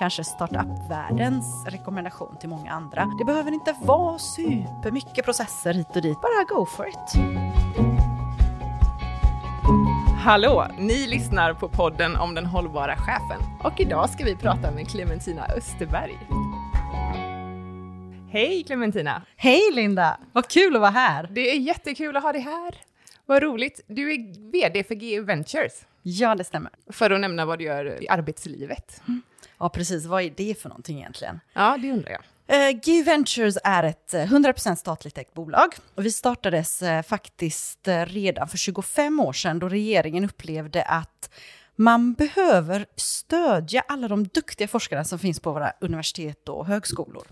kanske 0.00 0.24
startup-världens 0.24 1.66
rekommendation 1.66 2.36
till 2.40 2.48
många 2.48 2.72
andra. 2.72 3.06
Det 3.18 3.24
behöver 3.24 3.52
inte 3.52 3.74
vara 3.82 4.18
supermycket 4.18 5.24
processer 5.24 5.74
hit 5.74 5.96
och 5.96 6.02
dit, 6.02 6.20
bara 6.20 6.44
go 6.48 6.66
for 6.66 6.88
it. 6.88 7.14
Hallå! 10.24 10.66
Ni 10.78 11.06
lyssnar 11.06 11.54
på 11.54 11.68
podden 11.68 12.16
om 12.16 12.34
den 12.34 12.46
hållbara 12.46 12.96
chefen 12.96 13.40
och 13.64 13.80
idag 13.80 14.10
ska 14.10 14.24
vi 14.24 14.36
prata 14.36 14.70
med 14.70 14.88
Clementina 14.88 15.46
Österberg. 15.56 16.18
Hej 18.30 18.64
Clementina! 18.66 19.22
Hej 19.36 19.72
Linda! 19.72 20.18
Vad 20.32 20.48
kul 20.48 20.74
att 20.74 20.80
vara 20.80 20.90
här! 20.90 21.28
Det 21.32 21.50
är 21.50 21.58
jättekul 21.58 22.16
att 22.16 22.22
ha 22.22 22.32
dig 22.32 22.42
här. 22.42 22.74
Vad 23.26 23.42
roligt. 23.42 23.80
Du 23.86 24.12
är 24.12 24.50
VD 24.52 24.84
för 24.84 24.94
GU 24.94 25.22
Ventures. 25.22 25.72
Ja, 26.02 26.34
det 26.34 26.44
stämmer. 26.44 26.70
För 26.92 27.10
att 27.10 27.20
nämna 27.20 27.44
vad 27.44 27.58
du 27.58 27.64
gör 27.64 28.02
i 28.02 28.08
arbetslivet. 28.08 29.02
Mm. 29.08 29.22
Ja, 29.60 29.68
precis. 29.68 30.06
Vad 30.06 30.22
är 30.22 30.32
det 30.36 30.60
för 30.60 30.68
någonting 30.68 30.98
egentligen? 30.98 31.40
Ja, 31.52 31.78
det 31.82 31.92
undrar 31.92 32.10
jag. 32.10 32.22
Uh, 32.52 32.80
GU 32.84 33.02
Ventures 33.02 33.58
är 33.64 33.82
ett 33.82 34.12
100% 34.12 34.68
eh, 34.68 34.74
statligt 34.74 35.18
ägt 35.18 35.34
bolag. 35.34 35.74
Och 35.94 36.06
vi 36.06 36.12
startades 36.12 36.82
uh, 36.82 37.02
faktiskt 37.02 37.88
uh, 37.88 38.04
redan 38.04 38.48
för 38.48 38.58
25 38.58 39.20
år 39.20 39.32
sedan 39.32 39.58
då 39.58 39.68
regeringen 39.68 40.24
upplevde 40.24 40.82
att 40.82 41.30
man 41.76 42.12
behöver 42.12 42.86
stödja 42.96 43.84
alla 43.88 44.08
de 44.08 44.26
duktiga 44.26 44.68
forskarna 44.68 45.04
som 45.04 45.18
finns 45.18 45.40
på 45.40 45.52
våra 45.52 45.72
universitet 45.80 46.48
och 46.48 46.66
högskolor. 46.66 47.26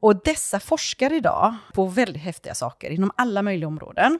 Och 0.00 0.22
dessa 0.22 0.60
forskar 0.60 1.12
idag 1.12 1.54
på 1.74 1.86
väldigt 1.86 2.22
häftiga 2.22 2.54
saker 2.54 2.90
inom 2.90 3.10
alla 3.16 3.42
möjliga 3.42 3.68
områden. 3.68 4.18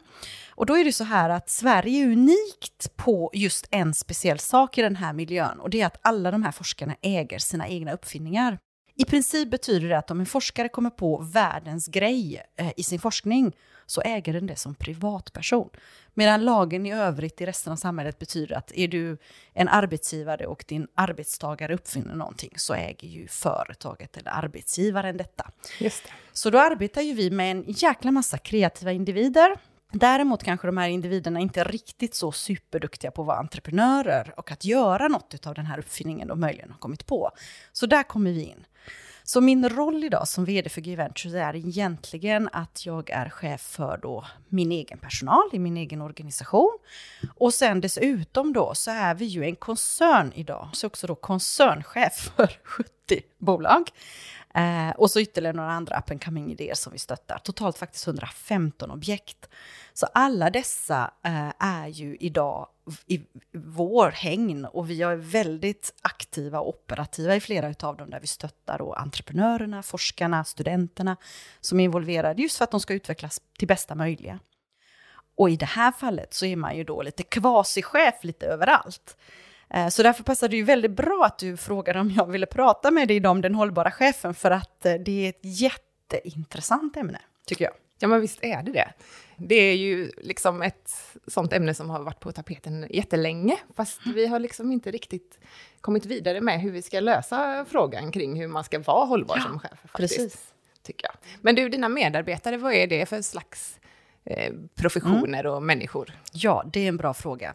Och 0.55 0.67
då 0.67 0.79
är 0.79 0.85
det 0.85 0.93
så 0.93 1.05
här 1.05 1.31
att 1.31 1.51
Sverige 1.51 2.05
är 2.05 2.13
unikt 2.13 2.97
på 2.97 3.31
just 3.33 3.69
en 3.71 3.95
speciell 3.95 4.39
sak 4.39 4.79
i 4.79 4.83
den 4.83 4.97
här 4.97 5.13
miljön 5.13 5.61
och 5.61 5.71
det 5.71 5.81
är 5.81 5.87
att 5.87 5.99
alla 6.03 6.31
de 6.31 6.43
här 6.43 6.53
forskarna 6.53 6.95
äger 7.03 7.39
sina 7.39 7.69
egna 7.69 7.93
uppfinningar. 7.93 8.59
I 9.01 9.05
princip 9.05 9.51
betyder 9.51 9.89
det 9.89 9.99
att 9.99 10.11
om 10.11 10.21
en 10.21 10.27
forskare 10.27 10.69
kommer 10.69 10.91
på 10.91 11.19
världens 11.33 11.87
grej 11.87 12.43
eh, 12.57 12.73
i 12.77 12.83
sin 12.83 12.99
forskning 13.01 13.57
så 13.87 14.01
äger 14.01 14.33
den 14.33 14.47
det 14.47 14.57
som 14.57 14.75
privatperson. 14.75 15.69
Medan 16.15 16.45
lagen 16.45 16.87
i 16.87 16.93
övrigt 16.95 17.41
i 17.41 17.47
resten 17.47 17.73
av 17.73 17.77
samhället 17.77 18.19
betyder 18.19 18.57
att 18.57 18.73
är 18.75 18.89
du 18.89 19.19
en 19.53 19.69
arbetsgivare 19.69 20.47
och 20.47 20.65
din 20.69 20.89
arbetstagare 20.95 21.75
uppfinner 21.75 22.15
någonting 22.15 22.53
så 22.57 22.75
äger 22.75 23.09
ju 23.09 23.29
företaget 23.29 24.17
eller 24.17 24.31
arbetsgivaren 24.31 25.17
detta. 25.17 25.51
Just 25.81 26.05
det. 26.05 26.11
Så 26.33 26.51
då 26.51 26.59
arbetar 26.59 27.03
ju 27.03 27.13
vi 27.13 27.31
med 27.31 27.51
en 27.51 27.65
jäkla 27.67 28.11
massa 28.11 28.39
kreativa 28.39 28.93
individer 28.93 29.57
Däremot 29.93 30.43
kanske 30.43 30.69
de 30.69 30.77
här 30.77 30.89
individerna 30.89 31.41
inte 31.41 31.61
är 31.61 31.65
riktigt 31.65 32.15
så 32.15 32.33
superduktiga 32.33 33.11
på 33.11 33.23
att 33.23 33.27
vara 33.27 33.39
entreprenörer 33.39 34.35
och 34.37 34.53
att 34.53 34.65
göra 34.65 35.09
något 35.09 35.47
av 35.47 35.55
den 35.55 35.67
här 35.67 35.79
uppfinningen 35.79 36.29
de 36.29 36.41
möjligen 36.41 36.71
har 36.71 36.79
kommit 36.79 37.07
på. 37.07 37.31
Så 37.73 37.87
där 37.87 38.03
kommer 38.03 38.31
vi 38.31 38.43
in. 38.43 38.65
Så 39.23 39.41
min 39.41 39.69
roll 39.69 40.05
idag 40.05 40.29
som 40.29 40.45
vd 40.45 40.69
för 40.69 40.81
G-Ventures 40.81 41.35
är 41.35 41.57
egentligen 41.57 42.49
att 42.53 42.87
jag 42.87 43.11
är 43.11 43.29
chef 43.29 43.61
för 43.61 43.99
då 44.03 44.25
min 44.49 44.73
egen 44.73 44.99
personal 44.99 45.49
i 45.53 45.59
min 45.59 45.77
egen 45.77 46.03
organisation. 46.03 46.79
Och 47.35 47.55
sen 47.55 47.81
dessutom 47.81 48.53
då 48.53 48.75
så 48.75 48.91
är 48.91 49.15
vi 49.15 49.25
ju 49.25 49.45
en 49.45 49.57
koncern 49.57 50.33
idag, 50.35 50.69
så 50.73 50.87
också 50.87 51.07
då 51.07 51.15
koncernchef 51.15 52.31
för 52.37 52.51
bolag. 53.39 53.91
Eh, 54.55 54.91
och 54.91 55.11
så 55.11 55.21
ytterligare 55.21 55.57
några 55.57 55.73
andra 55.73 55.99
up 55.99 56.11
and 56.11 56.25
coming 56.25 56.53
idéer 56.53 56.75
som 56.75 56.93
vi 56.93 56.99
stöttar. 56.99 57.39
Totalt 57.39 57.79
faktiskt 57.79 58.07
115 58.07 58.91
objekt. 58.91 59.49
Så 59.93 60.07
alla 60.15 60.51
dessa 60.51 61.11
eh, 61.25 61.53
är 61.59 61.87
ju 61.87 62.17
idag 62.21 62.69
i 63.07 63.21
vår 63.53 64.11
hägn 64.11 64.65
och 64.65 64.91
vi 64.91 65.03
är 65.03 65.17
väldigt 65.17 65.95
aktiva 66.03 66.61
och 66.61 66.69
operativa 66.69 67.37
i 67.37 67.41
flera 67.41 67.89
av 67.89 67.97
dem 67.97 68.11
där 68.11 68.21
vi 68.21 68.27
stöttar 68.27 68.79
då 68.79 68.93
entreprenörerna, 68.93 69.83
forskarna, 69.83 70.45
studenterna 70.45 71.17
som 71.61 71.81
är 71.81 71.85
involverade 71.85 72.43
just 72.43 72.57
för 72.57 72.65
att 72.65 72.71
de 72.71 72.81
ska 72.81 72.95
utvecklas 72.95 73.41
till 73.59 73.69
bästa 73.69 73.95
möjliga. 73.95 74.39
Och 75.37 75.51
i 75.51 75.57
det 75.57 75.67
här 75.67 75.93
fallet 75.93 76.35
så 76.35 76.47
är 76.47 76.57
man 76.57 76.77
ju 76.77 76.85
då 76.85 77.03
lite 77.03 77.23
kvasichef 77.23 78.15
lite 78.25 78.47
överallt. 78.47 79.17
Eh, 79.71 79.89
så 79.89 80.03
därför 80.03 80.23
passade 80.25 80.51
det 80.51 80.57
ju 80.57 80.63
väldigt 80.63 80.91
bra 80.91 81.25
att 81.25 81.39
du 81.39 81.57
frågade 81.57 82.01
om 82.01 82.11
jag 82.11 82.27
ville 82.27 82.47
prata 82.47 82.91
med 82.91 83.09
dig 83.09 83.27
om 83.27 83.41
den 83.41 83.55
hållbara 83.55 83.91
chefen, 83.91 84.35
för 84.35 84.51
att 84.51 84.87
eh, 84.87 84.95
det 84.95 85.27
är 85.27 85.29
ett 85.29 85.41
jätteintressant 85.43 86.97
ämne, 86.97 87.21
tycker 87.47 87.65
jag. 87.65 87.75
Ja, 87.99 88.09
men 88.09 88.21
visst 88.21 88.45
är 88.45 88.63
det 88.63 88.73
det. 88.73 88.89
Det 89.37 89.55
är 89.55 89.77
ju 89.77 90.11
liksom 90.17 90.63
ett 90.63 90.91
sånt 91.27 91.53
ämne 91.53 91.75
som 91.75 91.91
har 91.91 92.01
varit 92.01 92.21
på 92.21 92.33
tapeten 92.33 92.87
jättelänge, 92.91 93.57
fast 93.77 94.01
vi 94.07 94.27
har 94.27 94.39
liksom 94.39 94.73
inte 94.73 94.91
riktigt 94.91 95.39
kommit 95.81 96.07
vidare 96.07 96.41
med 96.41 96.61
hur 96.61 96.71
vi 96.71 96.83
ska 96.83 97.01
lösa 97.01 97.67
frågan 97.69 98.13
kring 98.13 98.41
hur 98.41 98.49
man 98.49 98.65
ska 98.65 98.79
vara 98.79 99.05
hållbar 99.05 99.37
ja, 99.37 99.43
som 99.43 99.59
chef. 99.59 99.79
Faktiskt, 99.85 100.17
precis. 100.17 100.55
Tycker 100.83 101.07
jag. 101.07 101.15
Men 101.41 101.55
du, 101.55 101.69
dina 101.69 101.89
medarbetare, 101.89 102.57
vad 102.57 102.73
är 102.73 102.87
det 102.87 103.07
för 103.07 103.23
slags 103.23 103.79
eh, 104.25 104.53
professioner 104.75 105.41
mm. 105.41 105.53
och 105.53 105.63
människor? 105.63 106.13
Ja, 106.33 106.65
det 106.73 106.81
är 106.81 106.89
en 106.89 106.97
bra 106.97 107.15
fråga. 107.15 107.55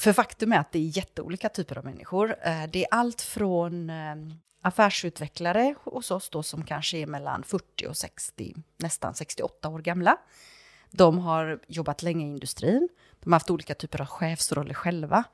För 0.00 0.12
faktum 0.12 0.52
är 0.52 0.58
att 0.58 0.72
det 0.72 0.78
är 0.78 0.96
jätteolika 0.96 1.48
typer 1.48 1.78
av 1.78 1.84
människor. 1.84 2.36
Eh, 2.42 2.62
det 2.70 2.84
är 2.84 2.88
allt 2.90 3.22
från 3.22 3.90
eh, 3.90 4.14
affärsutvecklare 4.62 5.74
hos 5.84 6.10
oss 6.10 6.30
då 6.30 6.42
som 6.42 6.64
kanske 6.64 6.98
är 6.98 7.06
mellan 7.06 7.42
40 7.42 7.86
och 7.86 7.96
60, 7.96 8.54
nästan 8.76 9.14
68 9.14 9.68
år 9.68 9.78
gamla. 9.78 10.16
De 10.90 11.18
har 11.18 11.60
jobbat 11.66 12.02
länge 12.02 12.26
i 12.26 12.28
industrin. 12.28 12.88
De 13.20 13.32
har 13.32 13.36
haft 13.36 13.50
olika 13.50 13.74
typer 13.74 14.00
av 14.00 14.06
chefsroller 14.06 14.74
själva 14.74 15.24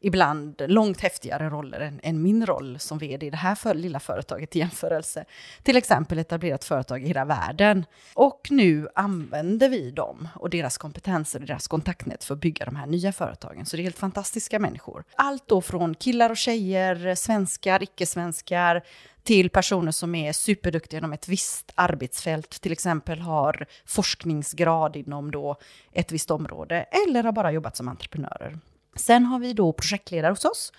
ibland 0.00 0.62
långt 0.66 1.00
häftigare 1.00 1.48
roller 1.48 1.80
än, 1.80 2.00
än, 2.02 2.22
min 2.22 2.46
roll 2.46 2.78
som 2.78 2.98
vd 2.98 3.26
i 3.26 3.30
det 3.30 3.36
här 3.36 3.54
för, 3.54 3.74
lilla 3.74 4.00
företaget 4.00 4.56
i 4.56 4.58
jämförelse. 4.58 5.24
Till 5.62 5.76
exempel 5.76 6.18
etablerat 6.18 6.64
företag 6.64 7.02
i 7.02 7.06
hela 7.06 7.24
världen. 7.24 7.84
Och 8.14 8.48
nu 8.50 8.88
använder 8.94 9.68
vi 9.68 9.90
dem 9.90 10.28
och 10.34 10.50
deras 10.50 10.78
kompetenser 10.78 11.40
och 11.40 11.46
deras 11.46 11.68
kontaktnät 11.68 12.24
för 12.24 12.34
att 12.34 12.40
bygga 12.40 12.64
de 12.64 12.76
här 12.76 12.86
nya 12.86 13.12
företagen. 13.12 13.66
Så 13.66 13.76
det 13.76 13.82
är 13.82 13.84
helt 13.84 13.98
fantastiska 13.98 14.58
människor. 14.58 15.04
Allt 15.14 15.48
då 15.48 15.60
från 15.60 15.94
killar 15.94 16.30
och 16.30 16.36
tjejer, 16.36 17.14
svenskar, 17.14 17.82
icke-svenskar, 17.82 18.82
till 19.22 19.50
personer 19.50 19.92
som 19.92 20.14
är 20.14 20.32
superduktiga 20.32 20.98
inom 20.98 21.12
ett 21.12 21.28
visst 21.28 21.72
arbetsfält, 21.74 22.50
till 22.50 22.72
exempel 22.72 23.20
har 23.20 23.66
forskningsgrad 23.86 24.96
inom 24.96 25.30
då 25.30 25.56
ett 25.92 26.12
visst 26.12 26.30
område, 26.30 26.86
eller 27.06 27.22
har 27.22 27.32
bara 27.32 27.52
jobbat 27.52 27.76
som 27.76 27.88
entreprenörer. 27.88 28.58
Sen 28.98 29.24
har 29.24 29.38
vi 29.38 29.52
då 29.52 29.72
projektledare 29.72 30.32
hos 30.32 30.44
oss. 30.44 30.72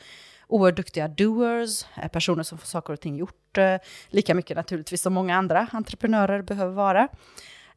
Oerhört 0.48 0.78
duktiga 0.78 1.08
doers, 1.08 1.86
eh, 2.02 2.08
personer 2.08 2.44
som 2.44 2.58
får 2.58 2.68
saker 2.68 2.94
och 2.94 3.00
ting 3.00 3.16
gjort. 3.18 3.58
Eh, 3.58 3.76
lika 4.10 4.36
mycket 4.36 4.58
naturligtvis 4.58 5.02
som 5.02 5.14
många 5.14 5.36
andra 5.38 5.68
entreprenörer 5.72 6.42
behöver 6.42 6.74
vara. 6.74 7.08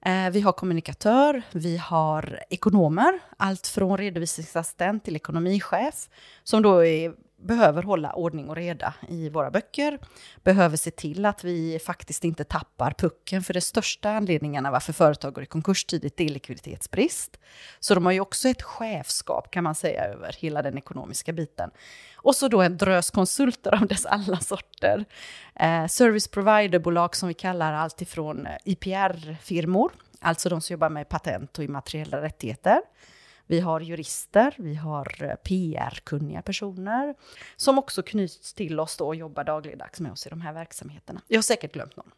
Eh, 0.05 0.31
vi 0.31 0.41
har 0.41 0.53
kommunikatör, 0.53 1.43
vi 1.53 1.77
har 1.77 2.43
ekonomer, 2.51 3.19
allt 3.37 3.67
från 3.67 3.99
redovisningsassistent 3.99 5.05
till 5.05 5.17
ekonomichef, 5.17 6.09
som 6.43 6.63
då 6.63 6.85
är 6.85 7.13
behöver 7.43 7.83
hålla 7.83 8.13
ordning 8.13 8.49
och 8.49 8.57
reda 8.57 8.95
i 9.09 9.29
våra 9.29 9.51
böcker, 9.51 9.99
behöver 10.43 10.77
se 10.77 10.91
till 10.91 11.27
att 11.27 11.45
vi 11.45 11.79
faktiskt 11.79 12.25
inte 12.25 12.45
tappar 12.45 12.95
pucken, 12.99 13.43
för 13.43 13.55
det 13.55 13.61
största 13.61 14.11
anledningarna 14.11 14.71
varför 14.71 14.93
företag 14.93 15.35
går 15.35 15.45
i 15.45 15.47
konkurs 15.47 15.85
tidigt 15.85 16.21
är 16.21 16.29
likviditetsbrist. 16.29 17.39
Så 17.81 17.95
de 17.95 18.05
har 18.05 18.13
ju 18.13 18.21
också 18.21 18.49
ett 18.49 18.63
chefskap 18.63 19.51
kan 19.51 19.65
man 19.65 19.75
säga 19.75 20.05
över 20.05 20.37
hela 20.39 20.63
den 20.63 20.79
ekonomiska 20.79 21.33
biten. 21.33 21.71
Och 22.17 22.37
så 22.37 22.49
då 22.49 22.63
en 22.63 22.77
drös 22.77 23.11
konsulter 23.11 23.75
av 23.75 23.87
dess 23.87 24.07
alla 24.07 24.41
sorter. 24.41 25.05
Eh, 25.55 25.87
service 25.87 26.29
provider-bolag 26.29 27.17
som 27.17 27.29
vi 27.29 27.35
kallar 27.35 27.73
allt 27.73 28.03
ifrån 28.03 28.47
eh, 28.47 28.57
IPR-firmor, 28.65 29.93
alltså 30.21 30.49
de 30.49 30.61
som 30.61 30.75
jobbar 30.75 30.89
med 30.89 31.09
patent 31.09 31.59
och 31.59 31.65
immateriella 31.65 32.23
rättigheter, 32.23 32.81
vi 33.47 33.61
har 33.61 33.81
jurister, 33.81 34.55
vi 34.59 34.75
har 34.75 35.23
eh, 35.23 35.35
PR-kunniga 35.35 36.43
personer 36.43 37.15
som 37.57 37.79
också 37.79 38.03
knyts 38.03 38.55
till 38.55 38.81
oss 38.81 39.01
och 39.01 39.15
jobbar 39.15 39.45
dagligdags 39.45 40.01
med 40.01 40.13
oss 40.13 40.27
i 40.27 40.31
de 40.31 40.41
här 40.41 40.53
verksamheterna. 40.53 41.21
Jag 41.29 41.39
har 41.39 41.43
säkert 41.43 41.73
glömt 41.73 41.97
någon. 41.97 42.11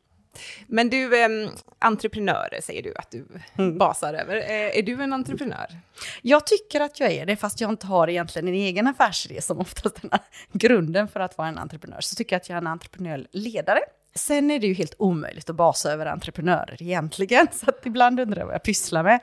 Men 0.67 0.91
du, 0.91 1.25
eh, 1.25 1.51
entreprenörer 1.79 2.61
säger 2.61 2.83
du 2.83 2.95
att 2.95 3.11
du 3.11 3.27
mm. 3.59 3.79
basar 3.79 4.15
över. 4.15 4.37
Eh, 4.37 4.79
är 4.79 4.83
du 4.83 5.03
en 5.03 5.13
entreprenör? 5.13 5.79
Jag 6.23 6.47
tycker 6.47 6.81
att 6.81 7.01
jag 7.01 7.13
är 7.13 7.27
det, 7.27 7.37
fast 7.37 7.61
jag 7.61 7.71
inte 7.71 7.87
har 7.87 8.09
egentligen 8.09 8.49
en 8.49 8.55
egen 8.55 8.87
affärsidé 8.87 9.43
som 9.43 9.61
oftast 9.61 10.05
är 10.05 10.21
grunden 10.53 11.09
för 11.09 11.21
att 11.21 11.39
vara 11.39 11.49
en 11.49 11.59
entreprenör. 11.59 12.01
Så 12.01 12.17
tycker 12.17 12.37
jag 12.37 12.41
att 12.41 12.49
jag 12.49 12.57
är 12.57 12.61
en 12.61 12.67
entreprenöriell 12.67 13.29
ledare. 13.31 13.81
Sen 14.15 14.51
är 14.51 14.59
det 14.59 14.67
ju 14.67 14.75
helt 14.75 14.95
omöjligt 14.99 15.51
att 15.51 15.57
basa 15.57 15.93
över 15.93 16.07
entreprenörer 16.07 16.83
egentligen, 16.83 17.47
så 17.53 17.71
att 17.71 17.87
ibland 17.87 18.21
undrar 18.21 18.39
jag 18.39 18.47
vad 18.47 18.55
jag 18.55 18.63
pysslar 18.63 19.03
med. 19.03 19.21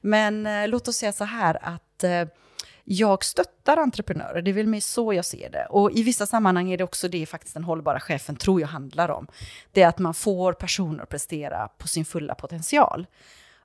Men 0.00 0.46
eh, 0.46 0.68
låt 0.68 0.88
oss 0.88 0.96
säga 0.96 1.12
så 1.12 1.24
här 1.24 1.58
att 1.62 2.04
eh, 2.04 2.24
jag 2.84 3.24
stöttar 3.24 3.76
entreprenörer, 3.76 4.42
det 4.42 4.50
är 4.50 4.52
väl 4.52 4.66
mer 4.66 4.80
så 4.80 5.12
jag 5.12 5.24
ser 5.24 5.50
det. 5.50 5.66
Och 5.70 5.92
i 5.92 6.02
vissa 6.02 6.26
sammanhang 6.26 6.70
är 6.70 6.78
det 6.78 6.84
också 6.84 7.08
det 7.08 7.26
faktiskt 7.26 7.54
den 7.54 7.64
hållbara 7.64 8.00
chefen 8.00 8.36
tror 8.36 8.60
jag 8.60 8.68
handlar 8.68 9.08
om. 9.08 9.26
Det 9.72 9.82
är 9.82 9.88
att 9.88 9.98
man 9.98 10.14
får 10.14 10.52
personer 10.52 11.02
att 11.02 11.08
prestera 11.08 11.68
på 11.68 11.88
sin 11.88 12.04
fulla 12.04 12.34
potential. 12.34 13.06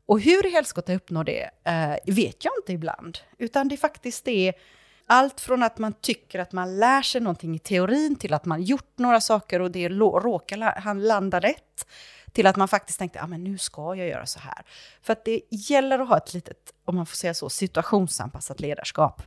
Och 0.06 0.22
hur 0.22 0.46
i 0.46 0.50
helskotta 0.50 0.92
jag 0.92 0.98
uppnår 0.98 1.24
det 1.24 1.50
eh, 1.64 2.14
vet 2.14 2.46
jag 2.46 2.54
inte 2.60 2.74
ibland, 2.74 3.18
utan 3.38 3.68
det 3.68 3.76
är 3.76 3.78
faktiskt 3.78 4.26
det 4.26 4.54
allt 5.10 5.42
från 5.42 5.64
att 5.64 5.78
man 5.78 5.94
tycker 5.94 6.40
att 6.40 6.52
man 6.52 6.80
lär 6.80 7.02
sig 7.02 7.22
någonting 7.22 7.56
i 7.56 7.60
teorin 7.60 8.16
till 8.16 8.34
att 8.34 8.46
man 8.46 8.64
gjort 8.64 8.98
några 8.98 9.22
saker 9.22 9.62
och 9.62 9.72
det 9.72 9.90
råkar 9.90 10.80
han 10.80 11.04
landa 11.04 11.40
rätt. 11.40 11.88
Till 12.32 12.48
att 12.48 12.56
man 12.56 12.68
faktiskt 12.68 13.00
tänkte, 13.00 13.20
ja 13.20 13.24
ah, 13.24 13.28
men 13.28 13.44
nu 13.44 13.58
ska 13.58 13.96
jag 13.96 14.08
göra 14.08 14.26
så 14.26 14.40
här. 14.40 14.66
För 15.02 15.14
att 15.14 15.26
det 15.26 15.42
gäller 15.50 16.00
att 16.00 16.10
ha 16.10 16.18
ett 16.18 16.34
litet, 16.34 16.74
om 16.86 16.96
man 16.96 17.06
får 17.06 17.16
säga 17.16 17.34
så, 17.34 17.50
situationsanpassat 17.50 18.60
ledarskap. 18.60 19.22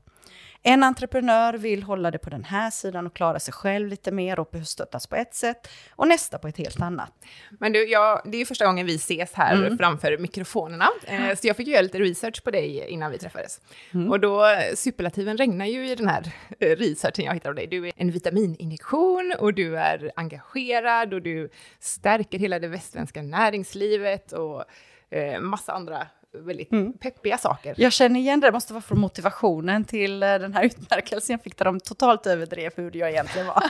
En 0.63 0.83
entreprenör 0.83 1.55
vill 1.55 1.83
hålla 1.83 2.11
det 2.11 2.19
på 2.19 2.31
den 2.31 2.45
här 2.45 2.71
sidan 2.71 3.07
och 3.07 3.15
klara 3.15 3.39
sig 3.39 3.55
själv 3.55 3.89
lite 3.89 4.13
mer 4.13 4.41
och 4.41 4.55
stöttas 4.65 5.07
på 5.07 5.17
ett 5.17 5.35
sätt 5.35 5.69
och 5.91 6.09
nästa 6.09 6.39
på 6.39 6.49
ett 6.49 6.57
helt 6.57 6.81
annat. 6.81 7.13
Men 7.51 7.73
du, 7.73 7.89
ja, 7.89 8.23
det 8.25 8.41
är 8.41 8.45
första 8.45 8.67
gången 8.67 8.87
vi 8.87 8.95
ses 8.95 9.33
här 9.33 9.55
mm. 9.55 9.79
framför 9.79 10.19
mikrofonerna, 10.19 10.89
eh, 11.07 11.37
så 11.37 11.47
jag 11.47 11.57
fick 11.57 11.69
göra 11.69 11.83
lite 11.83 11.99
research 11.99 12.45
på 12.45 12.51
dig 12.51 12.87
innan 12.89 13.11
vi 13.11 13.19
träffades. 13.19 13.61
Mm. 13.95 14.11
Och 14.11 14.21
då, 14.21 14.45
superlativen 14.75 15.37
regnar 15.37 15.67
ju 15.67 15.91
i 15.91 15.95
den 15.95 16.09
här 16.09 16.33
eh, 16.59 16.77
researchen 16.77 17.25
jag 17.25 17.35
hittade 17.35 17.49
av 17.49 17.55
dig. 17.55 17.67
Du 17.67 17.87
är 17.87 17.93
en 17.97 18.11
vitamininjektion 18.11 19.35
och 19.39 19.55
du 19.55 19.79
är 19.79 20.13
engagerad 20.17 21.15
och 21.15 21.23
du 21.23 21.51
stärker 21.79 22.39
hela 22.39 22.59
det 22.59 22.69
västsvenska 22.69 23.23
näringslivet 23.23 24.33
och 24.33 24.65
eh, 25.11 25.41
massa 25.41 25.73
andra 25.73 26.07
väldigt 26.33 26.73
mm. 26.73 26.93
peppiga 26.93 27.39
saker. 27.39 27.75
Jag 27.77 27.93
känner 27.93 28.21
igen 28.21 28.41
det, 28.41 28.47
det 28.47 28.53
måste 28.53 28.73
vara 28.73 28.83
från 28.83 29.01
motivationen 29.01 29.85
till 29.85 30.23
eh, 30.23 30.29
den 30.29 30.55
här 30.55 30.65
utmärkelsen 30.65 31.35
jag 31.35 31.43
fick 31.43 31.57
där 31.57 31.65
de 31.65 31.81
totalt 31.81 32.27
överdrev 32.27 32.73
hur 32.77 32.97
jag 32.97 33.11
egentligen 33.11 33.47
var. 33.47 33.63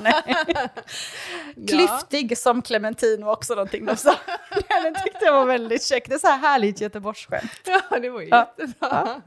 Klyftig 1.68 2.38
som 2.38 2.62
Clementin 2.62 3.24
var 3.24 3.32
också 3.32 3.54
någonting 3.54 3.86
de 3.86 3.96
sa. 3.96 4.14
Den 4.82 4.94
tyckte 4.94 5.24
jag 5.24 5.32
var 5.32 5.46
väldigt 5.46 5.84
käck, 5.84 6.08
det 6.08 6.14
är 6.14 6.18
så 6.18 6.26
här 6.26 6.38
härligt 6.38 6.80
Göteborgsskämt. 6.80 7.60
Ja, 7.66 7.98
det 7.98 8.10
var 8.10 8.20
ju 8.20 8.28
ja. 8.28 8.54
jättebra. 8.58 8.88
Ja. 8.90 9.20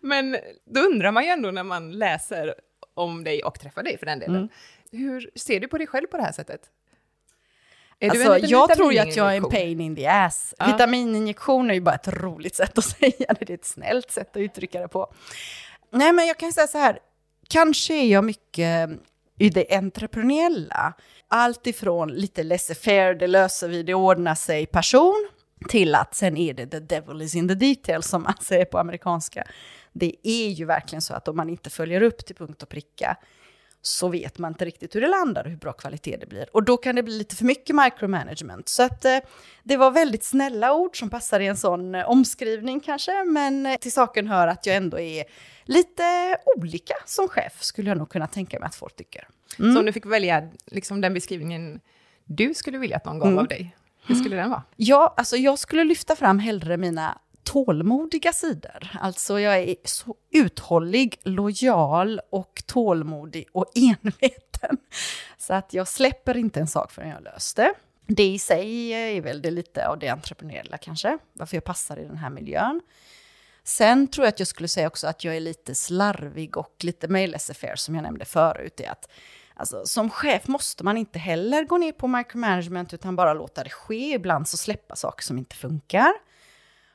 Men 0.00 0.36
då 0.64 0.80
undrar 0.80 1.12
man 1.12 1.24
ju 1.24 1.30
ändå 1.30 1.50
när 1.50 1.62
man 1.62 1.92
läser 1.92 2.54
om 2.94 3.24
dig 3.24 3.42
och 3.42 3.60
träffar 3.60 3.82
dig 3.82 3.98
för 3.98 4.06
den 4.06 4.18
delen. 4.18 4.36
Mm. 4.36 4.48
Hur 4.90 5.30
ser 5.34 5.60
du 5.60 5.68
på 5.68 5.78
dig 5.78 5.86
själv 5.86 6.06
på 6.06 6.16
det 6.16 6.22
här 6.22 6.32
sättet? 6.32 6.60
Alltså, 8.00 8.38
jag 8.38 8.74
tror 8.74 8.92
ju 8.92 8.98
att 8.98 9.16
jag 9.16 9.32
är 9.32 9.36
en 9.36 9.50
pain 9.50 9.80
in 9.80 9.96
the 9.96 10.06
ass. 10.06 10.54
Ja. 10.58 10.66
Vitamininjektion 10.66 11.70
är 11.70 11.74
ju 11.74 11.80
bara 11.80 11.94
ett 11.94 12.08
roligt 12.08 12.56
sätt 12.56 12.78
att 12.78 12.84
säga 12.98 13.12
det, 13.18 13.44
det 13.46 13.50
är 13.50 13.54
ett 13.54 13.64
snällt 13.64 14.10
sätt 14.10 14.30
att 14.30 14.40
uttrycka 14.40 14.80
det 14.80 14.88
på. 14.88 15.12
Nej, 15.92 16.12
men 16.12 16.26
jag 16.26 16.38
kan 16.38 16.52
säga 16.52 16.66
så 16.66 16.78
här, 16.78 16.98
kanske 17.48 17.94
är 17.94 18.06
jag 18.06 18.24
mycket 18.24 18.90
i 19.38 19.50
det 19.50 19.76
entreprenöriella. 19.76 20.92
Allt 21.28 21.66
ifrån 21.66 22.08
lite 22.08 22.42
laissez-faire, 22.42 23.14
det 23.14 23.26
löser 23.26 23.68
vi, 23.68 23.82
det 23.82 23.94
ordnar 23.94 24.34
sig 24.34 24.66
person, 24.66 25.28
till 25.68 25.94
att 25.94 26.14
sen 26.14 26.36
är 26.36 26.54
det 26.54 26.66
the 26.66 26.80
devil 26.80 27.22
is 27.22 27.34
in 27.34 27.48
the 27.48 27.54
details 27.54 28.06
som 28.06 28.22
man 28.22 28.34
säger 28.40 28.64
på 28.64 28.78
amerikanska. 28.78 29.44
Det 29.92 30.14
är 30.22 30.48
ju 30.48 30.64
verkligen 30.64 31.02
så 31.02 31.14
att 31.14 31.28
om 31.28 31.36
man 31.36 31.48
inte 31.50 31.70
följer 31.70 32.02
upp 32.02 32.26
till 32.26 32.36
punkt 32.36 32.62
och 32.62 32.68
pricka 32.68 33.16
så 33.82 34.08
vet 34.08 34.38
man 34.38 34.52
inte 34.52 34.64
riktigt 34.64 34.94
hur 34.94 35.00
det 35.00 35.08
landar 35.08 35.44
och 35.44 35.50
hur 35.50 35.56
bra 35.56 35.72
kvalitet 35.72 36.16
det 36.16 36.26
blir. 36.26 36.46
Och 36.52 36.62
då 36.62 36.76
kan 36.76 36.94
det 36.94 37.02
bli 37.02 37.18
lite 37.18 37.36
för 37.36 37.44
mycket 37.44 37.76
micromanagement. 37.76 38.68
Så 38.68 38.82
att 38.82 39.04
eh, 39.04 39.18
det 39.62 39.76
var 39.76 39.90
väldigt 39.90 40.24
snälla 40.24 40.74
ord 40.74 40.98
som 40.98 41.10
passar 41.10 41.40
i 41.40 41.46
en 41.46 41.56
sån 41.56 41.94
eh, 41.94 42.10
omskrivning 42.10 42.80
kanske, 42.80 43.24
men 43.24 43.66
eh, 43.66 43.76
till 43.76 43.92
saken 43.92 44.26
hör 44.26 44.46
att 44.46 44.66
jag 44.66 44.76
ändå 44.76 44.98
är 44.98 45.24
lite 45.64 46.36
olika 46.56 46.94
som 47.06 47.28
chef, 47.28 47.62
skulle 47.62 47.90
jag 47.90 47.98
nog 47.98 48.08
kunna 48.08 48.26
tänka 48.26 48.58
mig 48.60 48.66
att 48.66 48.74
folk 48.74 48.96
tycker. 48.96 49.28
Mm. 49.58 49.72
Så 49.72 49.80
om 49.80 49.86
du 49.86 49.92
fick 49.92 50.06
välja 50.06 50.48
liksom 50.66 51.00
den 51.00 51.14
beskrivningen 51.14 51.80
du 52.24 52.54
skulle 52.54 52.78
vilja 52.78 52.96
att 52.96 53.04
någon 53.04 53.18
gav 53.18 53.28
mm. 53.28 53.38
av 53.38 53.48
dig, 53.48 53.76
hur 54.06 54.14
skulle 54.14 54.36
den 54.36 54.50
vara? 54.50 54.62
Ja, 54.76 55.14
alltså 55.16 55.36
jag 55.36 55.58
skulle 55.58 55.84
lyfta 55.84 56.16
fram 56.16 56.38
hellre 56.38 56.76
mina 56.76 57.18
tålmodiga 57.48 58.32
sidor. 58.32 58.88
Alltså 59.00 59.40
jag 59.40 59.58
är 59.58 59.76
så 59.84 60.16
uthållig, 60.30 61.20
lojal 61.22 62.20
och 62.30 62.62
tålmodig 62.66 63.46
och 63.52 63.66
enveten. 63.74 64.76
Så 65.38 65.54
att 65.54 65.72
jag 65.74 65.88
släpper 65.88 66.36
inte 66.36 66.60
en 66.60 66.66
sak 66.66 66.92
förrän 66.92 67.08
jag 67.08 67.22
löst 67.22 67.56
det. 67.56 67.72
Det 68.06 68.26
i 68.26 68.38
sig 68.38 68.90
är 68.90 69.20
väl 69.20 69.42
det 69.42 69.50
lite 69.50 69.88
av 69.88 69.98
det 69.98 70.08
entreprenöriella 70.08 70.78
kanske, 70.78 71.18
varför 71.32 71.56
jag 71.56 71.64
passar 71.64 71.96
i 71.96 72.04
den 72.04 72.16
här 72.16 72.30
miljön. 72.30 72.80
Sen 73.64 74.06
tror 74.06 74.24
jag 74.24 74.32
att 74.32 74.38
jag 74.38 74.48
skulle 74.48 74.68
säga 74.68 74.86
också 74.86 75.06
att 75.06 75.24
jag 75.24 75.36
är 75.36 75.40
lite 75.40 75.74
slarvig 75.74 76.56
och 76.56 76.74
lite 76.80 77.08
mail 77.08 77.34
affair 77.34 77.76
som 77.76 77.94
jag 77.94 78.02
nämnde 78.02 78.24
förut. 78.24 78.80
Är 78.80 78.90
att, 78.90 79.10
alltså, 79.54 79.86
som 79.86 80.10
chef 80.10 80.48
måste 80.48 80.84
man 80.84 80.96
inte 80.96 81.18
heller 81.18 81.64
gå 81.64 81.78
ner 81.78 81.92
på 81.92 82.08
micromanagement 82.08 82.94
utan 82.94 83.16
bara 83.16 83.34
låta 83.34 83.64
det 83.64 83.70
ske. 83.70 84.14
Ibland 84.14 84.48
så 84.48 84.56
släppa 84.56 84.96
saker 84.96 85.24
som 85.24 85.38
inte 85.38 85.56
funkar. 85.56 86.12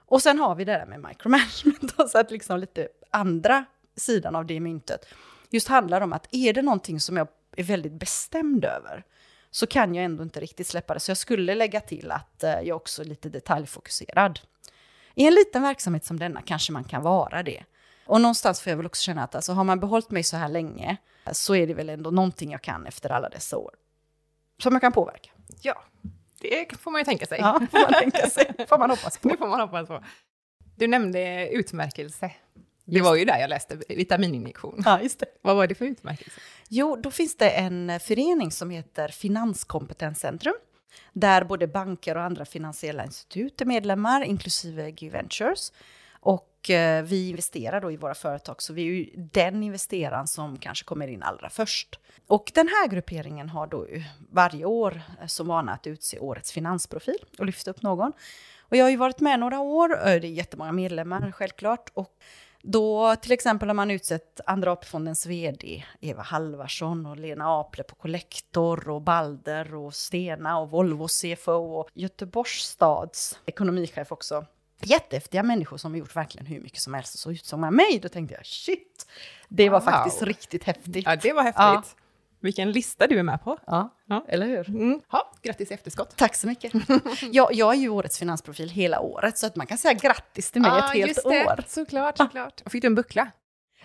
Och 0.06 0.22
sen 0.22 0.40
har 0.40 0.56
vi 0.56 0.66
det 0.66 0.72
där 0.72 0.86
med 0.86 1.00
micromanagement, 1.10 1.92
så 1.96 2.02
alltså 2.02 2.18
att 2.18 2.32
liksom 2.32 2.60
lite 2.60 2.88
andra 3.12 3.66
sidan 3.96 4.36
av 4.36 4.46
det 4.46 4.60
myntet 4.60 5.06
just 5.50 5.68
handlar 5.68 6.02
om 6.02 6.14
att 6.14 6.28
är 6.32 6.54
det 6.54 6.62
någonting 6.62 7.00
som 7.00 7.18
jag 7.18 7.28
är 7.56 7.64
väldigt 7.64 7.94
bestämd 7.94 8.66
över 8.66 9.04
så 9.52 9.68
kan 9.68 9.96
jag 9.96 10.06
ändå 10.06 10.24
inte 10.24 10.40
riktigt 10.40 10.68
släppa 10.68 10.94
det. 10.94 11.00
Så 11.00 11.12
jag 11.12 11.18
skulle 11.18 11.56
lägga 11.56 11.82
till 11.82 12.12
att 12.12 12.44
eh, 12.44 12.60
jag 12.60 12.76
också 12.76 13.02
är 13.02 13.06
lite 13.06 13.30
detaljfokuserad. 13.30 14.40
I 15.16 15.28
en 15.28 15.34
liten 15.34 15.62
verksamhet 15.62 16.06
som 16.06 16.20
denna 16.20 16.42
kanske 16.42 16.72
man 16.72 16.84
kan 16.84 17.04
vara 17.04 17.44
det. 17.44 17.64
Och 18.06 18.22
någonstans 18.22 18.62
får 18.62 18.70
jag 18.70 18.78
väl 18.78 18.86
också 18.86 19.02
känna 19.02 19.24
att 19.24 19.36
alltså, 19.36 19.54
har 19.54 19.64
man 19.64 19.80
behållit 19.80 20.12
mig 20.12 20.24
så 20.24 20.38
här 20.38 20.50
länge 20.50 20.98
så 21.32 21.56
är 21.56 21.68
det 21.68 21.74
väl 21.74 21.90
ändå 21.90 22.12
någonting 22.12 22.52
jag 22.52 22.62
kan 22.62 22.86
efter 22.86 23.10
alla 23.10 23.30
dessa 23.30 23.58
år. 23.58 23.76
Som 24.64 24.74
jag 24.74 24.82
kan 24.82 24.92
påverka. 24.92 25.30
Ja, 25.62 25.84
det 26.50 26.78
får 26.78 26.92
man 26.92 27.01
ju 27.01 27.06
tänka 27.06 27.25
sig. 27.25 27.40
Ja, 27.40 27.62
får 27.72 27.80
man 27.80 27.94
tänka 27.94 28.30
sig. 28.30 28.56
får 28.69 28.78
man 28.78 28.90
hoppas 28.90 29.18
på. 29.18 29.28
Det 29.30 29.38
får 29.38 29.48
man 29.48 29.60
hoppas 29.60 29.88
på. 29.88 30.04
Du 30.75 30.88
nämnde 30.88 31.50
utmärkelse. 31.51 32.31
Det 32.86 33.01
var 33.01 33.16
ju 33.16 33.25
där 33.25 33.40
jag 33.40 33.50
läste 33.50 33.78
vitamininjektion. 33.90 34.81
Ja, 34.86 35.01
just 35.01 35.19
det. 35.19 35.25
Vad 35.42 35.56
var 35.56 35.68
det 35.68 35.75
för 35.75 35.86
utmärkelse? 35.86 36.40
Jo, 36.69 36.95
då 36.95 37.12
finns 37.12 37.38
det 37.38 37.50
en 37.50 38.00
förening 38.00 38.51
som 38.51 38.69
heter 38.69 39.07
Finanskompetenscentrum, 39.07 40.54
där 41.13 41.44
både 41.44 41.68
banker 41.68 42.18
och 42.18 42.24
andra 42.24 42.45
finansiella 42.45 43.06
institut 43.06 43.62
är 43.62 43.66
medlemmar, 43.66 44.24
inklusive 44.24 44.92
G 44.92 45.10
Ventures. 45.10 45.72
Och 46.19 46.48
eh, 46.69 47.01
vi 47.01 47.30
investerar 47.30 47.81
då 47.81 47.92
i 47.92 47.98
våra 47.98 48.15
företag, 48.15 48.62
så 48.62 48.74
vi 48.74 48.81
är 48.81 48.86
ju 48.86 49.10
den 49.15 49.63
investeraren 49.63 50.27
som 50.27 50.57
kanske 50.57 50.86
kommer 50.86 51.07
in 51.07 51.24
allra 51.24 51.50
först. 51.50 52.00
Och 52.27 52.51
den 52.54 52.68
här 52.68 52.88
grupperingen 52.88 53.50
har 53.50 53.68
då 53.68 53.88
varje 54.31 54.65
år 54.65 55.01
eh, 55.21 55.27
som 55.27 55.48
vana 55.48 55.71
att 55.74 55.88
utse 55.88 56.19
årets 56.19 56.51
finansprofil 56.51 57.25
och 57.39 57.45
lyfta 57.45 57.71
upp 57.71 57.81
någon. 57.81 58.13
Och 58.60 58.77
jag 58.77 58.86
har 58.86 58.89
ju 58.89 58.98
varit 58.98 59.19
med 59.19 59.39
några 59.39 59.60
år, 59.60 60.07
eh, 60.07 60.21
det 60.21 60.27
är 60.27 60.31
jättemånga 60.31 60.71
medlemmar 60.71 61.31
självklart. 61.31 61.89
Och 61.94 62.10
då 62.62 63.16
till 63.16 63.31
exempel 63.31 63.69
har 63.69 63.74
man 63.74 63.92
utsett 63.92 64.39
Andra 64.45 64.71
AP-fondens 64.71 65.25
vd 65.25 65.83
Eva 66.01 66.21
Halvarsson 66.21 67.06
och 67.06 67.18
Lena 67.18 67.59
Aple 67.59 67.83
på 67.83 67.95
Collector 67.95 68.89
och 68.89 69.01
Balder 69.01 69.75
och 69.75 69.94
Stena 69.94 70.59
och 70.59 70.69
Volvo 70.69 71.07
CFO 71.07 71.52
och 71.52 71.90
Göteborgs 71.94 72.64
stads 72.64 73.40
ekonomichef 73.45 74.11
också. 74.11 74.45
Jättehäftiga 74.85 75.44
människor 75.44 75.78
som 75.78 75.92
har 75.92 75.99
gjort 75.99 76.16
verkligen 76.16 76.45
hur 76.45 76.61
mycket 76.61 76.80
som 76.80 76.94
helst. 76.94 77.13
Och 77.13 77.19
så 77.19 77.31
utsåg 77.31 77.59
man 77.59 77.75
mig, 77.75 77.99
då 78.02 78.09
tänkte 78.09 78.35
jag 78.35 78.45
shit, 78.45 79.06
det 79.47 79.69
var 79.69 79.80
wow. 79.80 79.90
faktiskt 79.90 80.21
riktigt 80.21 80.63
häftigt. 80.63 81.06
Ja, 81.06 81.16
det 81.16 81.33
var 81.33 81.44
häftigt. 81.44 81.59
Ja. 81.59 81.83
Vilken 82.40 82.71
lista 82.71 83.07
du 83.07 83.19
är 83.19 83.23
med 83.23 83.44
på. 83.44 83.57
Ja, 83.68 83.95
ja. 84.06 84.25
eller 84.28 84.47
hur? 84.47 84.69
Mm. 84.69 85.02
Ha, 85.07 85.31
grattis 85.42 85.71
i 85.71 85.73
efterskott. 85.73 86.18
Tack 86.18 86.35
så 86.35 86.47
mycket. 86.47 86.73
ja, 87.31 87.49
jag 87.52 87.73
är 87.73 87.78
ju 87.78 87.90
årets 87.90 88.19
finansprofil 88.19 88.69
hela 88.69 88.99
året, 88.99 89.37
så 89.37 89.47
att 89.47 89.56
man 89.56 89.68
kan 89.68 89.78
säga 89.78 89.94
grattis 89.94 90.52
till 90.52 90.61
mig 90.61 90.71
ah, 90.71 90.78
ett 90.78 90.94
helt 90.94 91.07
just 91.07 91.23
det. 91.23 91.45
år. 91.45 91.63
Såklart, 91.68 92.18
såklart. 92.18 92.61
Och 92.66 92.71
fick 92.71 92.81
du 92.81 92.87
en 92.87 92.95
buckla? 92.95 93.31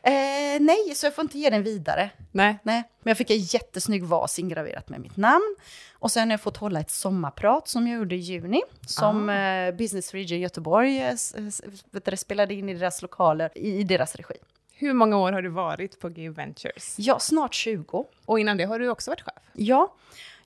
Eh, 0.02 0.61
nej, 0.61 0.95
så 0.95 1.07
jag 1.07 1.14
får 1.14 1.23
inte 1.23 1.38
ge 1.38 1.50
den 1.50 1.62
vidare. 1.62 2.11
Nej. 2.33 2.59
nej. 2.62 2.83
Men 3.02 3.11
jag 3.11 3.19
fick 3.19 3.31
en 3.31 3.38
jättesnygg 3.38 4.05
vas 4.05 4.38
ingraverat 4.38 4.88
med 4.88 5.00
mitt 5.00 5.17
namn. 5.17 5.57
Och 5.93 6.12
sen 6.12 6.28
har 6.28 6.33
jag 6.33 6.40
fått 6.40 6.57
hålla 6.57 6.81
ett 6.81 6.90
sommarprat 6.90 7.69
som 7.69 7.87
jag 7.87 7.99
gjorde 7.99 8.14
i 8.14 8.19
juni, 8.19 8.62
som 8.87 9.28
ah. 9.28 9.35
eh, 9.35 9.75
Business 9.75 10.14
Region 10.14 10.40
Göteborg 10.40 11.00
eh, 11.00 12.17
spelade 12.17 12.55
in 12.55 12.69
i 12.69 12.75
deras 12.75 13.02
lokaler, 13.02 13.50
i, 13.55 13.78
i 13.78 13.85
deras 13.85 14.14
regi. 14.14 14.35
Hur 14.73 14.93
många 14.93 15.19
år 15.19 15.33
har 15.33 15.43
du 15.43 15.49
varit 15.49 16.00
på 16.00 16.11
Give 16.11 16.35
Ventures? 16.35 16.95
Ja, 16.99 17.19
snart 17.19 17.55
20. 17.55 18.07
Och 18.25 18.40
innan 18.40 18.57
det 18.57 18.64
har 18.64 18.78
du 18.78 18.88
också 18.88 19.11
varit 19.11 19.21
chef? 19.21 19.35
Ja, 19.52 19.95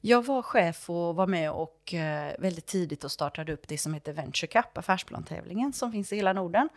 jag 0.05 0.27
var 0.27 0.43
chef 0.43 0.91
och 0.91 1.17
var 1.17 1.27
med 1.27 1.51
och 1.51 1.95
eh, 1.95 2.33
väldigt 2.39 2.67
tidigt 2.67 3.05
och 3.05 3.11
startade 3.11 3.53
upp 3.53 3.69
det 3.69 3.79
som 3.79 3.95
heter 3.95 4.13
Venture 4.13 4.47
Cup, 4.47 4.79
affärsplantävlingen 4.79 5.73
som 5.73 5.93
finns 5.93 6.13
i 6.13 6.17
hela 6.17 6.33
Norden. 6.33 6.69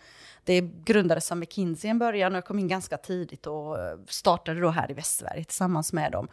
Det 0.43 0.61
grundades 0.61 1.31
av 1.31 1.37
McKinsey 1.37 1.91
i 1.91 1.93
början 1.93 2.33
och 2.33 2.37
jag 2.37 2.45
kom 2.45 2.59
in 2.59 2.67
ganska 2.67 2.97
tidigt 2.97 3.47
och 3.47 3.79
eh, 3.79 3.97
startade 4.07 4.59
då 4.59 4.69
här 4.69 4.91
i 4.91 4.93
Västsverige 4.93 5.43
tillsammans 5.43 5.93
med 5.93 6.11
dem. 6.11 6.27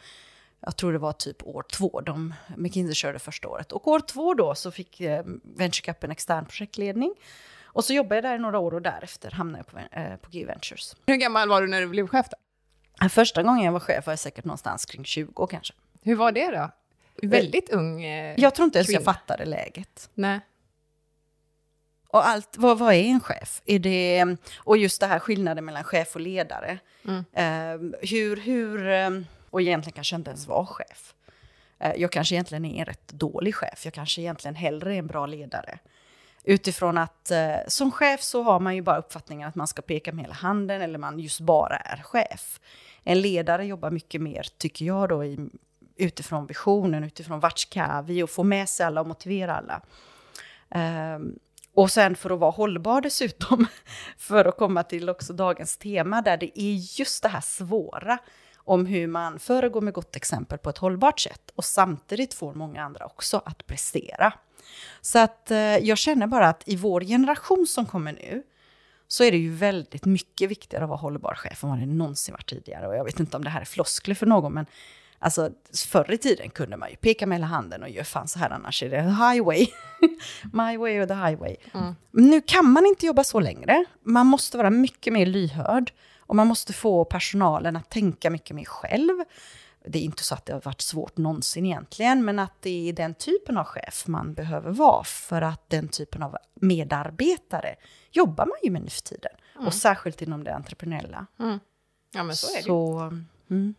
Jag 0.59 0.75
tror 0.75 0.93
det 0.93 0.99
var 0.99 1.13
typ 1.13 1.43
år 1.47 1.63
två, 1.71 2.01
de, 2.01 2.33
McKinsey 2.57 2.95
körde 2.95 3.19
första 3.19 3.47
året. 3.47 3.71
Och 3.71 3.87
år 3.87 3.99
två 3.99 4.33
då 4.33 4.55
så 4.55 4.71
fick 4.71 5.01
eh, 5.01 5.23
Venture 5.43 5.93
Cup 5.93 6.03
en 6.03 6.11
extern 6.11 6.45
projektledning. 6.45 7.13
Och 7.63 7.85
så 7.85 7.93
jobbade 7.93 8.15
jag 8.15 8.23
där 8.23 8.35
i 8.35 8.39
några 8.39 8.59
år 8.59 8.73
och 8.73 8.81
därefter 8.81 9.31
hamnade 9.31 9.63
jag 9.67 9.67
på, 9.67 9.97
eh, 9.99 10.15
på 10.15 10.29
G 10.29 10.45
Ventures. 10.45 10.95
Hur 11.05 11.15
gammal 11.15 11.49
var 11.49 11.61
du 11.61 11.67
när 11.67 11.81
du 11.81 11.87
blev 11.87 12.07
chef 12.07 12.25
då? 12.29 13.09
Första 13.09 13.43
gången 13.43 13.65
jag 13.65 13.71
var 13.71 13.79
chef 13.79 14.05
var 14.05 14.11
jag 14.11 14.19
säkert 14.19 14.45
någonstans 14.45 14.85
kring 14.85 15.05
20 15.05 15.47
kanske. 15.47 15.73
Hur 16.01 16.15
var 16.15 16.31
det 16.31 16.51
då? 16.51 16.69
Väldigt 17.21 17.69
ung 17.69 18.03
eh, 18.03 18.39
Jag 18.39 18.55
tror 18.55 18.65
inte 18.65 18.77
ens 18.77 18.87
kvinna. 18.87 18.97
jag 18.97 19.05
fattade 19.05 19.45
läget. 19.45 20.09
Nej. 20.13 20.39
Och 22.07 22.27
allt, 22.27 22.57
vad, 22.57 22.79
vad 22.79 22.93
är 22.93 23.03
en 23.03 23.19
chef? 23.19 23.61
Är 23.65 23.79
det, 23.79 24.25
och 24.57 24.77
just 24.77 24.99
det 24.99 25.07
här 25.07 25.19
skillnaden 25.19 25.65
mellan 25.65 25.83
chef 25.83 26.15
och 26.15 26.21
ledare. 26.21 26.79
Mm. 27.07 27.23
Eh, 27.33 27.99
hur, 28.09 28.37
hur, 28.37 28.87
eh, 28.87 29.09
och 29.49 29.61
egentligen 29.61 29.93
kanske 29.93 30.15
inte 30.15 30.29
ens 30.29 30.47
var 30.47 30.65
chef. 30.65 31.13
Eh, 31.79 31.93
jag 31.95 32.11
kanske 32.11 32.35
egentligen 32.35 32.65
är 32.65 32.79
en 32.79 32.85
rätt 32.85 33.07
dålig 33.07 33.55
chef. 33.55 33.85
Jag 33.85 33.93
kanske 33.93 34.21
egentligen 34.21 34.55
hellre 34.55 34.95
är 34.95 34.99
en 34.99 35.07
bra 35.07 35.25
ledare. 35.25 35.79
Utifrån 36.43 36.97
att 36.97 37.31
eh, 37.31 37.55
som 37.67 37.91
chef 37.91 38.21
så 38.21 38.43
har 38.43 38.59
man 38.59 38.75
ju 38.75 38.81
bara 38.81 38.97
uppfattningen 38.97 39.49
att 39.49 39.55
man 39.55 39.67
ska 39.67 39.81
peka 39.81 40.11
med 40.11 40.25
hela 40.25 40.35
handen 40.35 40.81
eller 40.81 40.99
man 40.99 41.19
just 41.19 41.39
bara 41.39 41.77
är 41.77 42.01
chef. 42.03 42.59
En 43.03 43.21
ledare 43.21 43.65
jobbar 43.65 43.91
mycket 43.91 44.21
mer, 44.21 44.47
tycker 44.57 44.85
jag 44.85 45.09
då, 45.09 45.25
i, 45.25 45.49
utifrån 46.03 46.45
visionen, 46.45 47.03
utifrån 47.03 47.39
vart 47.39 47.59
ska 47.59 48.01
vi 48.01 48.23
och 48.23 48.29
få 48.29 48.43
med 48.43 48.69
sig 48.69 48.85
alla 48.85 49.01
och 49.01 49.07
motivera 49.07 49.55
alla. 49.55 49.81
Um, 51.15 51.39
och 51.75 51.91
sen 51.91 52.15
för 52.15 52.29
att 52.29 52.39
vara 52.39 52.51
hållbar 52.51 53.01
dessutom, 53.01 53.67
för 54.17 54.45
att 54.45 54.57
komma 54.57 54.83
till 54.83 55.09
också 55.09 55.33
dagens 55.33 55.77
tema 55.77 56.21
där 56.21 56.37
det 56.37 56.59
är 56.59 56.99
just 56.99 57.23
det 57.23 57.29
här 57.29 57.41
svåra 57.41 58.17
om 58.65 58.85
hur 58.85 59.07
man 59.07 59.39
föregår 59.39 59.81
med 59.81 59.93
gott 59.93 60.15
exempel 60.15 60.57
på 60.57 60.69
ett 60.69 60.77
hållbart 60.77 61.19
sätt 61.19 61.51
och 61.55 61.65
samtidigt 61.65 62.33
får 62.33 62.53
många 62.53 62.83
andra 62.83 63.05
också 63.05 63.41
att 63.45 63.67
prestera. 63.67 64.33
Så 65.01 65.19
att 65.19 65.51
eh, 65.51 65.57
jag 65.77 65.97
känner 65.97 66.27
bara 66.27 66.47
att 66.47 66.63
i 66.65 66.75
vår 66.75 67.01
generation 67.01 67.67
som 67.67 67.85
kommer 67.85 68.13
nu 68.13 68.43
så 69.07 69.23
är 69.23 69.31
det 69.31 69.37
ju 69.37 69.51
väldigt 69.51 70.05
mycket 70.05 70.51
viktigare 70.51 70.83
att 70.83 70.89
vara 70.89 70.99
hållbar 70.99 71.35
chef 71.35 71.63
än 71.63 71.69
vad 71.69 71.79
det 71.79 71.85
någonsin 71.85 72.33
varit 72.33 72.49
tidigare. 72.49 72.87
Och 72.87 72.95
jag 72.95 73.03
vet 73.03 73.19
inte 73.19 73.37
om 73.37 73.43
det 73.43 73.49
här 73.49 73.61
är 73.61 73.65
floskler 73.65 74.15
för 74.15 74.25
någon, 74.25 74.53
men 74.53 74.65
Alltså 75.23 75.51
förr 75.87 76.11
i 76.11 76.17
tiden 76.17 76.49
kunde 76.49 76.77
man 76.77 76.89
ju 76.89 76.95
peka 76.95 77.27
med 77.27 77.37
hela 77.37 77.47
handen 77.47 77.83
och 77.83 77.89
göra 77.89 78.05
fan 78.05 78.27
så 78.27 78.39
här 78.39 78.49
annars 78.49 78.83
är 78.83 78.89
det 78.89 79.01
highway. 79.01 79.67
My 80.53 80.77
way 80.77 80.99
or 80.99 81.05
the 81.05 81.13
highway. 81.13 81.55
Mm. 81.73 81.95
Nu 82.11 82.41
kan 82.41 82.71
man 82.71 82.85
inte 82.85 83.05
jobba 83.05 83.23
så 83.23 83.39
längre. 83.39 83.85
Man 84.01 84.27
måste 84.27 84.57
vara 84.57 84.69
mycket 84.69 85.13
mer 85.13 85.25
lyhörd 85.25 85.91
och 86.19 86.35
man 86.35 86.47
måste 86.47 86.73
få 86.73 87.05
personalen 87.05 87.75
att 87.75 87.89
tänka 87.89 88.29
mycket 88.29 88.55
mer 88.55 88.65
själv. 88.65 89.23
Det 89.87 89.99
är 89.99 90.03
inte 90.03 90.23
så 90.23 90.35
att 90.35 90.45
det 90.45 90.53
har 90.53 90.61
varit 90.61 90.81
svårt 90.81 91.17
någonsin 91.17 91.65
egentligen, 91.65 92.25
men 92.25 92.39
att 92.39 92.61
det 92.61 92.89
är 92.89 92.93
den 92.93 93.13
typen 93.13 93.57
av 93.57 93.65
chef 93.65 94.03
man 94.07 94.33
behöver 94.33 94.71
vara 94.71 95.03
för 95.03 95.41
att 95.41 95.69
den 95.69 95.87
typen 95.87 96.23
av 96.23 96.37
medarbetare 96.55 97.75
jobbar 98.11 98.45
man 98.45 98.57
ju 98.63 98.71
med 98.71 98.81
nu 98.81 98.89
för 98.89 99.01
tiden. 99.01 99.31
Mm. 99.55 99.67
Och 99.67 99.73
särskilt 99.73 100.21
inom 100.21 100.43
det 100.43 100.55
entreprenöriella. 100.55 101.25
Mm. 101.39 101.59
Ja, 102.13 102.23
men 102.23 102.35
så 102.35 102.47
är 102.47 102.57
det 102.57 102.63
så, 102.63 102.99
mm. 103.49 103.75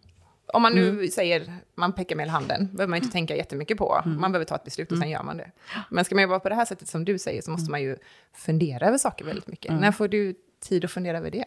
Om 0.47 0.63
man 0.63 0.73
nu 0.73 0.89
mm. 0.89 1.11
säger, 1.11 1.53
man 1.75 1.93
pekar 1.93 2.17
med 2.17 2.29
handen, 2.29 2.69
behöver 2.73 2.91
man 2.91 2.97
inte 2.97 3.13
tänka 3.13 3.37
jättemycket 3.37 3.79
på. 3.79 4.03
Mm. 4.05 4.21
Man 4.21 4.33
behöver 4.33 4.45
ta 4.45 4.55
ett 4.57 4.65
beslut 4.65 4.93
och 4.93 4.99
sen 4.99 5.03
mm. 5.03 5.13
gör 5.13 5.23
man 5.23 5.37
det. 5.37 5.51
Men 5.91 6.05
ska 6.05 6.15
man 6.15 6.23
jobba 6.23 6.41
på 6.41 6.49
det 6.49 6.55
här 6.55 6.65
sättet 6.65 6.89
som 6.89 7.05
du 7.05 7.19
säger 7.19 7.43
så 7.43 7.51
måste 7.51 7.63
mm. 7.63 7.71
man 7.71 7.83
ju 7.83 7.97
fundera 8.35 8.87
över 8.87 8.99
saker 8.99 9.25
väldigt 9.25 9.47
mycket. 9.47 9.71
Mm. 9.71 9.81
När 9.81 9.93
får 9.93 10.09
du 10.09 10.35
tid 10.61 10.85
att 10.85 10.91
fundera 10.91 11.19
över 11.19 11.31
det? 11.31 11.45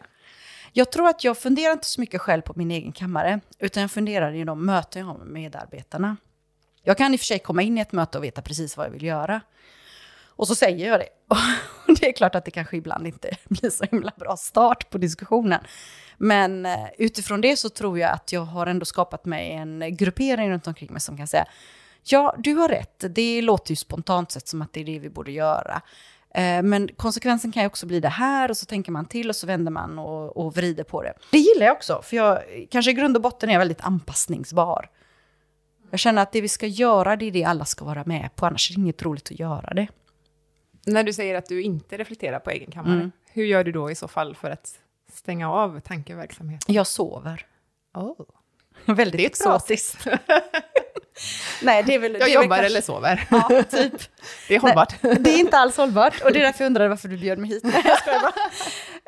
Jag 0.72 0.92
tror 0.92 1.08
att 1.08 1.24
jag 1.24 1.38
funderar 1.38 1.72
inte 1.72 1.86
så 1.86 2.00
mycket 2.00 2.20
själv 2.20 2.42
på 2.42 2.52
min 2.56 2.70
egen 2.70 2.92
kammare, 2.92 3.40
utan 3.58 3.80
jag 3.80 3.90
funderar 3.90 4.32
i 4.34 4.44
de 4.44 4.66
möten 4.66 5.00
jag 5.00 5.06
har 5.06 5.18
med 5.18 5.26
medarbetarna. 5.26 6.16
Jag 6.82 6.98
kan 6.98 7.14
i 7.14 7.16
och 7.16 7.20
för 7.20 7.26
sig 7.26 7.38
komma 7.38 7.62
in 7.62 7.78
i 7.78 7.80
ett 7.80 7.92
möte 7.92 8.18
och 8.18 8.24
veta 8.24 8.42
precis 8.42 8.76
vad 8.76 8.86
jag 8.86 8.90
vill 8.90 9.04
göra. 9.04 9.40
Och 10.38 10.48
så 10.48 10.54
säger 10.54 10.88
jag 10.88 11.00
det. 11.00 11.08
Och 11.88 11.98
det 12.00 12.08
är 12.08 12.12
klart 12.12 12.34
att 12.34 12.44
det 12.44 12.50
kanske 12.50 12.76
ibland 12.76 13.06
inte 13.06 13.36
blir 13.48 13.70
så 13.70 13.84
himla 13.84 14.12
bra 14.16 14.36
start 14.36 14.90
på 14.90 14.98
diskussionen. 14.98 15.60
Men 16.18 16.66
eh, 16.66 16.86
utifrån 16.98 17.40
det 17.40 17.56
så 17.56 17.68
tror 17.68 17.98
jag 17.98 18.10
att 18.10 18.32
jag 18.32 18.40
har 18.40 18.66
ändå 18.66 18.84
skapat 18.84 19.24
mig 19.24 19.52
en 19.52 19.96
gruppering 19.96 20.50
runt 20.50 20.66
omkring 20.66 20.92
mig 20.92 21.00
som 21.00 21.16
kan 21.16 21.26
säga 21.26 21.46
Ja, 22.04 22.34
du 22.38 22.54
har 22.54 22.68
rätt. 22.68 23.04
Det 23.10 23.42
låter 23.42 23.70
ju 23.72 23.76
spontant 23.76 24.32
sett 24.32 24.48
som 24.48 24.62
att 24.62 24.72
det 24.72 24.80
är 24.80 24.84
det 24.84 24.98
vi 24.98 25.10
borde 25.10 25.32
göra. 25.32 25.82
Eh, 26.34 26.62
men 26.62 26.88
konsekvensen 26.96 27.52
kan 27.52 27.62
ju 27.62 27.66
också 27.66 27.86
bli 27.86 28.00
det 28.00 28.08
här 28.08 28.50
och 28.50 28.56
så 28.56 28.66
tänker 28.66 28.92
man 28.92 29.06
till 29.06 29.28
och 29.28 29.36
så 29.36 29.46
vänder 29.46 29.72
man 29.72 29.98
och, 29.98 30.36
och 30.36 30.56
vrider 30.56 30.84
på 30.84 31.02
det. 31.02 31.12
Det 31.30 31.38
gillar 31.38 31.66
jag 31.66 31.76
också, 31.76 32.02
för 32.02 32.16
jag 32.16 32.42
kanske 32.70 32.90
i 32.90 32.94
grund 32.94 33.16
och 33.16 33.22
botten 33.22 33.50
är 33.50 33.58
väldigt 33.58 33.80
anpassningsbar. 33.80 34.90
Jag 35.90 36.00
känner 36.00 36.22
att 36.22 36.32
det 36.32 36.40
vi 36.40 36.48
ska 36.48 36.66
göra, 36.66 37.16
det 37.16 37.24
är 37.24 37.30
det 37.30 37.44
alla 37.44 37.64
ska 37.64 37.84
vara 37.84 38.04
med 38.06 38.28
på, 38.36 38.46
annars 38.46 38.70
är 38.70 38.74
det 38.74 38.80
inget 38.80 39.02
roligt 39.02 39.30
att 39.32 39.38
göra 39.38 39.74
det. 39.74 39.88
När 40.88 41.02
du 41.04 41.12
säger 41.12 41.34
att 41.34 41.46
du 41.46 41.62
inte 41.62 41.96
reflekterar 41.96 42.38
på 42.38 42.50
egen 42.50 42.70
kammare, 42.70 42.94
mm. 42.94 43.12
hur 43.32 43.44
gör 43.44 43.64
du 43.64 43.72
då 43.72 43.90
i 43.90 43.94
så 43.94 44.08
fall 44.08 44.34
för 44.34 44.50
att 44.50 44.78
stänga 45.12 45.52
av 45.52 45.80
tankeverksamheten? 45.80 46.74
Jag 46.74 46.86
sover. 46.86 47.46
Oh. 47.94 48.20
Väldigt 48.84 49.20
exotiskt. 49.20 50.06
Nej, 51.62 51.82
det 51.82 51.94
är 51.94 51.98
väl... 51.98 52.12
Jag 52.12 52.20
det 52.20 52.30
jobbar 52.30 52.56
kanske... 52.56 52.66
eller 52.66 52.80
sover. 52.80 53.26
Ja, 53.30 53.62
typ. 53.70 53.92
Det 54.48 54.54
är 54.54 54.60
hållbart. 54.60 54.94
Nej, 55.00 55.16
det 55.20 55.30
är 55.30 55.38
inte 55.38 55.58
alls 55.58 55.76
hållbart 55.76 56.20
och 56.20 56.32
det 56.32 56.38
är 56.38 56.42
därför 56.44 56.64
jag 56.64 56.66
undrade 56.66 56.88
varför 56.88 57.08
du 57.08 57.16
bjöd 57.16 57.38
mig 57.38 57.50
hit. 57.50 57.64
Nej, 57.64 57.82
jag 58.06 58.20
bara. 58.20 58.32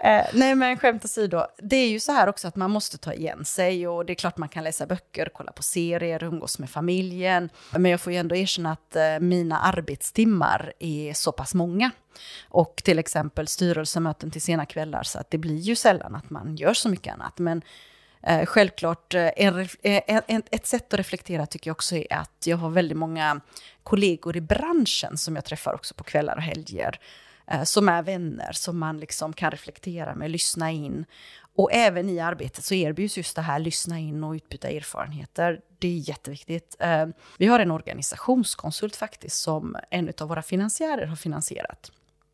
Eh, 0.02 0.26
nej, 0.33 0.55
men 0.55 0.79
skämt 0.79 1.05
åsido. 1.05 1.47
Det 1.59 1.76
är 1.76 1.88
ju 1.88 2.00
så 2.00 2.12
här 2.12 2.29
också 2.29 2.49
att 2.49 2.57
man 2.57 2.71
måste 2.71 2.99
ta 2.99 3.12
igen 3.12 3.45
sig 3.45 3.88
och 3.88 4.07
det 4.07 4.12
är 4.12 4.14
klart 4.14 4.37
man 4.37 4.49
kan 4.49 4.64
läsa 4.64 4.87
böcker, 4.87 5.31
kolla 5.35 5.52
på 5.52 5.62
serier, 5.62 6.25
umgås 6.25 6.59
med 6.59 6.71
familjen. 6.71 7.50
Men 7.71 7.90
jag 7.90 8.00
får 8.00 8.12
ju 8.12 8.19
ändå 8.19 8.37
erkänna 8.37 8.73
att 8.73 8.97
eh, 8.97 9.19
mina 9.21 9.59
arbetstimmar 9.59 10.73
är 10.79 11.12
så 11.12 11.33
pass 11.33 11.55
många. 11.55 11.90
Och 12.49 12.83
till 12.85 12.99
exempel 12.99 13.47
styrelsemöten 13.47 14.31
till 14.31 14.43
sena 14.43 14.67
kvällar 14.67 15.02
så 15.02 15.19
att 15.19 15.31
det 15.31 15.38
blir 15.38 15.59
ju 15.59 15.76
sällan 15.76 16.14
att 16.14 16.31
man 16.31 16.57
gör 16.57 16.75
så 16.75 16.88
mycket 16.88 17.14
annat. 17.14 17.38
Men 17.38 17.62
Eh, 18.23 18.47
självklart, 18.47 19.15
eh, 19.15 19.27
eh, 19.27 19.73
en, 19.83 20.23
en, 20.27 20.43
ett 20.50 20.67
sätt 20.67 20.93
att 20.93 20.99
reflektera 20.99 21.47
tycker 21.47 21.71
jag 21.71 21.75
också 21.75 21.97
är 21.97 22.12
att 22.12 22.47
jag 22.47 22.57
har 22.57 22.71
väldigt 22.71 22.99
många 22.99 23.41
kollegor 23.83 24.37
i 24.37 24.41
branschen 24.41 25.17
som 25.17 25.35
jag 25.35 25.45
träffar 25.45 25.75
också 25.75 25.95
på 25.95 26.05
kvällar 26.05 26.37
och 26.37 26.43
helger. 26.43 27.00
Eh, 27.50 27.62
som 27.62 27.89
är 27.89 28.03
vänner, 28.03 28.53
som 28.53 28.79
man 28.79 28.99
liksom 29.00 29.33
kan 29.33 29.50
reflektera 29.50 30.15
med, 30.15 30.31
lyssna 30.31 30.71
in. 30.71 31.05
Och 31.57 31.73
även 31.73 32.09
i 32.09 32.21
arbetet 32.21 32.65
så 32.65 32.75
erbjuds 32.75 33.17
just 33.17 33.37
det 33.37 33.43
här 33.43 33.59
lyssna 33.59 33.99
in 33.99 34.25
och 34.25 34.33
utbyta 34.33 34.69
erfarenheter. 34.69 35.61
Det 35.79 35.89
är 35.89 36.09
jätteviktigt. 36.09 36.77
Eh, 36.79 37.07
vi 37.39 37.47
har 37.47 37.61
en 37.61 37.71
organisationskonsult 37.71 38.97
faktiskt 38.97 39.37
som 39.37 39.77
en 39.91 40.12
av 40.21 40.29
våra 40.29 40.43
finansiärer 40.43 41.07
har 41.07 41.17
finansierat. 41.17 41.93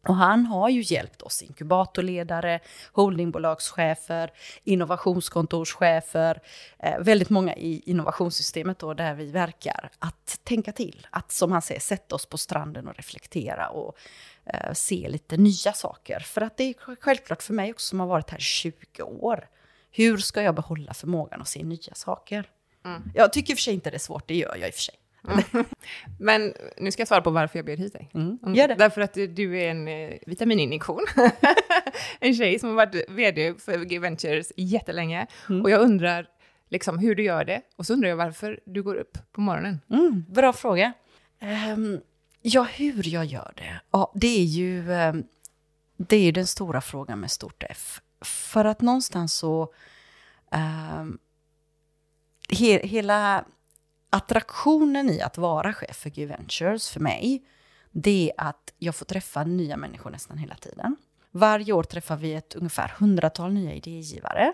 Och 0.09 0.17
han 0.17 0.47
har 0.47 0.69
ju 0.69 0.83
hjälpt 0.85 1.23
oss 1.23 1.43
inkubatorledare, 1.43 2.61
holdingbolagschefer, 2.93 4.33
innovationskontorschefer, 4.65 6.41
eh, 6.79 6.99
väldigt 6.99 7.31
många 7.31 7.55
i 7.55 7.83
innovationssystemet 7.87 8.79
då 8.79 8.95
där 8.95 9.15
vi 9.15 9.31
verkar, 9.31 9.91
att 9.99 10.41
tänka 10.45 10.73
till. 10.73 11.07
Att 11.11 11.33
som 11.33 11.53
han 11.53 11.63
säger, 11.63 11.81
sätta 11.81 12.15
oss 12.15 12.27
på 12.27 12.39
stranden 12.39 12.89
och 12.89 12.95
reflektera 12.95 13.69
och 13.69 13.97
eh, 14.45 14.73
se 14.73 15.09
lite 15.09 15.37
nya 15.37 15.73
saker. 15.73 16.21
För 16.21 16.41
att 16.41 16.57
det 16.57 16.65
är 16.65 16.97
självklart 17.01 17.43
för 17.43 17.55
mig 17.55 17.71
också 17.71 17.87
som 17.87 18.01
har 18.01 18.07
varit 18.07 18.31
här 18.31 18.39
20 18.39 19.03
år. 19.03 19.49
Hur 19.91 20.19
ska 20.19 20.43
jag 20.43 20.55
behålla 20.55 20.95
förmågan 20.95 21.41
att 21.41 21.49
se 21.49 21.65
nya 21.65 21.95
saker? 21.95 22.51
Mm. 22.85 23.11
Jag 23.15 23.33
tycker 23.33 23.53
i 23.53 23.55
och 23.55 23.59
för 23.59 23.63
sig 23.63 23.75
inte 23.75 23.91
det 23.91 23.97
är 23.97 23.99
svårt, 23.99 24.29
det 24.29 24.37
gör 24.37 24.57
jag 24.57 24.69
i 24.69 24.71
och 24.71 24.75
för 24.75 24.83
sig. 24.83 24.95
Men 26.19 26.55
nu 26.77 26.91
ska 26.91 27.01
jag 27.01 27.09
svara 27.09 27.23
på 27.23 27.31
varför 27.31 27.59
jag 27.59 27.67
bjöd 27.67 27.79
hit 27.79 27.93
dig. 27.93 28.11
Mm. 28.15 28.39
mm. 28.43 28.55
Gör 28.55 28.69
det. 28.69 28.75
Därför 28.75 29.01
att 29.01 29.15
du 29.15 29.61
är 29.61 29.71
en 29.71 29.89
eh, 29.89 30.13
vitamininjektion. 30.27 31.07
en 32.21 32.35
tjej 32.35 32.59
som 32.59 32.69
har 32.69 32.77
varit 32.77 33.11
vd 33.11 33.55
för 33.55 33.85
G 33.85 33.99
Ventures 33.99 34.53
jättelänge. 34.57 35.27
Mm. 35.49 35.63
Och 35.63 35.71
jag 35.71 35.81
undrar 35.81 36.29
liksom 36.69 36.99
hur 36.99 37.15
du 37.15 37.23
gör 37.23 37.45
det. 37.45 37.63
Och 37.77 37.87
så 37.87 37.93
undrar 37.93 38.09
jag 38.09 38.17
varför 38.17 38.61
du 38.65 38.83
går 38.83 38.95
upp 38.95 39.19
på 39.33 39.41
morgonen. 39.41 39.81
Mm, 39.91 40.25
bra 40.29 40.53
fråga. 40.53 40.93
Um, 41.75 42.01
ja, 42.43 42.63
hur 42.63 43.09
jag 43.09 43.25
gör 43.25 43.53
det? 43.57 43.81
Ja, 43.91 44.13
det 44.15 44.41
är 44.41 44.45
ju 44.45 44.91
um, 44.91 45.25
det 45.97 46.17
är 46.17 46.33
den 46.33 46.47
stora 46.47 46.81
frågan 46.81 47.21
med 47.21 47.31
stort 47.31 47.63
F. 47.71 48.01
För 48.21 48.65
att 48.65 48.81
någonstans 48.81 49.35
så... 49.35 49.73
Um, 50.51 51.19
he, 52.49 52.87
hela 52.87 53.45
attraktionen 54.17 55.11
i 55.11 55.21
att 55.21 55.39
vara 55.39 55.73
chef 55.73 55.97
för 55.97 56.11
G-Ventures 56.11 56.91
för 56.91 57.01
mig, 57.01 57.43
det 57.91 58.33
är 58.37 58.49
att 58.49 58.73
jag 58.79 58.95
får 58.95 59.07
träffa 59.07 59.45
nya 59.45 59.77
människor 59.77 60.11
nästan 60.11 60.39
hela 60.39 60.55
tiden. 60.55 60.97
Varje 61.31 61.73
år 61.73 61.83
träffar 61.83 62.17
vi 62.17 62.35
ett 62.35 62.55
ungefär 62.55 62.95
hundratal 62.99 63.53
nya 63.53 63.75
idégivare. 63.75 64.53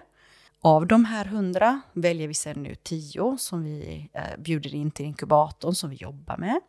Av 0.60 0.86
de 0.86 1.04
här 1.04 1.24
hundra 1.24 1.80
väljer 1.92 2.28
vi 2.28 2.34
sedan 2.34 2.62
nu 2.62 2.74
tio 2.74 3.36
som 3.38 3.64
vi 3.64 4.10
eh, 4.12 4.22
bjuder 4.38 4.74
in 4.74 4.90
till 4.90 5.06
inkubatorn 5.06 5.74
som 5.74 5.90
vi 5.90 5.96
jobbar 5.96 6.36
med. 6.36 6.60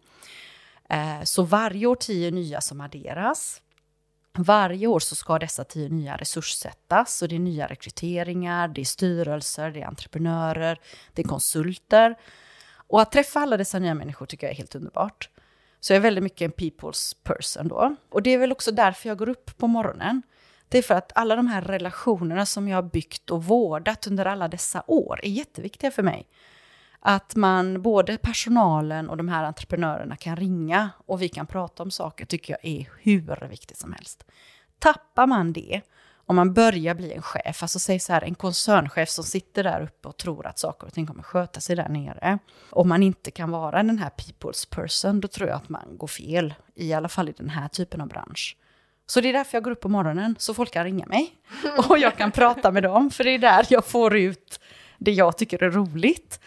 Eh, 0.89 1.23
så 1.23 1.43
varje 1.43 1.87
år 1.87 1.95
tio 1.95 2.31
nya 2.31 2.61
som 2.61 2.81
adderas. 2.81 3.61
Varje 4.37 4.87
år 4.87 4.99
så 4.99 5.15
ska 5.15 5.39
dessa 5.39 5.63
tio 5.63 5.89
nya 5.89 6.17
resurssättas 6.17 7.21
och 7.21 7.27
det 7.27 7.35
är 7.35 7.39
nya 7.39 7.67
rekryteringar, 7.67 8.67
det 8.67 8.81
är 8.81 8.85
styrelser, 8.85 9.71
det 9.71 9.81
är 9.81 9.87
entreprenörer, 9.87 10.79
det 11.13 11.21
är 11.21 11.27
konsulter 11.27 12.15
och 12.93 13.01
att 13.01 13.11
träffa 13.11 13.39
alla 13.39 13.57
dessa 13.57 13.79
nya 13.79 13.93
människor 13.93 14.25
tycker 14.25 14.47
jag 14.47 14.51
är 14.51 14.57
helt 14.57 14.75
underbart. 14.75 15.29
Så 15.79 15.93
jag 15.93 15.97
är 15.97 16.01
väldigt 16.01 16.23
mycket 16.23 16.41
en 16.41 16.51
people's 16.51 17.15
person 17.23 17.67
då. 17.67 17.95
Och 18.09 18.23
det 18.23 18.29
är 18.29 18.37
väl 18.37 18.51
också 18.51 18.71
därför 18.71 19.09
jag 19.09 19.17
går 19.17 19.29
upp 19.29 19.57
på 19.57 19.67
morgonen. 19.67 20.21
Det 20.69 20.77
är 20.77 20.81
för 20.81 20.93
att 20.93 21.11
alla 21.15 21.35
de 21.35 21.47
här 21.47 21.61
relationerna 21.61 22.45
som 22.45 22.67
jag 22.67 22.77
har 22.77 22.83
byggt 22.83 23.29
och 23.29 23.43
vårdat 23.43 24.07
under 24.07 24.25
alla 24.25 24.47
dessa 24.47 24.83
år 24.87 25.19
är 25.23 25.29
jätteviktiga 25.29 25.91
för 25.91 26.03
mig. 26.03 26.27
Att 26.99 27.35
man, 27.35 27.81
både 27.81 28.17
personalen 28.17 29.09
och 29.09 29.17
de 29.17 29.27
här 29.27 29.43
entreprenörerna 29.43 30.15
kan 30.15 30.35
ringa 30.35 30.89
och 31.05 31.21
vi 31.21 31.29
kan 31.29 31.47
prata 31.47 31.83
om 31.83 31.91
saker 31.91 32.25
tycker 32.25 32.53
jag 32.53 32.71
är 32.71 32.89
hur 33.01 33.47
viktigt 33.49 33.77
som 33.77 33.93
helst. 33.93 34.25
Tappar 34.79 35.27
man 35.27 35.53
det, 35.53 35.81
om 36.25 36.35
man 36.35 36.53
börjar 36.53 36.95
bli 36.95 37.13
en 37.13 37.21
chef, 37.21 37.63
alltså 37.63 37.79
säg 37.79 37.99
så 37.99 38.13
här 38.13 38.23
en 38.23 38.35
koncernchef 38.35 39.09
som 39.09 39.23
sitter 39.23 39.63
där 39.63 39.81
uppe 39.81 40.07
och 40.07 40.17
tror 40.17 40.47
att 40.47 40.59
saker 40.59 40.87
och 40.87 40.93
ting 40.93 41.07
kommer 41.07 41.23
sköta 41.23 41.59
sig 41.59 41.75
där 41.75 41.89
nere. 41.89 42.39
Om 42.69 42.89
man 42.89 43.03
inte 43.03 43.31
kan 43.31 43.51
vara 43.51 43.83
den 43.83 43.97
här 43.97 44.09
people's 44.09 44.69
person, 44.69 45.19
då 45.19 45.27
tror 45.27 45.49
jag 45.49 45.55
att 45.55 45.69
man 45.69 45.97
går 45.97 46.07
fel. 46.07 46.53
I 46.75 46.93
alla 46.93 47.09
fall 47.09 47.29
i 47.29 47.33
den 47.37 47.49
här 47.49 47.67
typen 47.67 48.01
av 48.01 48.07
bransch. 48.07 48.57
Så 49.05 49.21
det 49.21 49.29
är 49.29 49.33
därför 49.33 49.55
jag 49.57 49.63
går 49.63 49.71
upp 49.71 49.81
på 49.81 49.89
morgonen, 49.89 50.35
så 50.39 50.53
folk 50.53 50.71
kan 50.71 50.83
ringa 50.83 51.05
mig. 51.05 51.31
Och 51.89 51.97
jag 51.97 52.17
kan 52.17 52.31
prata 52.31 52.71
med 52.71 52.83
dem, 52.83 53.09
för 53.09 53.23
det 53.23 53.29
är 53.29 53.39
där 53.39 53.65
jag 53.69 53.85
får 53.85 54.15
ut 54.17 54.59
det 54.97 55.11
jag 55.11 55.37
tycker 55.37 55.63
är 55.63 55.71
roligt. 55.71 56.39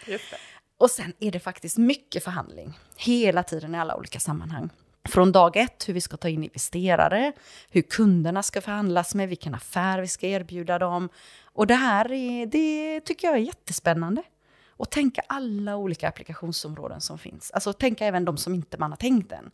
Och 0.79 0.91
sen 0.91 1.13
är 1.19 1.31
det 1.31 1.39
faktiskt 1.39 1.77
mycket 1.77 2.23
förhandling, 2.23 2.79
hela 2.95 3.43
tiden 3.43 3.75
i 3.75 3.79
alla 3.79 3.95
olika 3.95 4.19
sammanhang. 4.19 4.69
Från 5.07 5.31
dag 5.31 5.57
ett, 5.57 5.89
hur 5.89 5.93
vi 5.93 6.01
ska 6.01 6.17
ta 6.17 6.29
in 6.29 6.43
investerare, 6.43 7.33
hur 7.69 7.81
kunderna 7.81 8.43
ska 8.43 8.61
förhandlas 8.61 9.15
med, 9.15 9.29
vilken 9.29 9.55
affär 9.55 9.99
vi 9.99 10.07
ska 10.07 10.27
erbjuda 10.27 10.79
dem. 10.79 11.09
Och 11.43 11.67
det 11.67 11.75
här 11.75 12.11
är, 12.11 12.45
det 12.45 13.01
tycker 13.01 13.27
jag 13.27 13.37
är 13.37 13.41
jättespännande. 13.41 14.23
Och 14.69 14.89
tänka 14.89 15.21
alla 15.27 15.75
olika 15.75 16.07
applikationsområden 16.07 17.01
som 17.01 17.17
finns. 17.17 17.51
Alltså 17.51 17.73
tänka 17.73 18.05
även 18.05 18.25
de 18.25 18.37
som 18.37 18.53
inte 18.53 18.77
man 18.77 18.91
har 18.91 18.97
tänkt 18.97 19.31
än. 19.31 19.51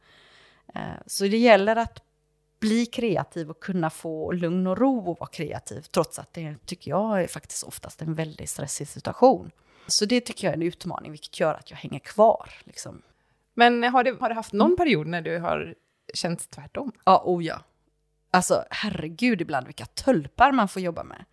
Eh, 0.76 0.82
så 1.06 1.24
det 1.24 1.38
gäller 1.38 1.76
att 1.76 2.04
bli 2.60 2.86
kreativ 2.86 3.50
och 3.50 3.60
kunna 3.60 3.90
få 3.90 4.32
lugn 4.32 4.68
och 4.68 4.78
ro 4.78 4.98
och 4.98 5.20
vara 5.20 5.30
kreativ, 5.30 5.82
trots 5.82 6.20
att 6.20 6.34
det 6.34 6.56
tycker 6.66 6.92
jag 6.92 7.24
är 7.24 7.28
faktiskt 7.28 7.64
oftast 7.64 8.02
en 8.02 8.14
väldigt 8.14 8.50
stressig 8.50 8.88
situation. 8.88 9.52
Så 9.88 10.06
det 10.06 10.22
tycker 10.22 10.48
jag 10.48 10.52
är 10.52 10.58
en 10.58 10.64
utmaning, 10.64 11.12
vilket 11.12 11.40
gör 11.40 11.54
att 11.54 11.72
jag 11.72 11.78
hänger 11.78 12.00
kvar. 12.00 12.50
Liksom. 12.64 13.02
Men 13.54 13.84
har 13.84 14.04
du, 14.04 14.18
har 14.20 14.30
du 14.30 14.36
haft 14.36 14.54
någon 14.54 14.76
period 14.76 15.08
när 15.08 15.22
du 15.22 15.38
har 15.38 15.76
känt 16.14 16.50
tvärtom? 16.50 16.92
Ja, 17.06 17.22
oh 17.26 17.46
ja. 17.46 17.62
Alltså 18.32 18.66
herregud 18.70 19.42
ibland 19.42 19.66
vilka 19.66 19.86
tölpar 19.86 20.52
man 20.52 20.68
får 20.68 20.82
jobba 20.82 21.04
med. 21.04 21.26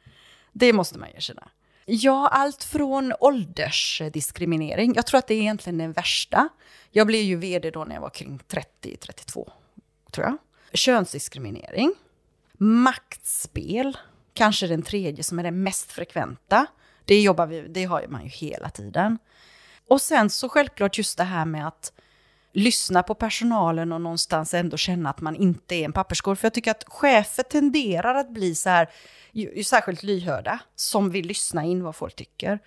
Det 0.53 0.73
måste 0.73 0.99
man 0.99 1.09
erkänna. 1.15 1.49
Ja, 1.87 2.29
allt 2.29 2.65
från 2.65 3.13
åldersdiskriminering. 3.21 4.93
Jag 4.97 5.07
tror 5.07 5.19
att 5.19 5.27
det 5.27 5.35
är 5.35 5.41
egentligen 5.41 5.79
den 5.79 5.93
värsta. 5.93 6.49
Jag 6.91 7.07
blev 7.07 7.23
ju 7.23 7.37
vd 7.37 7.71
då 7.71 7.85
när 7.85 7.95
jag 7.95 8.03
var 8.03 8.11
kring 8.11 8.41
30-32, 8.49 9.51
tror 10.11 10.27
jag. 10.27 10.37
Könsdiskriminering. 10.73 11.95
Maktspel. 12.53 13.97
Kanske 14.35 14.67
den 14.67 14.83
tredje 14.83 15.25
som 15.25 15.39
är 15.39 15.43
den 15.43 15.63
mest 15.63 15.93
frekventa. 15.93 16.67
Det 17.05 17.21
jobbar 17.21 17.47
vi, 17.47 17.61
det 17.61 17.85
har 17.85 18.07
man 18.09 18.23
ju 18.23 18.29
hela 18.29 18.71
tiden. 18.71 19.19
Och 19.89 20.01
sen 20.01 20.31
så 20.31 20.49
självklart 20.49 20.99
just 20.99 21.19
det 21.19 21.25
här 21.25 21.45
med 21.45 21.67
att 21.67 21.93
lyssna 22.53 23.03
på 23.03 23.15
personalen 23.15 23.93
och 23.93 24.01
någonstans 24.01 24.55
ändå 24.55 24.77
känna 24.77 25.11
att 25.11 25.21
man 25.21 25.37
inte 25.37 25.75
är 25.75 25.85
en 25.85 25.93
papperskorg. 25.93 26.37
För 26.37 26.47
jag 26.47 26.55
tycker 26.55 26.71
att 26.71 26.85
chefer 26.87 27.43
tenderar 27.43 28.15
att 28.15 28.31
bli 28.31 28.55
så 28.55 28.71
här, 28.71 28.91
ju, 29.33 29.65
särskilt 29.65 30.03
lyhörda, 30.03 30.59
som 30.75 31.11
vill 31.11 31.27
lyssna 31.27 31.65
in 31.65 31.85
vad 31.85 31.97
folk 31.97 32.17
tycker. 32.17 32.59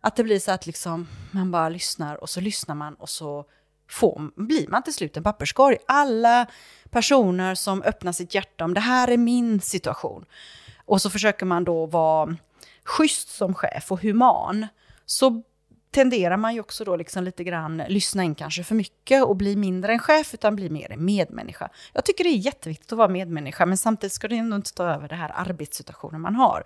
Att 0.00 0.16
det 0.16 0.24
blir 0.24 0.38
så 0.38 0.52
att 0.52 0.66
liksom, 0.66 1.08
man 1.30 1.50
bara 1.50 1.68
lyssnar 1.68 2.16
och 2.16 2.30
så 2.30 2.40
lyssnar 2.40 2.74
man 2.74 2.94
och 2.94 3.08
så 3.08 3.44
får, 3.90 4.30
blir 4.46 4.68
man 4.68 4.82
till 4.82 4.94
slut 4.94 5.16
en 5.16 5.22
papperskorg. 5.22 5.76
Alla 5.88 6.46
personer 6.90 7.54
som 7.54 7.82
öppnar 7.82 8.12
sitt 8.12 8.34
hjärta 8.34 8.64
om 8.64 8.74
det 8.74 8.80
här 8.80 9.08
är 9.08 9.16
min 9.16 9.60
situation. 9.60 10.24
Och 10.84 11.02
så 11.02 11.10
försöker 11.10 11.46
man 11.46 11.64
då 11.64 11.86
vara 11.86 12.36
schysst 12.84 13.28
som 13.28 13.54
chef 13.54 13.92
och 13.92 14.02
human. 14.02 14.66
Så 15.06 15.42
tenderar 15.94 16.36
man 16.36 16.54
ju 16.54 16.60
också 16.60 16.84
då 16.84 16.96
liksom 16.96 17.24
lite 17.24 17.44
grann 17.44 17.82
lyssna 17.88 18.22
in 18.22 18.34
kanske 18.34 18.64
för 18.64 18.74
mycket 18.74 19.24
och 19.24 19.36
bli 19.36 19.56
mindre 19.56 19.92
en 19.92 19.98
chef 19.98 20.34
utan 20.34 20.56
bli 20.56 20.70
mer 20.70 20.92
en 20.92 21.04
medmänniska. 21.04 21.68
Jag 21.92 22.04
tycker 22.04 22.24
det 22.24 22.30
är 22.30 22.36
jätteviktigt 22.36 22.92
att 22.92 22.98
vara 22.98 23.08
medmänniska 23.08 23.66
men 23.66 23.76
samtidigt 23.76 24.12
ska 24.12 24.28
det 24.28 24.36
ändå 24.36 24.56
inte 24.56 24.74
ta 24.74 24.84
över 24.84 25.08
det 25.08 25.14
här 25.14 25.32
arbetssituationen 25.34 26.20
man 26.20 26.34
har. 26.34 26.64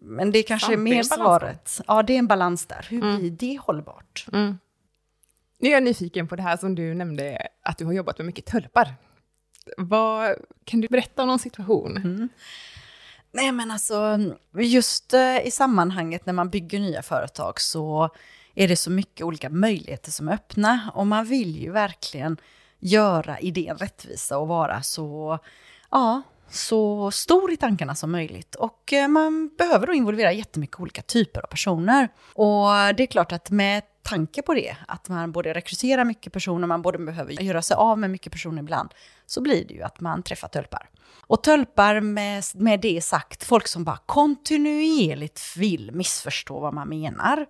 Men 0.00 0.30
det 0.30 0.42
kanske 0.42 0.66
Sant, 0.66 0.78
är 0.78 0.82
mer 0.82 1.02
svaret. 1.02 1.80
Ja, 1.86 2.02
det 2.02 2.12
är 2.12 2.18
en 2.18 2.26
balans 2.26 2.66
där. 2.66 2.86
Hur 2.90 3.02
mm. 3.02 3.18
blir 3.18 3.30
det 3.30 3.60
hållbart? 3.62 4.26
Mm. 4.32 4.58
Nu 5.58 5.68
är 5.68 5.72
jag 5.72 5.82
nyfiken 5.82 6.28
på 6.28 6.36
det 6.36 6.42
här 6.42 6.56
som 6.56 6.74
du 6.74 6.94
nämnde, 6.94 7.48
att 7.62 7.78
du 7.78 7.84
har 7.84 7.92
jobbat 7.92 8.18
med 8.18 8.26
mycket 8.26 8.46
tölpar. 8.46 8.94
Vad, 9.76 10.36
kan 10.64 10.80
du 10.80 10.88
berätta 10.88 11.22
om 11.22 11.28
någon 11.28 11.38
situation? 11.38 11.96
Mm. 11.96 12.28
Nej 13.32 13.52
men 13.52 13.70
alltså, 13.70 14.18
just 14.54 15.14
uh, 15.14 15.46
i 15.46 15.50
sammanhanget 15.50 16.26
när 16.26 16.32
man 16.32 16.50
bygger 16.50 16.80
nya 16.80 17.02
företag 17.02 17.60
så 17.60 18.10
är 18.58 18.68
det 18.68 18.76
så 18.76 18.90
mycket 18.90 19.26
olika 19.26 19.50
möjligheter 19.50 20.10
som 20.10 20.28
är 20.28 20.32
öppna. 20.32 20.90
Och 20.94 21.06
man 21.06 21.24
vill 21.24 21.56
ju 21.56 21.70
verkligen 21.70 22.36
göra 22.78 23.38
idén 23.40 23.76
rättvisa 23.76 24.38
och 24.38 24.48
vara 24.48 24.82
så, 24.82 25.38
ja, 25.90 26.22
så 26.48 27.10
stor 27.10 27.52
i 27.52 27.56
tankarna 27.56 27.94
som 27.94 28.10
möjligt. 28.12 28.54
Och 28.54 28.92
eh, 28.92 29.08
man 29.08 29.50
behöver 29.58 29.86
då 29.86 29.92
involvera 29.92 30.32
jättemycket 30.32 30.80
olika 30.80 31.02
typer 31.02 31.40
av 31.40 31.46
personer. 31.46 32.08
Och 32.34 32.66
det 32.96 33.02
är 33.02 33.06
klart 33.06 33.32
att 33.32 33.50
med 33.50 33.82
tanke 34.02 34.42
på 34.42 34.54
det, 34.54 34.76
att 34.88 35.08
man 35.08 35.32
både 35.32 35.54
rekryterar 35.54 36.04
mycket 36.04 36.32
personer, 36.32 36.66
man 36.66 36.82
både 36.82 36.98
behöver 36.98 37.42
göra 37.42 37.62
sig 37.62 37.74
av 37.74 37.98
med 37.98 38.10
mycket 38.10 38.32
personer 38.32 38.62
ibland, 38.62 38.94
så 39.26 39.40
blir 39.40 39.64
det 39.64 39.74
ju 39.74 39.82
att 39.82 40.00
man 40.00 40.22
träffar 40.22 40.48
tölpar. 40.48 40.90
Och 41.26 41.42
tölpar 41.42 42.00
med, 42.00 42.44
med 42.54 42.80
det 42.80 43.04
sagt, 43.04 43.44
folk 43.44 43.68
som 43.68 43.84
bara 43.84 43.98
kontinuerligt 44.06 45.56
vill 45.56 45.90
missförstå 45.92 46.60
vad 46.60 46.74
man 46.74 46.88
menar. 46.88 47.46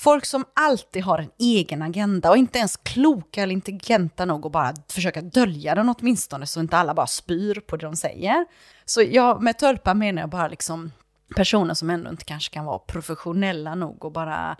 Folk 0.00 0.26
som 0.26 0.44
alltid 0.54 1.02
har 1.02 1.18
en 1.18 1.30
egen 1.38 1.82
agenda 1.82 2.30
och 2.30 2.36
inte 2.36 2.58
ens 2.58 2.76
kloka 2.76 3.42
eller 3.42 3.52
intelligenta 3.52 4.24
nog 4.24 4.46
att 4.46 4.52
bara 4.52 4.74
försöka 4.88 5.20
dölja 5.20 5.74
den 5.74 5.94
åtminstone 5.98 6.46
så 6.46 6.60
inte 6.60 6.76
alla 6.76 6.94
bara 6.94 7.06
spyr 7.06 7.60
på 7.60 7.76
det 7.76 7.86
de 7.86 7.96
säger. 7.96 8.46
Så 8.84 9.02
jag, 9.02 9.42
med 9.42 9.58
tölpar 9.58 9.94
menar 9.94 10.22
jag 10.22 10.30
bara 10.30 10.48
liksom 10.48 10.92
personer 11.36 11.74
som 11.74 11.90
ändå 11.90 12.10
inte 12.10 12.24
kanske 12.24 12.54
kan 12.54 12.64
vara 12.64 12.78
professionella 12.78 13.74
nog 13.74 14.04
och 14.04 14.12
bara 14.12 14.56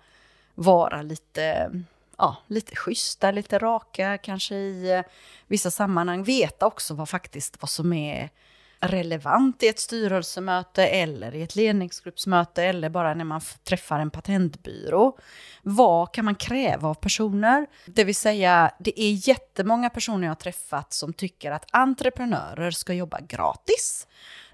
vara 0.54 1.02
lite, 1.02 1.72
ja, 2.18 2.36
lite 2.46 2.76
schyssta, 2.76 3.30
lite 3.30 3.58
raka 3.58 4.18
kanske 4.18 4.54
i 4.54 4.92
eh, 4.92 5.02
vissa 5.46 5.70
sammanhang. 5.70 6.22
Veta 6.22 6.66
också 6.66 6.94
vad 6.94 7.08
faktiskt 7.08 7.56
vad 7.60 7.70
som 7.70 7.92
är 7.92 8.30
relevant 8.80 9.62
i 9.62 9.68
ett 9.68 9.78
styrelsemöte 9.78 10.86
eller 10.86 11.34
i 11.34 11.42
ett 11.42 11.56
ledningsgruppsmöte 11.56 12.64
eller 12.64 12.88
bara 12.88 13.14
när 13.14 13.24
man 13.24 13.40
träffar 13.64 14.00
en 14.00 14.10
patentbyrå. 14.10 15.18
Vad 15.62 16.14
kan 16.14 16.24
man 16.24 16.34
kräva 16.34 16.88
av 16.88 16.94
personer? 16.94 17.66
Det 17.86 18.04
vill 18.04 18.14
säga, 18.14 18.70
det 18.78 19.00
är 19.00 19.28
jättemånga 19.28 19.90
personer 19.90 20.22
jag 20.22 20.30
har 20.30 20.34
träffat 20.34 20.92
som 20.92 21.12
tycker 21.12 21.50
att 21.50 21.66
entreprenörer 21.70 22.70
ska 22.70 22.92
jobba 22.92 23.20
gratis. 23.20 24.06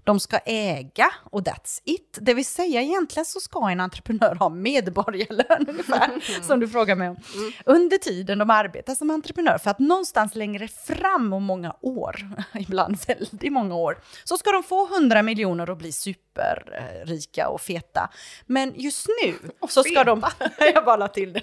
De 0.07 0.21
ska 0.21 0.39
äga 0.45 1.11
och 1.31 1.41
that's 1.41 1.81
it. 1.85 2.19
Det 2.21 2.35
vill 2.35 2.45
säga 2.45 2.83
egentligen 2.83 3.25
så 3.25 3.41
ska 3.41 3.71
en 3.71 3.81
entreprenör 3.81 4.35
ha 4.35 4.49
medborgarlön 4.49 5.67
ungefär, 5.69 6.09
mm. 6.09 6.21
som 6.43 6.61
du 6.61 6.69
frågar 6.69 6.97
mig 6.97 7.09
om. 7.09 7.17
Mm. 7.35 7.53
Under 7.65 7.99
tiden 7.99 8.39
de 8.39 8.51
arbetar 8.51 8.95
som 8.95 9.11
entreprenör, 9.11 9.59
för 9.59 9.71
att 9.71 9.79
någonstans 9.79 10.35
längre 10.35 10.69
fram 10.69 11.33
om 11.33 11.45
många 11.45 11.77
år, 11.81 12.17
ibland 12.55 12.99
väldigt 13.07 13.53
många 13.53 13.75
år, 13.75 13.99
så 14.25 14.39
ska 14.39 14.53
de 14.53 14.63
få 14.63 14.95
100 14.95 15.23
miljoner 15.23 15.71
och 15.71 15.77
bli 15.77 15.93
superrika 15.93 17.49
och 17.49 17.61
feta. 17.61 18.11
Men 18.47 18.73
just 18.77 19.07
nu 19.25 19.35
och 19.61 19.71
så 19.71 19.83
ska 19.83 20.05
de, 20.05 20.23
jag 20.75 20.85
bara 20.85 21.09
till 21.09 21.33
det, 21.33 21.43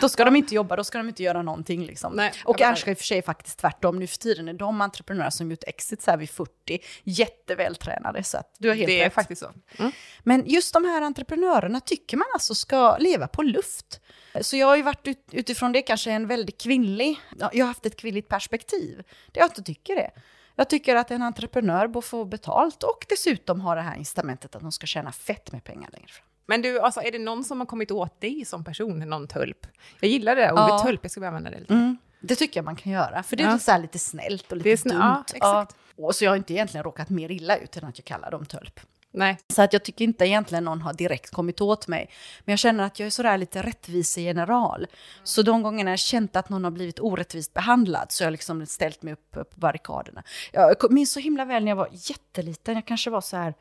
då 0.00 0.08
ska 0.08 0.24
de 0.24 0.36
inte 0.36 0.54
jobba, 0.54 0.76
då 0.76 0.84
ska 0.84 0.98
de 0.98 1.08
inte 1.08 1.22
göra 1.22 1.42
någonting 1.42 1.86
liksom. 1.86 2.12
Nej, 2.12 2.32
och 2.44 2.58
kanske 2.58 2.90
i 2.90 2.94
och 2.94 2.98
för 2.98 3.04
sig 3.04 3.22
faktiskt 3.22 3.58
tvärtom, 3.58 3.98
nu 3.98 4.06
för 4.06 4.18
tiden 4.18 4.48
är 4.48 4.52
de 4.52 4.80
entreprenörer 4.80 5.30
som 5.30 5.50
gjort 5.50 5.64
exit 5.66 6.02
så 6.02 6.10
här 6.10 6.18
vid 6.18 6.30
40 6.30 6.78
jätteväl 7.04 7.75
vältränade. 7.76 8.22
Så 8.22 8.38
att 8.38 8.56
du 8.58 8.68
har 8.68 8.74
helt 8.74 8.86
det 8.86 9.00
rätt. 9.00 9.06
är 9.06 9.10
faktiskt 9.10 9.42
så. 9.42 9.52
Mm. 9.78 9.92
Men 10.22 10.42
just 10.46 10.72
de 10.72 10.84
här 10.84 11.02
entreprenörerna 11.02 11.80
tycker 11.80 12.16
man 12.16 12.26
alltså 12.34 12.54
ska 12.54 12.96
leva 12.96 13.28
på 13.28 13.42
luft. 13.42 14.00
Så 14.40 14.56
jag 14.56 14.66
har 14.66 14.76
ju 14.76 14.82
varit 14.82 15.06
ut, 15.06 15.28
utifrån 15.32 15.72
det 15.72 15.82
kanske 15.82 16.10
en 16.10 16.26
väldigt 16.26 16.60
kvinnlig, 16.60 17.20
jag 17.52 17.64
har 17.64 17.66
haft 17.66 17.86
ett 17.86 17.96
kvinnligt 17.96 18.28
perspektiv. 18.28 19.02
Det 19.32 19.40
jag 19.40 19.46
inte 19.46 19.62
tycker 19.62 19.96
det. 19.96 20.10
Jag 20.54 20.68
tycker 20.68 20.96
att 20.96 21.10
en 21.10 21.22
entreprenör 21.22 21.88
bör 21.88 22.00
få 22.00 22.24
betalt 22.24 22.82
och 22.82 23.06
dessutom 23.08 23.60
ha 23.60 23.74
det 23.74 23.80
här 23.80 23.96
incitamentet 23.96 24.56
att 24.56 24.62
de 24.62 24.72
ska 24.72 24.86
tjäna 24.86 25.12
fett 25.12 25.52
med 25.52 25.64
pengar 25.64 25.90
längre 25.92 26.08
fram. 26.08 26.26
Men 26.46 26.62
du, 26.62 26.80
alltså, 26.80 27.00
är 27.00 27.12
det 27.12 27.18
någon 27.18 27.44
som 27.44 27.60
har 27.60 27.66
kommit 27.66 27.90
åt 27.90 28.20
dig 28.20 28.44
som 28.44 28.64
person, 28.64 28.98
någon 28.98 29.28
tulp? 29.28 29.66
Jag 30.00 30.10
gillar 30.10 30.36
det 30.36 30.52
ordet 30.52 30.66
ja. 30.68 30.82
tulp, 30.86 31.00
jag 31.02 31.10
ska 31.10 31.26
använda 31.26 31.50
det 31.50 31.60
lite. 31.60 31.74
Mm. 31.74 31.96
Det 32.26 32.36
tycker 32.36 32.58
jag 32.58 32.64
man 32.64 32.76
kan 32.76 32.92
göra, 32.92 33.22
för 33.22 33.36
det 33.36 33.42
är 33.42 33.50
ja. 33.50 33.58
så 33.58 33.78
lite 33.78 33.98
snällt 33.98 34.52
och 34.52 34.56
lite 34.56 34.88
dumt. 34.88 34.98
Ja, 35.00 35.24
exakt. 35.34 35.76
Och 35.96 36.14
så 36.14 36.24
jag 36.24 36.30
har 36.30 36.36
inte 36.36 36.52
egentligen 36.52 36.84
råkat 36.84 37.10
mer 37.10 37.30
illa 37.30 37.56
ut 37.56 37.76
än 37.76 37.84
att 37.84 37.98
jag 37.98 38.04
kallar 38.04 38.30
dem 38.30 38.46
tölp. 38.46 38.80
Nej. 39.16 39.38
Så 39.48 39.62
att 39.62 39.72
jag 39.72 39.82
tycker 39.82 40.04
inte 40.04 40.26
egentligen 40.26 40.64
någon 40.64 40.82
har 40.82 40.92
direkt 40.92 41.30
kommit 41.30 41.60
åt 41.60 41.88
mig. 41.88 42.10
Men 42.44 42.52
jag 42.52 42.58
känner 42.58 42.84
att 42.84 42.98
jag 42.98 43.06
är 43.06 43.10
sådär 43.10 43.38
lite 43.38 43.62
rättvisegeneral. 43.62 44.86
Så 45.24 45.42
de 45.42 45.62
gångerna 45.62 45.90
jag 45.90 45.98
känt 45.98 46.36
att 46.36 46.48
någon 46.48 46.64
har 46.64 46.70
blivit 46.70 47.00
orättvist 47.00 47.54
behandlad 47.54 48.12
så 48.12 48.24
har 48.24 48.26
jag 48.26 48.32
liksom 48.32 48.66
ställt 48.66 49.02
mig 49.02 49.12
upp 49.12 49.30
på 49.30 49.44
barrikaderna. 49.54 50.22
Jag 50.52 50.92
minns 50.92 51.12
så 51.12 51.20
himla 51.20 51.44
väl 51.44 51.64
när 51.64 51.70
jag 51.70 51.76
var 51.76 51.88
jätteliten, 51.92 52.74
jag 52.74 52.86
kanske 52.86 53.10
var 53.10 53.20
så 53.20 53.36
här 53.36 53.54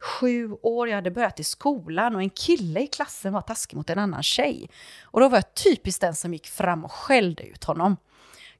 sju 0.00 0.52
år, 0.62 0.88
jag 0.88 0.94
hade 0.94 1.10
börjat 1.10 1.40
i 1.40 1.44
skolan 1.44 2.14
och 2.14 2.22
en 2.22 2.30
kille 2.30 2.80
i 2.80 2.86
klassen 2.86 3.32
var 3.32 3.40
taskig 3.40 3.76
mot 3.76 3.90
en 3.90 3.98
annan 3.98 4.22
tjej. 4.22 4.70
Och 5.02 5.20
då 5.20 5.28
var 5.28 5.36
jag 5.36 5.54
typiskt 5.54 6.00
den 6.00 6.14
som 6.14 6.32
gick 6.32 6.46
fram 6.46 6.84
och 6.84 6.92
skällde 6.92 7.42
ut 7.42 7.64
honom. 7.64 7.96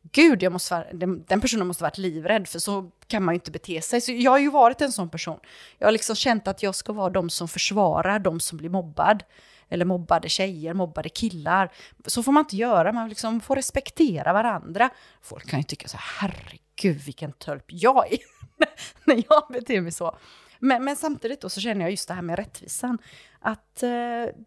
Gud, 0.02 0.42
jag 0.42 0.52
måste 0.52 0.74
vara, 0.74 0.92
den, 0.92 1.24
den 1.28 1.40
personen 1.40 1.66
måste 1.66 1.82
varit 1.82 1.98
livrädd, 1.98 2.48
för 2.48 2.58
så 2.58 2.90
kan 3.06 3.24
man 3.24 3.34
ju 3.34 3.36
inte 3.36 3.50
bete 3.50 3.82
sig. 3.82 4.00
Så 4.00 4.12
jag 4.12 4.30
har 4.30 4.38
ju 4.38 4.50
varit 4.50 4.80
en 4.80 4.92
sån 4.92 5.10
person. 5.10 5.40
Jag 5.78 5.86
har 5.86 5.92
liksom 5.92 6.16
känt 6.16 6.48
att 6.48 6.62
jag 6.62 6.74
ska 6.74 6.92
vara 6.92 7.10
de 7.10 7.30
som 7.30 7.48
försvarar 7.48 8.18
de 8.18 8.40
som 8.40 8.58
blir 8.58 8.70
mobbad. 8.70 9.22
Eller 9.68 9.84
mobbade 9.84 10.28
tjejer, 10.28 10.74
mobbade 10.74 11.08
killar. 11.08 11.72
Så 12.06 12.22
får 12.22 12.32
man 12.32 12.40
inte 12.40 12.56
göra, 12.56 12.92
man 12.92 13.08
liksom 13.08 13.40
får 13.40 13.56
respektera 13.56 14.32
varandra. 14.32 14.90
Folk 15.22 15.48
kan 15.48 15.60
ju 15.60 15.64
tycka 15.64 15.88
så 15.88 15.96
här, 15.96 16.28
herregud 16.28 17.00
vilken 17.00 17.32
tölp 17.32 17.64
jag 17.66 18.12
är, 18.12 18.18
när 19.04 19.24
jag 19.28 19.46
beter 19.52 19.80
mig 19.80 19.92
så. 19.92 20.16
Men, 20.60 20.84
men, 20.84 20.96
samtidigt 20.96 21.40
då 21.40 21.48
så 21.48 21.60
känner 21.60 21.80
jag 21.80 21.90
just 21.90 22.08
det 22.08 22.14
här 22.14 22.22
med 22.22 22.38
rättvisan. 22.38 22.98
Att 23.40 23.82
eh, 23.82 23.90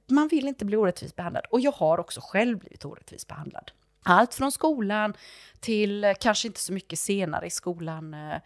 man 0.09 0.27
vill 0.27 0.47
inte 0.47 0.65
bli 0.65 0.77
orättvist 0.77 1.15
behandlad. 1.15 1.45
Och 1.49 1.59
jag 1.59 1.71
har 1.71 1.99
också 1.99 2.19
själv 2.23 2.57
blivit 2.57 2.85
orättvist 2.85 3.27
behandlad. 3.27 3.71
Allt 4.03 4.33
från 4.33 4.51
skolan 4.51 5.13
till 5.59 6.03
eh, 6.03 6.13
kanske 6.19 6.47
inte 6.47 6.59
så 6.59 6.73
mycket 6.73 6.99
senare 6.99 7.45
i 7.45 7.49
skolan, 7.49 8.13
eh, 8.13 8.37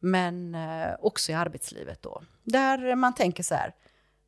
men 0.00 0.54
eh, 0.54 0.94
också 1.00 1.32
i 1.32 1.34
arbetslivet 1.34 2.02
då. 2.02 2.22
Där 2.42 2.94
man 2.94 3.14
tänker 3.14 3.42
så 3.42 3.54
här, 3.54 3.72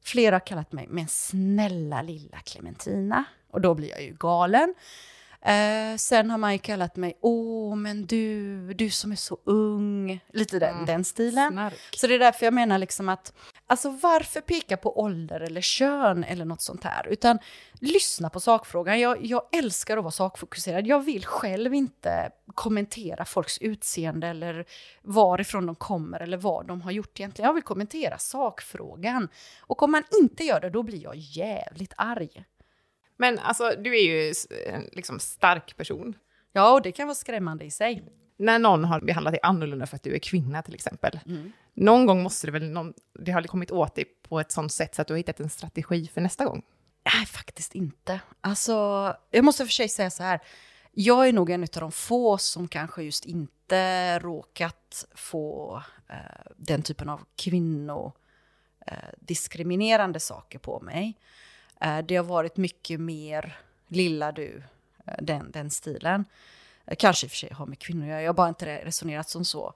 flera 0.05 0.35
har 0.35 0.41
kallat 0.47 0.73
mig 0.73 0.87
men 0.89 1.09
snälla 1.09 2.03
lilla 2.03 2.39
Clementina. 2.39 3.25
Och 3.51 3.61
då 3.61 3.75
blir 3.75 3.91
jag 3.91 4.03
ju 4.03 4.17
galen. 4.19 4.75
Eh, 5.45 5.97
sen 5.97 6.31
har 6.31 6.39
man 6.39 6.53
ju 6.53 6.59
kallat 6.59 6.97
mig, 6.97 7.19
åh 7.21 7.77
men 7.77 8.07
du, 8.07 8.75
du 8.75 8.91
som 8.91 9.13
är 9.13 9.17
så 9.17 9.39
ung. 9.45 10.21
Lite 10.33 10.59
den, 10.59 10.75
mm. 10.75 10.87
den 10.87 11.05
stilen. 11.05 11.53
Snark. 11.53 11.97
Så 11.97 12.07
det 12.07 12.15
är 12.15 12.19
därför 12.19 12.47
jag 12.47 12.55
menar 12.55 12.79
liksom 12.79 13.09
att, 13.09 13.33
alltså 13.67 13.91
varför 13.91 14.41
peka 14.41 14.77
på 14.77 15.01
ålder 15.01 15.41
eller 15.41 15.61
kön 15.61 16.25
eller 16.25 16.45
något 16.45 16.63
sånt 16.63 16.85
här? 16.85 17.09
Utan 17.09 17.39
lyssna 17.81 18.31
på 18.31 18.41
sakfrågan. 18.41 19.01
Jag, 19.01 19.25
jag 19.25 19.43
älskar 19.53 19.97
att 19.97 20.05
vara 20.05 20.13
sakfokuserad. 20.13 20.87
Jag 20.87 21.01
vill 21.01 21.27
själv 21.27 21.75
inte 21.75 22.31
kommentera 22.55 23.25
folks 23.25 23.59
utseende 23.59 24.27
eller 24.27 24.65
varifrån 25.03 25.67
de 25.67 25.75
kommer 25.75 26.21
eller 26.21 26.37
vad 26.37 26.67
de 26.67 26.83
har 26.83 26.91
gjort 26.91 27.21
egentligen. 27.21 27.47
Jag 27.47 27.55
vill 27.55 27.63
kommentera 27.63 28.19
sakfrågan. 28.19 29.29
Och 29.61 29.83
om 29.83 29.91
man 29.91 30.03
inte 30.23 30.45
gör 30.45 30.61
det, 30.61 30.71
då 30.71 30.83
blir 30.83 31.03
jag 31.03 31.17
jävligt 31.17 31.93
arg. 31.97 32.45
Men 33.17 33.39
alltså, 33.39 33.73
du 33.79 33.97
är 33.97 34.03
ju 34.03 34.35
en 34.67 34.89
liksom, 34.93 35.19
stark 35.19 35.77
person. 35.77 36.15
Ja, 36.53 36.73
och 36.73 36.83
det 36.83 36.93
kan 36.93 37.07
vara 37.07 37.15
skrämmande 37.15 37.65
i 37.65 37.71
sig. 37.71 38.05
När 38.37 38.59
någon 38.59 38.85
har 38.85 39.01
behandlat 39.01 39.33
dig 39.33 39.41
annorlunda 39.43 39.87
för 39.87 39.97
att 39.97 40.03
du 40.03 40.15
är 40.15 40.19
kvinna 40.19 40.63
till 40.63 40.75
exempel. 40.75 41.21
Mm. 41.27 41.53
Någon 41.75 42.07
gång 42.07 42.23
måste 42.23 42.47
det 42.47 42.51
väl, 42.51 42.71
någon, 42.71 42.95
det 43.19 43.33
har 43.33 43.43
kommit 43.43 43.71
åt 43.71 43.95
dig 43.95 44.05
på 44.23 44.41
ett 44.41 44.53
sånt 44.53 44.73
sätt 44.73 44.95
så 44.95 45.03
att 45.03 45.09
du 45.09 45.15
har 45.15 45.19
hittat 45.19 45.41
en 45.41 45.51
strategi 45.51 46.11
för 46.15 46.21
nästa 46.21 46.45
gång? 46.45 46.63
Nej, 47.15 47.27
faktiskt 47.27 47.75
inte. 47.75 48.21
Alltså, 48.41 48.73
jag 49.31 49.45
måste 49.45 49.65
för 49.65 49.73
sig 49.73 49.89
säga 49.89 50.11
så 50.11 50.23
här. 50.23 50.41
Jag 50.93 51.29
är 51.29 51.33
nog 51.33 51.51
en 51.51 51.63
av 51.63 51.69
de 51.73 51.93
få 51.93 52.39
som 52.39 52.69
kanske 52.69 53.03
just 53.03 53.25
inte 53.25 54.19
råkat 54.19 55.07
få 55.15 55.83
eh, 56.09 56.17
den 56.57 56.83
typen 56.83 57.09
av 57.09 57.21
kvinnodiskriminerande 57.37 60.17
eh, 60.17 60.21
saker 60.21 60.59
på 60.59 60.81
mig. 60.81 61.19
Eh, 61.85 61.99
det 61.99 62.17
har 62.17 62.25
varit 62.25 62.57
mycket 62.57 63.01
mer 63.01 63.59
lilla 63.89 64.33
du, 64.33 64.63
eh, 65.07 65.15
den, 65.23 65.51
den 65.51 65.71
stilen. 65.71 66.25
Eh, 66.87 66.97
kanske 66.99 67.27
i 67.27 67.29
och 67.29 67.31
för 67.31 67.37
sig 67.37 67.53
har 67.53 67.67
med 67.67 67.79
kvinnor 67.79 68.09
jag 68.09 68.29
har 68.29 68.35
bara 68.35 68.49
inte 68.49 68.85
resonerat 68.85 69.29
som 69.29 69.45
så. 69.45 69.75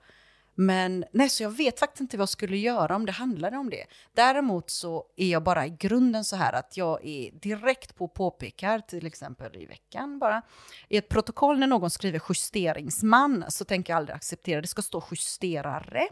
Men 0.60 1.04
nej, 1.12 1.28
så 1.28 1.42
jag 1.42 1.50
vet 1.50 1.80
faktiskt 1.80 2.00
inte 2.00 2.16
vad 2.16 2.22
jag 2.22 2.28
skulle 2.28 2.56
göra 2.56 2.96
om 2.96 3.06
det 3.06 3.12
handlade 3.12 3.56
om 3.56 3.70
det. 3.70 3.84
Däremot 4.14 4.70
så 4.70 5.04
är 5.16 5.30
jag 5.30 5.42
bara 5.42 5.66
i 5.66 5.70
grunden 5.70 6.24
så 6.24 6.36
här 6.36 6.52
att 6.52 6.76
jag 6.76 7.06
är 7.06 7.30
direkt 7.30 7.94
på 7.94 8.08
påpekar, 8.08 8.80
till 8.80 9.06
exempel 9.06 9.56
i 9.56 9.66
veckan 9.66 10.18
bara. 10.18 10.42
I 10.88 10.96
ett 10.96 11.08
protokoll 11.08 11.58
när 11.58 11.66
någon 11.66 11.90
skriver 11.90 12.22
justeringsman 12.28 13.44
så 13.48 13.64
tänker 13.64 13.92
jag 13.92 13.96
aldrig 13.98 14.16
acceptera, 14.16 14.60
det 14.60 14.66
ska 14.66 14.82
stå 14.82 15.04
justerare. 15.10 16.08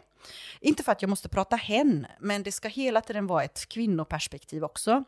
Inte 0.59 0.83
för 0.83 0.91
att 0.91 1.01
jag 1.01 1.09
måste 1.09 1.29
prata 1.29 1.55
hen, 1.55 2.07
men 2.19 2.43
det 2.43 2.51
ska 2.51 2.67
hela 2.67 3.01
tiden 3.01 3.27
vara 3.27 3.43
ett 3.43 3.69
kvinnoperspektiv 3.69 4.63
också. 4.63 5.03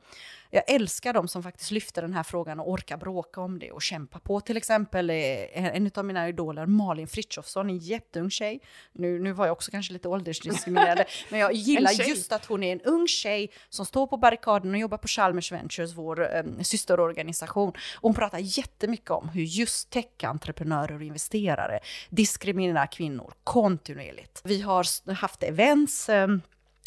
Jag 0.51 0.63
älskar 0.69 1.13
de 1.13 1.27
som 1.27 1.43
faktiskt 1.43 1.71
lyfter 1.71 2.01
den 2.01 2.13
här 2.13 2.23
frågan 2.23 2.59
och 2.59 2.71
orkar 2.71 2.97
bråka 2.97 3.41
om 3.41 3.59
det 3.59 3.71
och 3.71 3.81
kämpa 3.81 4.19
på. 4.19 4.41
Till 4.41 4.57
exempel 4.57 5.09
en 5.09 5.91
av 5.95 6.05
mina 6.05 6.29
idoler, 6.29 6.65
Malin 6.65 7.07
Frithiofsson, 7.07 7.69
en 7.69 7.77
jätteung 7.77 8.29
tjej. 8.29 8.59
Nu, 8.93 9.19
nu 9.19 9.31
var 9.31 9.45
jag 9.45 9.53
också 9.53 9.71
kanske 9.71 9.93
lite 9.93 10.07
åldersdiskriminerad, 10.07 11.03
men 11.29 11.39
jag 11.39 11.53
gillar 11.53 11.91
just 11.91 12.31
att 12.31 12.45
hon 12.45 12.63
är 12.63 12.71
en 12.71 12.81
ung 12.81 13.07
tjej 13.07 13.51
som 13.69 13.85
står 13.85 14.07
på 14.07 14.17
barrikaden 14.17 14.71
och 14.71 14.77
jobbar 14.77 14.97
på 14.97 15.07
Chalmers 15.07 15.51
Ventures, 15.51 15.93
vår 15.93 16.35
eh, 16.35 16.43
systerorganisation. 16.61 17.69
Och 17.69 18.01
hon 18.01 18.13
pratar 18.13 18.39
jättemycket 18.39 19.11
om 19.11 19.29
hur 19.29 19.43
just 19.43 19.89
tech-entreprenörer 19.89 20.95
och 20.95 21.03
investerare 21.03 21.79
diskriminerar 22.09 22.91
kvinnor 22.91 23.33
kontinuerligt. 23.43 24.41
Vi 24.43 24.61
har 24.61 25.08
haft 25.13 25.43
events 25.43 26.09
ehm, 26.09 26.41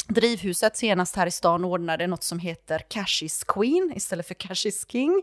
Drivhuset 0.07 0.77
senast 0.77 1.15
här 1.15 1.27
i 1.27 1.31
stan 1.31 1.65
ordnade 1.65 2.07
något 2.07 2.23
som 2.23 2.39
heter 2.39 2.79
Cash 2.79 3.23
is 3.23 3.43
Queen 3.43 3.93
istället 3.95 4.27
för 4.27 4.33
Cash 4.33 4.67
is 4.67 4.85
King. 4.89 5.21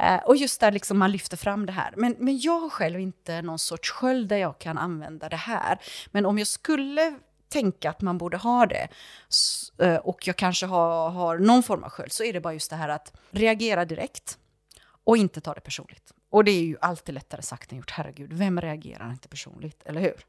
Eh, 0.00 0.16
och 0.16 0.36
just 0.36 0.60
där 0.60 0.72
liksom 0.72 0.98
man 0.98 1.12
lyfter 1.12 1.36
fram 1.36 1.66
det 1.66 1.72
här. 1.72 1.94
Men, 1.96 2.16
men 2.18 2.38
jag 2.38 2.60
har 2.60 2.70
själv 2.70 3.00
inte 3.00 3.42
någon 3.42 3.58
sorts 3.58 3.90
sköld 3.90 4.28
där 4.28 4.36
jag 4.36 4.58
kan 4.58 4.78
använda 4.78 5.28
det 5.28 5.36
här. 5.36 5.78
Men 6.10 6.26
om 6.26 6.38
jag 6.38 6.46
skulle 6.46 7.18
tänka 7.48 7.90
att 7.90 8.00
man 8.00 8.18
borde 8.18 8.36
ha 8.36 8.66
det 8.66 8.88
eh, 9.78 9.96
och 9.96 10.26
jag 10.26 10.36
kanske 10.36 10.66
har, 10.66 11.10
har 11.10 11.38
någon 11.38 11.62
form 11.62 11.84
av 11.84 11.90
sköld 11.90 12.12
så 12.12 12.24
är 12.24 12.32
det 12.32 12.40
bara 12.40 12.52
just 12.52 12.70
det 12.70 12.76
här 12.76 12.88
att 12.88 13.12
reagera 13.30 13.84
direkt 13.84 14.38
och 15.04 15.16
inte 15.16 15.40
ta 15.40 15.54
det 15.54 15.60
personligt. 15.60 16.12
Och 16.30 16.44
det 16.44 16.50
är 16.50 16.62
ju 16.62 16.76
alltid 16.80 17.14
lättare 17.14 17.42
sagt 17.42 17.72
än 17.72 17.78
gjort, 17.78 17.90
herregud, 17.90 18.32
vem 18.32 18.60
reagerar 18.60 19.10
inte 19.10 19.28
personligt, 19.28 19.82
eller 19.84 20.00
hur? 20.00 20.24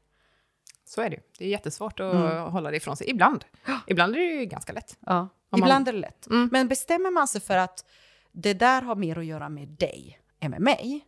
Så 0.84 1.02
är 1.02 1.10
det 1.10 1.20
Det 1.38 1.44
är 1.44 1.48
jättesvårt 1.48 2.00
att 2.00 2.14
mm. 2.14 2.52
hålla 2.52 2.70
det 2.70 2.76
ifrån 2.76 2.96
sig. 2.96 3.10
Ibland. 3.10 3.44
Ibland 3.86 4.14
är 4.14 4.18
det 4.18 4.24
ju 4.24 4.44
ganska 4.44 4.72
lätt. 4.72 4.96
Ja, 5.00 5.28
ibland 5.56 5.88
är 5.88 5.92
det 5.92 5.98
lätt. 5.98 6.26
Mm. 6.26 6.48
Men 6.52 6.68
bestämmer 6.68 7.10
man 7.10 7.28
sig 7.28 7.40
för 7.40 7.56
att 7.56 7.84
det 8.32 8.54
där 8.54 8.82
har 8.82 8.94
mer 8.94 9.18
att 9.18 9.24
göra 9.24 9.48
med 9.48 9.68
dig 9.68 10.18
än 10.40 10.50
med 10.50 10.60
mig, 10.60 11.06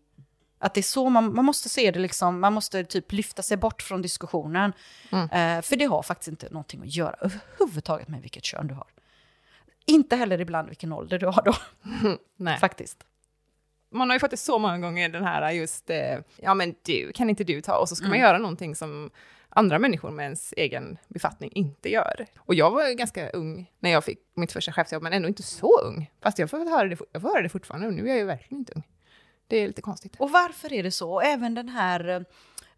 att 0.58 0.74
det 0.74 0.80
är 0.80 0.82
så 0.82 1.08
man, 1.08 1.34
man 1.34 1.44
måste 1.44 1.68
se 1.68 1.90
det, 1.90 1.98
liksom, 1.98 2.40
man 2.40 2.52
måste 2.52 2.84
typ 2.84 3.12
lyfta 3.12 3.42
sig 3.42 3.56
bort 3.56 3.82
från 3.82 4.02
diskussionen. 4.02 4.72
Mm. 5.12 5.24
Eh, 5.30 5.62
för 5.62 5.76
det 5.76 5.84
har 5.84 6.02
faktiskt 6.02 6.28
inte 6.28 6.50
någonting 6.50 6.80
att 6.80 6.94
göra 6.94 7.14
överhuvudtaget 7.20 8.08
med 8.08 8.22
vilket 8.22 8.44
kön 8.44 8.66
du 8.66 8.74
har. 8.74 8.86
Inte 9.86 10.16
heller 10.16 10.40
ibland 10.40 10.68
vilken 10.68 10.92
ålder 10.92 11.18
du 11.18 11.26
har 11.26 11.42
då. 11.42 11.54
Nej. 12.36 12.58
Faktiskt 12.58 13.04
man 13.94 14.10
har 14.10 14.16
ju 14.16 14.20
fått 14.20 14.30
det 14.30 14.36
så 14.36 14.58
många 14.58 14.78
gånger, 14.78 15.08
den 15.08 15.24
här 15.24 15.50
just, 15.50 15.90
eh, 15.90 16.18
ja 16.36 16.54
men 16.54 16.74
du, 16.82 17.12
kan 17.12 17.30
inte 17.30 17.44
du 17.44 17.60
ta? 17.60 17.76
Och 17.76 17.88
så 17.88 17.96
ska 17.96 18.04
mm. 18.04 18.10
man 18.10 18.28
göra 18.28 18.38
någonting 18.38 18.76
som 18.76 19.10
andra 19.54 19.78
människor 19.78 20.10
med 20.10 20.24
ens 20.24 20.54
egen 20.56 20.98
befattning 21.08 21.50
inte 21.54 21.90
gör. 21.90 22.26
Och 22.38 22.54
jag 22.54 22.70
var 22.70 22.90
ganska 22.90 23.30
ung 23.30 23.70
när 23.80 23.90
jag 23.90 24.04
fick 24.04 24.18
mitt 24.34 24.52
första 24.52 24.72
chefsjobb, 24.72 25.02
men 25.02 25.12
ändå 25.12 25.28
inte 25.28 25.42
så 25.42 25.80
ung. 25.80 26.10
Fast 26.22 26.38
jag 26.38 26.50
får 26.50 26.70
höra 26.70 26.88
det, 26.88 26.96
jag 27.12 27.22
får 27.22 27.28
höra 27.28 27.42
det 27.42 27.48
fortfarande, 27.48 27.86
och 27.86 27.92
nu 27.92 28.04
är 28.04 28.08
jag 28.08 28.18
ju 28.18 28.24
verkligen 28.24 28.58
inte 28.58 28.72
ung. 28.72 28.82
Det 29.46 29.56
är 29.56 29.66
lite 29.66 29.82
konstigt. 29.82 30.16
Och 30.18 30.30
varför 30.30 30.72
är 30.72 30.82
det 30.82 30.90
så? 30.90 31.20
Även 31.20 31.54
den 31.54 31.68
här, 31.68 32.08
eh, 32.08 32.20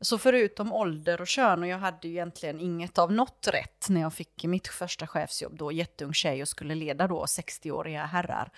så 0.07 0.19
förutom 0.19 0.73
ålder 0.73 1.21
och 1.21 1.27
kön, 1.27 1.63
och 1.63 1.69
jag 1.69 1.79
hade 1.79 2.09
ju 2.09 2.15
egentligen 2.15 2.61
inget 2.61 2.99
av 2.99 3.13
något 3.13 3.49
rätt 3.53 3.87
när 3.89 4.01
jag 4.01 4.15
fick 4.15 4.45
mitt 4.45 4.69
första 4.69 5.07
chefsjobb 5.07 5.59
då, 5.59 5.73
jätteung 5.73 6.15
tjej 6.15 6.43
och 6.43 6.49
skulle 6.49 6.75
leda 6.75 7.07
då 7.07 7.25
60-åriga 7.25 8.05
herrar 8.05 8.51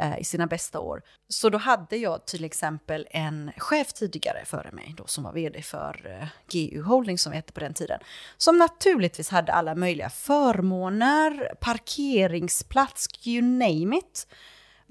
eh, 0.00 0.18
i 0.18 0.24
sina 0.24 0.46
bästa 0.46 0.80
år. 0.80 1.02
Så 1.28 1.48
då 1.48 1.58
hade 1.58 1.96
jag 1.96 2.26
till 2.26 2.44
exempel 2.44 3.06
en 3.10 3.50
chef 3.56 3.92
tidigare 3.92 4.44
före 4.44 4.72
mig 4.72 4.94
då 4.96 5.06
som 5.06 5.24
var 5.24 5.32
vd 5.32 5.62
för 5.62 6.20
eh, 6.20 6.28
GU 6.52 6.82
Holding 6.82 7.18
som 7.18 7.30
vi 7.30 7.36
hette 7.36 7.52
på 7.52 7.60
den 7.60 7.74
tiden. 7.74 8.00
Som 8.36 8.58
naturligtvis 8.58 9.28
hade 9.28 9.52
alla 9.52 9.74
möjliga 9.74 10.10
förmåner, 10.10 11.54
parkeringsplats, 11.60 13.26
you 13.26 13.42
name 13.42 13.96
it. 13.96 14.26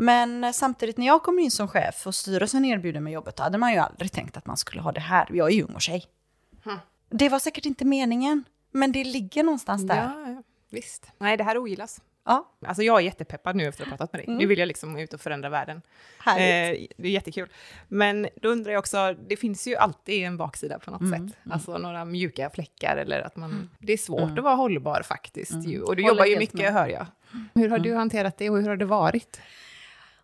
Men 0.02 0.54
samtidigt 0.54 0.98
när 0.98 1.06
jag 1.06 1.24
kom 1.24 1.40
in 1.40 1.52
som 1.52 1.68
chef 1.68 2.08
och 2.08 2.16
styrelsen 2.16 2.66
erbjuder 2.66 3.00
mig 3.00 3.14
jobbet, 3.14 3.36
då 3.36 3.44
hade 3.44 3.58
man 3.58 3.74
ju 3.74 3.78
aldrig 3.78 4.12
tänkt 4.12 4.38
att 4.38 4.46
man 4.46 4.58
skulle 4.58 4.82
ha 4.82 4.92
det 4.92 5.00
här. 5.00 5.28
Jag 5.34 5.48
är 5.48 5.54
ju 5.54 5.64
ung 5.64 5.74
och 5.74 5.82
tjej. 5.82 6.06
Hmm. 6.64 6.78
Det 7.10 7.30
var 7.30 7.40
säkert 7.40 7.66
inte 7.66 7.86
meningen, 7.86 8.44
men 8.72 8.92
det 8.92 9.04
ligger 9.04 9.44
någonstans 9.44 9.88
där. 9.88 9.96
Ja, 9.96 10.30
ja, 10.30 10.44
visst. 10.70 11.12
Nej, 11.18 11.38
det 11.38 11.44
här 11.44 11.58
ogillas. 11.58 12.02
Ja. 12.26 12.52
Alltså 12.66 12.84
jag 12.84 12.98
är 12.98 13.02
jättepeppad 13.02 13.56
nu 13.56 13.66
efter 13.66 13.84
att 13.84 13.90
ha 13.90 13.98
pratat 13.98 14.14
med 14.14 14.20
dig. 14.20 14.26
Mm. 14.28 14.38
Nu 14.38 14.46
vill 14.46 14.60
jag 14.60 14.68
liksom 14.68 14.98
ut 14.98 15.14
och 15.14 15.22
förändra 15.22 15.50
världen. 15.50 15.78
Eh, 16.28 16.34
det 16.38 16.88
är 16.98 17.08
jättekul. 17.08 17.50
Men 17.88 18.28
då 18.42 18.50
undrar 18.50 18.72
jag 18.72 18.80
också, 18.80 19.16
det 19.28 19.38
finns 19.38 19.68
ju 19.68 19.76
alltid 19.76 20.24
en 20.24 20.38
baksida 20.38 20.80
på 20.80 20.92
något 20.92 21.02
mm. 21.02 21.12
sätt. 21.12 21.38
Mm. 21.44 21.54
Alltså 21.54 21.78
några 21.78 22.06
mjuka 22.06 22.50
fläckar 22.50 22.98
eller 22.98 23.22
att 23.22 23.36
man... 23.36 23.52
Mm. 23.52 23.70
Det 23.80 23.94
är 23.94 23.98
svårt 23.98 24.22
mm. 24.22 24.38
att 24.38 24.44
vara 24.44 24.56
hållbar 24.56 25.02
faktiskt. 25.02 25.52
Mm. 25.52 25.72
Ju. 25.72 25.82
Och 25.82 25.96
du 25.96 26.04
Håller 26.04 26.16
jobbar 26.16 26.26
ju 26.26 26.40
mycket, 26.40 26.60
med. 26.60 26.74
hör 26.74 26.88
jag. 26.88 27.06
Hur 27.54 27.70
har 27.70 27.80
du 27.80 27.96
hanterat 27.96 28.38
det 28.38 28.50
och 28.50 28.58
hur 28.58 28.70
har 28.70 28.78
det 28.78 28.86
varit? 28.86 29.42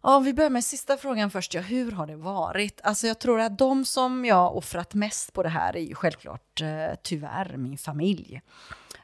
Ja, 0.07 0.19
vi 0.19 0.33
börjar 0.33 0.49
med 0.49 0.63
sista 0.63 0.97
frågan 0.97 1.31
först. 1.31 1.53
Ja, 1.53 1.61
hur 1.61 1.91
har 1.91 2.07
det 2.07 2.15
varit? 2.15 2.81
Alltså 2.83 3.07
jag 3.07 3.19
tror 3.19 3.39
att 3.39 3.57
de 3.57 3.85
som 3.85 4.25
jag 4.25 4.55
offrat 4.55 4.93
mest 4.93 5.33
på 5.33 5.43
det 5.43 5.49
här 5.49 5.75
är 5.75 5.81
ju 5.81 5.95
självklart 5.95 6.61
eh, 6.61 6.95
tyvärr 7.03 7.57
min 7.57 7.77
familj. 7.77 8.41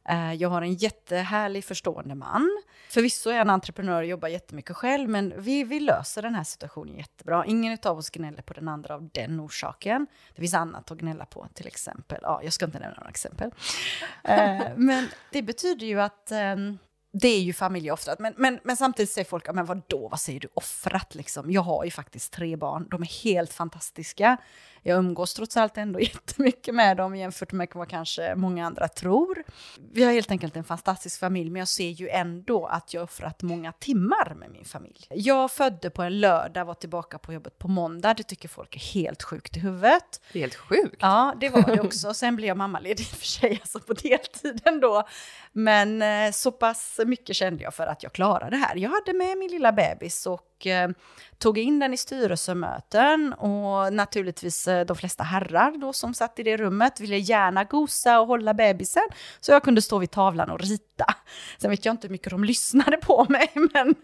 Eh, 0.05 0.33
jag 0.33 0.49
har 0.49 0.61
en 0.61 0.73
jättehärlig 0.73 1.65
förstående 1.65 2.15
man. 2.15 2.61
Förvisso 2.89 3.29
är 3.29 3.33
jag 3.33 3.41
en 3.41 3.49
entreprenör 3.49 4.01
och 4.01 4.07
jobbar 4.07 4.27
jättemycket 4.27 4.75
själv, 4.75 5.09
men 5.09 5.33
vi, 5.37 5.63
vi 5.63 5.79
löser 5.79 6.21
den 6.21 6.35
här 6.35 6.43
situationen 6.43 6.97
jättebra. 6.97 7.45
Ingen 7.45 7.77
av 7.83 7.97
oss 7.97 8.09
gnäller 8.09 8.41
på 8.41 8.53
den 8.53 8.67
andra 8.67 8.95
av 8.95 9.09
den 9.13 9.41
orsaken. 9.41 10.07
Det 10.35 10.41
finns 10.41 10.53
annat 10.53 10.91
att 10.91 10.97
gnälla 10.97 11.25
på, 11.25 11.47
till 11.53 11.67
exempel. 11.67 12.19
Ja, 12.21 12.41
jag 12.43 12.53
ska 12.53 12.65
inte 12.65 12.79
nämna 12.79 12.95
några 12.97 13.09
exempel. 13.09 13.51
Eh, 14.23 14.61
men 14.75 15.07
det 15.31 15.41
betyder 15.41 15.85
ju 15.87 16.01
att 16.01 16.31
ehm, 16.31 16.77
det 17.11 17.27
är 17.27 17.41
ju 17.41 17.53
familjeoffrat, 17.53 18.19
men, 18.19 18.33
men, 18.37 18.59
men 18.63 18.77
samtidigt 18.77 19.11
säger 19.11 19.25
folk, 19.25 19.53
men 19.53 19.65
vadå, 19.65 20.07
vad 20.07 20.19
säger 20.19 20.39
du 20.39 20.47
offrat 20.53 21.15
liksom? 21.15 21.51
Jag 21.51 21.61
har 21.61 21.85
ju 21.85 21.91
faktiskt 21.91 22.33
tre 22.33 22.55
barn, 22.55 22.87
de 22.91 23.01
är 23.01 23.23
helt 23.23 23.53
fantastiska. 23.53 24.37
Jag 24.83 24.97
umgås 24.97 25.33
trots 25.33 25.57
allt 25.57 25.77
ändå 25.77 25.99
jättemycket 26.01 26.75
med 26.75 26.97
dem 26.97 27.15
jämfört 27.15 27.51
med 27.51 27.67
vad 27.73 27.89
kanske 27.89 28.35
många 28.35 28.65
andra 28.65 28.87
tror. 28.87 29.43
Vi 29.91 30.03
har 30.03 30.11
helt 30.11 30.31
enkelt 30.31 30.55
en 30.55 30.63
fantastisk 30.63 31.19
familj, 31.19 31.49
men 31.49 31.59
jag 31.59 31.67
ser 31.67 31.89
ju 31.89 32.09
ändå 32.09 32.65
att 32.65 32.93
jag 32.93 33.03
offrat 33.03 33.41
många 33.41 33.71
timmar 33.71 34.33
med 34.35 34.51
min 34.51 34.65
familj. 34.65 35.07
Jag 35.09 35.51
födde 35.51 35.89
på 35.89 36.01
en 36.01 36.19
lördag, 36.19 36.65
var 36.65 36.73
tillbaka 36.73 37.17
på 37.17 37.33
jobbet 37.33 37.57
på 37.57 37.67
måndag. 37.67 38.13
Det 38.13 38.23
tycker 38.23 38.49
folk 38.49 38.75
är 38.75 38.79
helt 38.79 39.23
sjukt 39.23 39.57
i 39.57 39.59
huvudet. 39.59 40.21
Det 40.33 40.39
är 40.39 40.41
helt 40.41 40.55
sjukt. 40.55 40.97
Ja, 40.99 41.35
det 41.39 41.49
var 41.49 41.61
det 41.61 41.81
också. 41.85 42.13
Sen 42.13 42.35
blev 42.35 42.47
jag 42.47 42.57
mammaledig 42.57 43.05
för 43.05 43.25
sig, 43.25 43.59
alltså 43.61 43.79
på 43.79 43.93
deltid 43.93 44.61
ändå. 44.65 45.07
Men 45.51 46.01
eh, 46.01 46.31
så 46.31 46.51
pass 46.51 46.99
mycket 47.05 47.35
kände 47.35 47.63
jag 47.63 47.73
för 47.73 47.87
att 47.87 48.03
jag 48.03 48.13
klarade 48.13 48.49
det 48.49 48.57
här. 48.57 48.75
Jag 48.75 48.89
hade 48.89 49.13
med 49.13 49.37
min 49.37 49.51
lilla 49.51 49.71
bebis 49.71 50.25
och 50.25 50.67
eh, 50.67 50.89
tog 51.37 51.57
in 51.57 51.79
den 51.79 51.93
i 51.93 51.97
styrelsemöten 51.97 53.33
och 53.33 53.93
naturligtvis 53.93 54.67
Eh, 54.71 54.85
de 54.85 54.95
flesta 54.95 55.23
herrar 55.23 55.77
då 55.77 55.93
som 55.93 56.13
satt 56.13 56.39
i 56.39 56.43
det 56.43 56.57
rummet 56.57 56.99
ville 56.99 57.17
gärna 57.17 57.63
gosa 57.63 58.19
och 58.19 58.27
hålla 58.27 58.53
bebisen 58.53 59.03
så 59.39 59.51
jag 59.51 59.63
kunde 59.63 59.81
stå 59.81 59.99
vid 59.99 60.11
tavlan 60.11 60.49
och 60.49 60.59
rita. 60.59 61.05
Sen 61.57 61.69
vet 61.69 61.85
jag 61.85 61.93
inte 61.93 62.07
hur 62.07 62.11
mycket 62.11 62.29
de 62.29 62.43
lyssnade 62.43 62.97
på 62.97 63.25
mig 63.29 63.51
men 63.73 63.95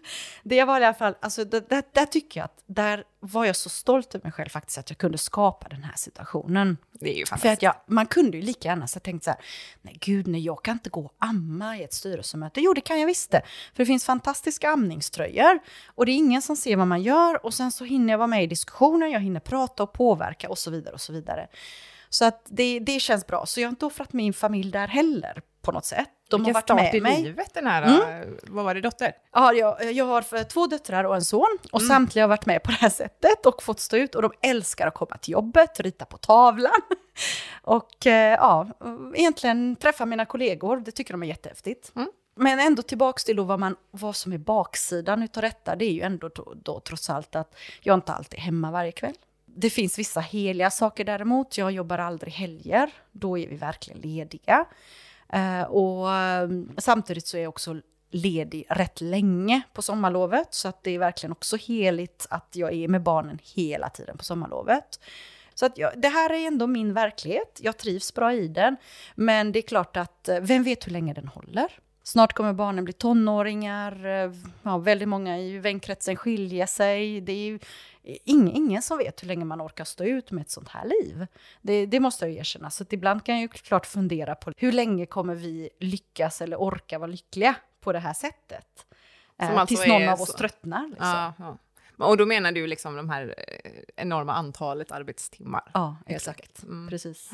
det 0.44 0.64
var 0.64 0.82
i 0.82 0.86
alla 0.86 0.94
fall, 0.94 1.16
alltså 1.22 1.46
där, 1.46 1.84
där 1.94 2.06
tycker 2.06 2.40
jag 2.40 2.46
att 2.46 2.64
där 2.66 3.04
var 3.20 3.46
jag 3.46 3.56
så 3.56 3.70
stolt 3.70 4.16
över 4.16 4.26
mig 4.26 4.32
själv 4.32 4.50
faktiskt 4.50 4.78
att 4.78 4.90
jag 4.90 4.98
kunde 4.98 5.18
skapa 5.18 5.70
den 5.70 5.84
här 5.84 5.96
situationen. 5.96 6.78
Det 6.92 7.14
är 7.14 7.18
ju 7.18 7.26
För 7.26 7.50
att 7.50 7.62
jag, 7.62 7.76
man 7.88 8.06
kunde 8.06 8.38
ju 8.38 8.44
lika 8.44 8.68
gärna 8.68 8.88
så 8.88 9.00
tänkt 9.00 9.24
så 9.24 9.30
här, 9.30 9.40
nej 9.82 9.98
gud 10.02 10.28
nej 10.28 10.42
jag 10.42 10.64
kan 10.64 10.74
inte 10.74 10.90
gå 10.90 11.02
och 11.02 11.14
amma 11.20 11.78
i 11.78 11.84
ett 11.84 11.94
styrelsemöte. 11.94 12.62
Jo 12.62 12.74
det 12.74 12.82
kan 12.82 13.00
jag 13.00 13.08
visst 13.08 13.32
det, 13.32 13.42
för 13.74 13.84
det 13.84 13.86
finns 13.86 14.06
fantastiska 14.06 14.70
amningströjor 14.70 15.60
och 15.88 16.06
det 16.06 16.12
är 16.12 16.16
ingen 16.16 16.42
som 16.42 16.56
ser 16.56 16.76
vad 16.76 16.88
man 16.88 17.02
gör 17.02 17.46
och 17.46 17.54
sen 17.54 17.72
så 17.72 17.86
hinner 17.86 18.14
jag 18.14 18.18
vara 18.18 18.28
med 18.28 18.44
i 18.44 18.48
diskussionen, 18.48 19.12
jag 19.12 19.20
hinner 19.20 19.40
prata 19.40 19.84
och 19.84 19.94
påverka 19.94 20.50
och 20.50 20.58
så 20.58 20.72
vidare 20.72 20.94
och 20.94 21.02
så 21.02 21.14
vidare. 21.14 21.48
Så 22.10 22.26
att 22.26 22.46
det, 22.50 22.80
det 22.80 23.00
känns 23.00 23.28
bra, 23.28 23.46
så 23.46 23.60
jag 23.60 23.68
har 23.68 23.72
inte 23.72 23.86
offrat 23.86 24.14
min 24.14 24.34
familj 24.34 24.72
där 24.72 24.88
heller 24.88 25.42
på 25.68 25.72
något 25.72 25.86
sätt. 25.86 26.10
De 26.30 26.44
Vilken 26.44 26.56
har 26.56 26.62
varit 26.62 26.84
med 26.84 26.96
i 26.96 27.02
mig. 27.02 27.24
livet 27.24 27.54
den 27.54 27.68
här, 27.68 27.84
mm. 27.84 28.38
vad 28.44 28.66
var 28.66 28.76
det, 28.76 28.82
dotter? 28.82 29.14
Ja, 29.34 29.54
jag, 29.54 29.94
jag 29.94 30.06
har 30.06 30.44
två 30.44 30.68
döttrar 30.68 31.04
och 31.04 31.16
en 31.16 31.22
son 31.22 31.58
och 31.72 31.82
mm. 31.82 31.90
samtliga 31.90 32.24
har 32.24 32.30
varit 32.30 32.46
med 32.46 32.64
på 32.64 32.72
det 32.72 32.78
här 32.78 32.90
sättet 32.90 33.46
och 33.46 33.64
fått 33.64 33.80
stå 33.80 33.98
ut 33.98 34.16
och 34.16 34.22
de 34.22 34.32
älskar 34.42 34.88
att 34.88 34.94
komma 34.94 35.18
till 35.18 35.32
jobbet, 35.32 35.80
rita 35.80 36.06
på 36.06 36.18
tavlan 36.18 36.82
och 37.62 38.08
eh, 38.08 38.34
ja, 38.34 38.68
egentligen 39.16 39.76
träffa 39.76 40.06
mina 40.06 40.26
kollegor, 40.26 40.78
det 40.78 40.92
tycker 40.92 41.14
de 41.14 41.24
är 41.24 41.28
jättehäftigt. 41.28 41.92
Mm. 41.96 42.10
Men 42.36 42.60
ändå 42.60 42.82
tillbaks 42.82 43.24
till 43.24 43.40
vad, 43.40 43.60
man, 43.60 43.76
vad 43.92 44.16
som 44.16 44.34
är 44.34 44.38
baksidan 44.38 45.24
utav 45.24 45.42
detta, 45.42 45.76
det 45.76 45.86
är 45.86 45.92
ju 45.92 46.02
ändå 46.02 46.30
då, 46.30 46.54
då 46.64 46.80
trots 46.80 47.10
allt 47.10 47.36
att 47.36 47.56
jag 47.82 47.98
inte 47.98 48.14
alltid 48.14 48.40
är 48.40 48.44
hemma 48.44 48.72
varje 48.72 48.92
kväll. 48.92 49.16
Det 49.46 49.70
finns 49.70 50.00
vissa 50.00 50.20
heliga 50.20 50.72
saker 50.72 51.06
däremot, 51.06 51.58
jag 51.58 51.72
jobbar 51.72 51.98
aldrig 51.98 52.34
helger, 52.34 52.92
då 53.12 53.38
är 53.38 53.48
vi 53.48 53.56
verkligen 53.56 54.02
lediga. 54.02 54.66
Eh, 55.34 55.64
och 55.64 56.12
ehm, 56.12 56.72
samtidigt 56.78 57.28
så 57.28 57.38
är 57.38 57.42
jag 57.42 57.50
också 57.50 57.76
ledig 58.12 58.66
rätt 58.70 59.02
länge 59.02 59.62
på 59.74 59.82
sommarlovet, 59.82 60.54
så 60.54 60.68
att 60.68 60.84
det 60.84 60.92
är 60.92 61.00
verkligen 61.00 61.32
också 61.32 61.58
heligt 61.58 62.28
att 62.30 62.48
jag 62.54 62.74
är 62.74 62.88
med 62.88 63.04
barnen 63.04 63.40
hela 63.56 63.90
tiden 63.90 64.18
på 64.18 64.24
sommarlovet. 64.24 65.00
Så 65.54 65.66
att 65.66 65.78
jag, 65.78 65.92
det 66.02 66.08
här 66.08 66.30
är 66.34 66.48
ändå 66.48 66.68
min 66.68 66.94
verklighet, 66.94 67.60
jag 67.64 67.78
trivs 67.78 68.14
bra 68.14 68.34
i 68.34 68.48
den, 68.48 68.76
men 69.16 69.52
det 69.52 69.60
är 69.60 69.68
klart 69.68 69.98
att 69.98 70.30
eh, 70.30 70.40
vem 70.40 70.64
vet 70.64 70.88
hur 70.88 70.92
länge 70.92 71.14
den 71.14 71.28
håller? 71.28 71.72
Snart 72.04 72.34
kommer 72.34 72.54
barnen 72.54 72.84
bli 72.84 72.94
tonåringar, 72.94 74.06
eh, 74.06 74.32
ja, 74.64 74.78
väldigt 74.78 75.08
många 75.08 75.40
i 75.40 75.58
vänkretsen 75.58 76.16
skiljer 76.16 76.66
sig. 76.66 77.22
Det 77.22 77.32
är 77.32 77.60
ingen, 78.08 78.56
ingen 78.56 78.82
som 78.82 78.98
vet 78.98 79.24
hur 79.24 79.28
länge 79.28 79.46
man 79.46 79.62
orkar 79.62 79.84
stå 79.84 80.04
ut 80.04 80.32
med 80.32 80.42
ett 80.42 80.50
sånt 80.50 80.70
här 80.70 80.86
liv. 80.86 81.28
Det, 81.62 81.86
det 81.86 82.00
måste 82.00 82.26
jag 82.26 82.36
erkänna. 82.36 82.70
Så 82.70 82.86
ibland 82.90 83.26
kan 83.26 83.36
jag 83.36 83.42
ju 83.42 83.48
klart 83.48 83.86
fundera 83.86 84.36
på 84.36 84.52
hur 84.58 84.72
länge 84.72 85.06
kommer 85.06 85.36
vi 85.36 85.70
lyckas 85.80 86.42
eller 86.42 86.62
orka 86.62 87.00
vara 87.00 87.12
lyckliga 87.12 87.56
på 87.80 87.94
det 87.94 88.00
här 88.00 88.14
sättet? 88.14 88.86
Eh, 89.40 89.50
alltså 89.50 89.66
tills 89.76 89.88
någon 89.88 90.10
av 90.10 90.22
oss 90.22 90.32
så. 90.32 90.38
tröttnar. 90.38 90.88
Liksom. 90.88 91.08
Ja, 91.08 91.34
ja. 91.38 91.58
Och 92.06 92.18
då 92.18 92.26
menar 92.26 92.52
du 92.52 92.68
liksom 92.68 92.96
de 92.96 93.10
här 93.10 93.36
eh, 93.38 93.72
enorma 93.96 94.34
antalet 94.34 94.92
arbetstimmar? 94.92 95.72
Ja, 95.74 95.96
exakt. 96.06 96.64
Mm. 96.64 96.88
Precis. 96.90 97.32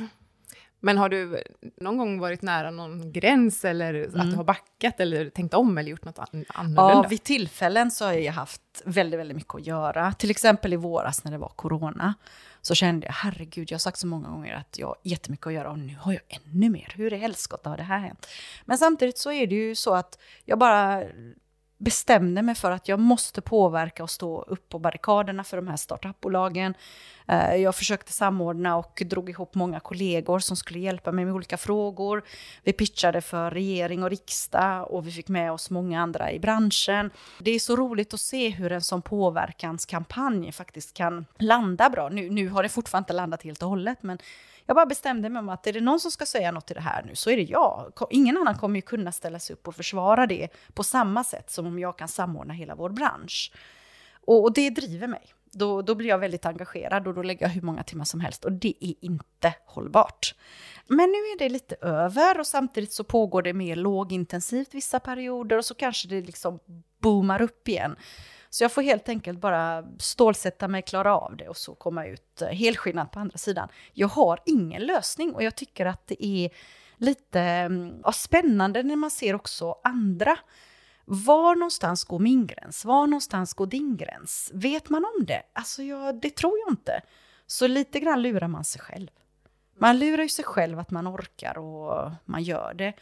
Men 0.85 0.97
har 0.97 1.09
du 1.09 1.43
någon 1.77 1.97
gång 1.97 2.19
varit 2.19 2.41
nära 2.41 2.71
någon 2.71 3.11
gräns 3.11 3.65
eller 3.65 3.93
mm. 3.93 4.19
att 4.19 4.31
du 4.31 4.37
har 4.37 4.43
backat 4.43 4.99
eller 4.99 5.29
tänkt 5.29 5.53
om 5.53 5.77
eller 5.77 5.89
gjort 5.89 6.05
något 6.05 6.19
annorlunda? 6.19 6.81
Ja, 6.81 7.05
vid 7.09 7.23
tillfällen 7.23 7.91
så 7.91 8.05
har 8.05 8.13
jag 8.13 8.33
haft 8.33 8.61
väldigt, 8.85 9.19
väldigt 9.19 9.37
mycket 9.37 9.55
att 9.55 9.67
göra. 9.67 10.13
Till 10.13 10.31
exempel 10.31 10.73
i 10.73 10.75
våras 10.75 11.23
när 11.23 11.31
det 11.31 11.37
var 11.37 11.47
corona 11.55 12.13
så 12.61 12.75
kände 12.75 13.05
jag, 13.05 13.13
herregud, 13.13 13.71
jag 13.71 13.75
har 13.75 13.79
sagt 13.79 13.97
så 13.97 14.07
många 14.07 14.29
gånger 14.29 14.55
att 14.55 14.79
jag 14.79 14.87
har 14.87 14.95
jättemycket 15.03 15.47
att 15.47 15.53
göra 15.53 15.71
och 15.71 15.79
nu 15.79 15.95
har 15.99 16.11
jag 16.13 16.21
ännu 16.27 16.69
mer. 16.69 16.93
Hur 16.95 17.13
i 17.13 17.17
helskotta 17.17 17.69
har 17.69 17.77
det 17.77 17.83
här 17.83 17.99
hänt? 17.99 18.27
Men 18.65 18.77
samtidigt 18.77 19.17
så 19.17 19.31
är 19.31 19.47
det 19.47 19.55
ju 19.55 19.75
så 19.75 19.93
att 19.93 20.19
jag 20.45 20.59
bara 20.59 21.03
bestämde 21.83 22.41
mig 22.41 22.55
för 22.55 22.71
att 22.71 22.87
jag 22.87 22.99
måste 22.99 23.41
påverka 23.41 24.03
och 24.03 24.09
stå 24.09 24.41
upp 24.41 24.69
på 24.69 24.79
barrikaderna 24.79 25.43
för 25.43 25.57
de 25.57 25.67
här 25.67 25.77
startupbolagen. 25.77 26.73
Eh, 27.27 27.55
jag 27.55 27.75
försökte 27.75 28.11
samordna 28.11 28.77
och 28.77 29.01
drog 29.05 29.29
ihop 29.29 29.55
många 29.55 29.79
kollegor 29.79 30.39
som 30.39 30.57
skulle 30.57 30.79
hjälpa 30.79 31.11
mig 31.11 31.25
med 31.25 31.33
olika 31.33 31.57
frågor. 31.57 32.23
Vi 32.63 32.73
pitchade 32.73 33.21
för 33.21 33.51
regering 33.51 34.03
och 34.03 34.09
riksdag 34.09 34.91
och 34.91 35.07
vi 35.07 35.11
fick 35.11 35.27
med 35.27 35.51
oss 35.51 35.69
många 35.69 36.01
andra 36.01 36.31
i 36.31 36.39
branschen. 36.39 37.11
Det 37.39 37.51
är 37.51 37.59
så 37.59 37.75
roligt 37.75 38.13
att 38.13 38.19
se 38.19 38.49
hur 38.49 38.71
en 38.71 38.81
sån 38.81 39.01
påverkanskampanj 39.01 40.51
faktiskt 40.51 40.93
kan 40.93 41.25
landa 41.39 41.89
bra. 41.89 42.09
Nu, 42.09 42.29
nu 42.29 42.49
har 42.49 42.63
det 42.63 42.69
fortfarande 42.69 43.03
inte 43.03 43.13
landat 43.13 43.43
helt 43.43 43.63
och 43.63 43.69
hållet, 43.69 44.03
men 44.03 44.17
jag 44.65 44.75
bara 44.75 44.85
bestämde 44.85 45.29
mig 45.29 45.39
om 45.39 45.49
att 45.49 45.67
är 45.67 45.73
det 45.73 45.81
någon 45.81 45.99
som 45.99 46.11
ska 46.11 46.25
säga 46.25 46.51
något 46.51 46.67
till 46.67 46.75
det 46.75 46.81
här 46.81 47.03
nu 47.03 47.15
så 47.15 47.29
är 47.29 47.37
det 47.37 47.43
jag. 47.43 47.93
Ingen 48.09 48.37
annan 48.37 48.57
kommer 48.57 48.75
ju 48.75 48.81
kunna 48.81 49.11
ställa 49.11 49.39
sig 49.39 49.53
upp 49.53 49.67
och 49.67 49.75
försvara 49.75 50.27
det 50.27 50.49
på 50.73 50.83
samma 50.83 51.23
sätt 51.23 51.51
som 51.51 51.65
om 51.65 51.79
jag 51.79 51.97
kan 51.97 52.07
samordna 52.07 52.53
hela 52.53 52.75
vår 52.75 52.89
bransch. 52.89 53.51
Och, 54.25 54.43
och 54.43 54.53
det 54.53 54.69
driver 54.69 55.07
mig. 55.07 55.33
Då, 55.51 55.81
då 55.81 55.95
blir 55.95 56.09
jag 56.09 56.17
väldigt 56.17 56.45
engagerad 56.45 57.07
och 57.07 57.13
då 57.13 57.23
lägger 57.23 57.45
jag 57.45 57.49
hur 57.49 57.61
många 57.61 57.83
timmar 57.83 58.05
som 58.05 58.19
helst 58.19 58.45
och 58.45 58.51
det 58.51 58.73
är 58.79 58.93
inte 59.01 59.53
hållbart. 59.65 60.35
Men 60.87 61.09
nu 61.09 61.17
är 61.17 61.39
det 61.39 61.49
lite 61.49 61.75
över 61.81 62.39
och 62.39 62.47
samtidigt 62.47 62.93
så 62.93 63.03
pågår 63.03 63.41
det 63.41 63.53
mer 63.53 63.75
lågintensivt 63.75 64.73
vissa 64.73 64.99
perioder 64.99 65.57
och 65.57 65.65
så 65.65 65.75
kanske 65.75 66.07
det 66.07 66.21
liksom 66.21 66.59
boomar 66.99 67.41
upp 67.41 67.67
igen. 67.67 67.95
Så 68.53 68.63
jag 68.63 68.71
får 68.71 68.81
helt 68.81 69.09
enkelt 69.09 69.39
bara 69.39 69.85
stålsätta 69.99 70.67
mig, 70.67 70.81
klara 70.81 71.17
av 71.17 71.37
det 71.37 71.49
och 71.49 71.57
så 71.57 71.75
komma 71.75 72.05
ut 72.05 72.41
eh, 72.41 72.47
helskinnad 72.47 73.11
på 73.11 73.19
andra 73.19 73.37
sidan. 73.37 73.69
Jag 73.93 74.07
har 74.07 74.39
ingen 74.45 74.81
lösning 74.81 75.35
och 75.35 75.43
jag 75.43 75.55
tycker 75.55 75.85
att 75.85 76.07
det 76.07 76.25
är 76.25 76.49
lite 76.97 77.39
mm, 77.39 78.01
ja, 78.03 78.11
spännande 78.11 78.83
när 78.83 78.95
man 78.95 79.11
ser 79.11 79.35
också 79.35 79.75
andra. 79.83 80.37
Var 81.05 81.55
någonstans 81.55 82.03
går 82.03 82.19
min 82.19 82.47
gräns? 82.47 82.85
Var 82.85 83.07
någonstans 83.07 83.53
går 83.53 83.67
din 83.67 83.97
gräns? 83.97 84.51
Vet 84.53 84.89
man 84.89 85.05
om 85.05 85.25
det? 85.25 85.43
Alltså, 85.53 85.83
jag, 85.83 86.21
det 86.21 86.35
tror 86.35 86.59
jag 86.65 86.73
inte. 86.73 87.01
Så 87.47 87.67
lite 87.67 87.99
grann 87.99 88.21
lurar 88.21 88.47
man 88.47 88.63
sig 88.63 88.81
själv. 88.81 89.07
Man 89.77 89.99
lurar 89.99 90.23
ju 90.23 90.29
sig 90.29 90.45
själv 90.45 90.79
att 90.79 90.91
man 90.91 91.07
orkar 91.07 91.57
och 91.57 92.11
man 92.25 92.43
gör 92.43 92.73
det. 92.73 92.93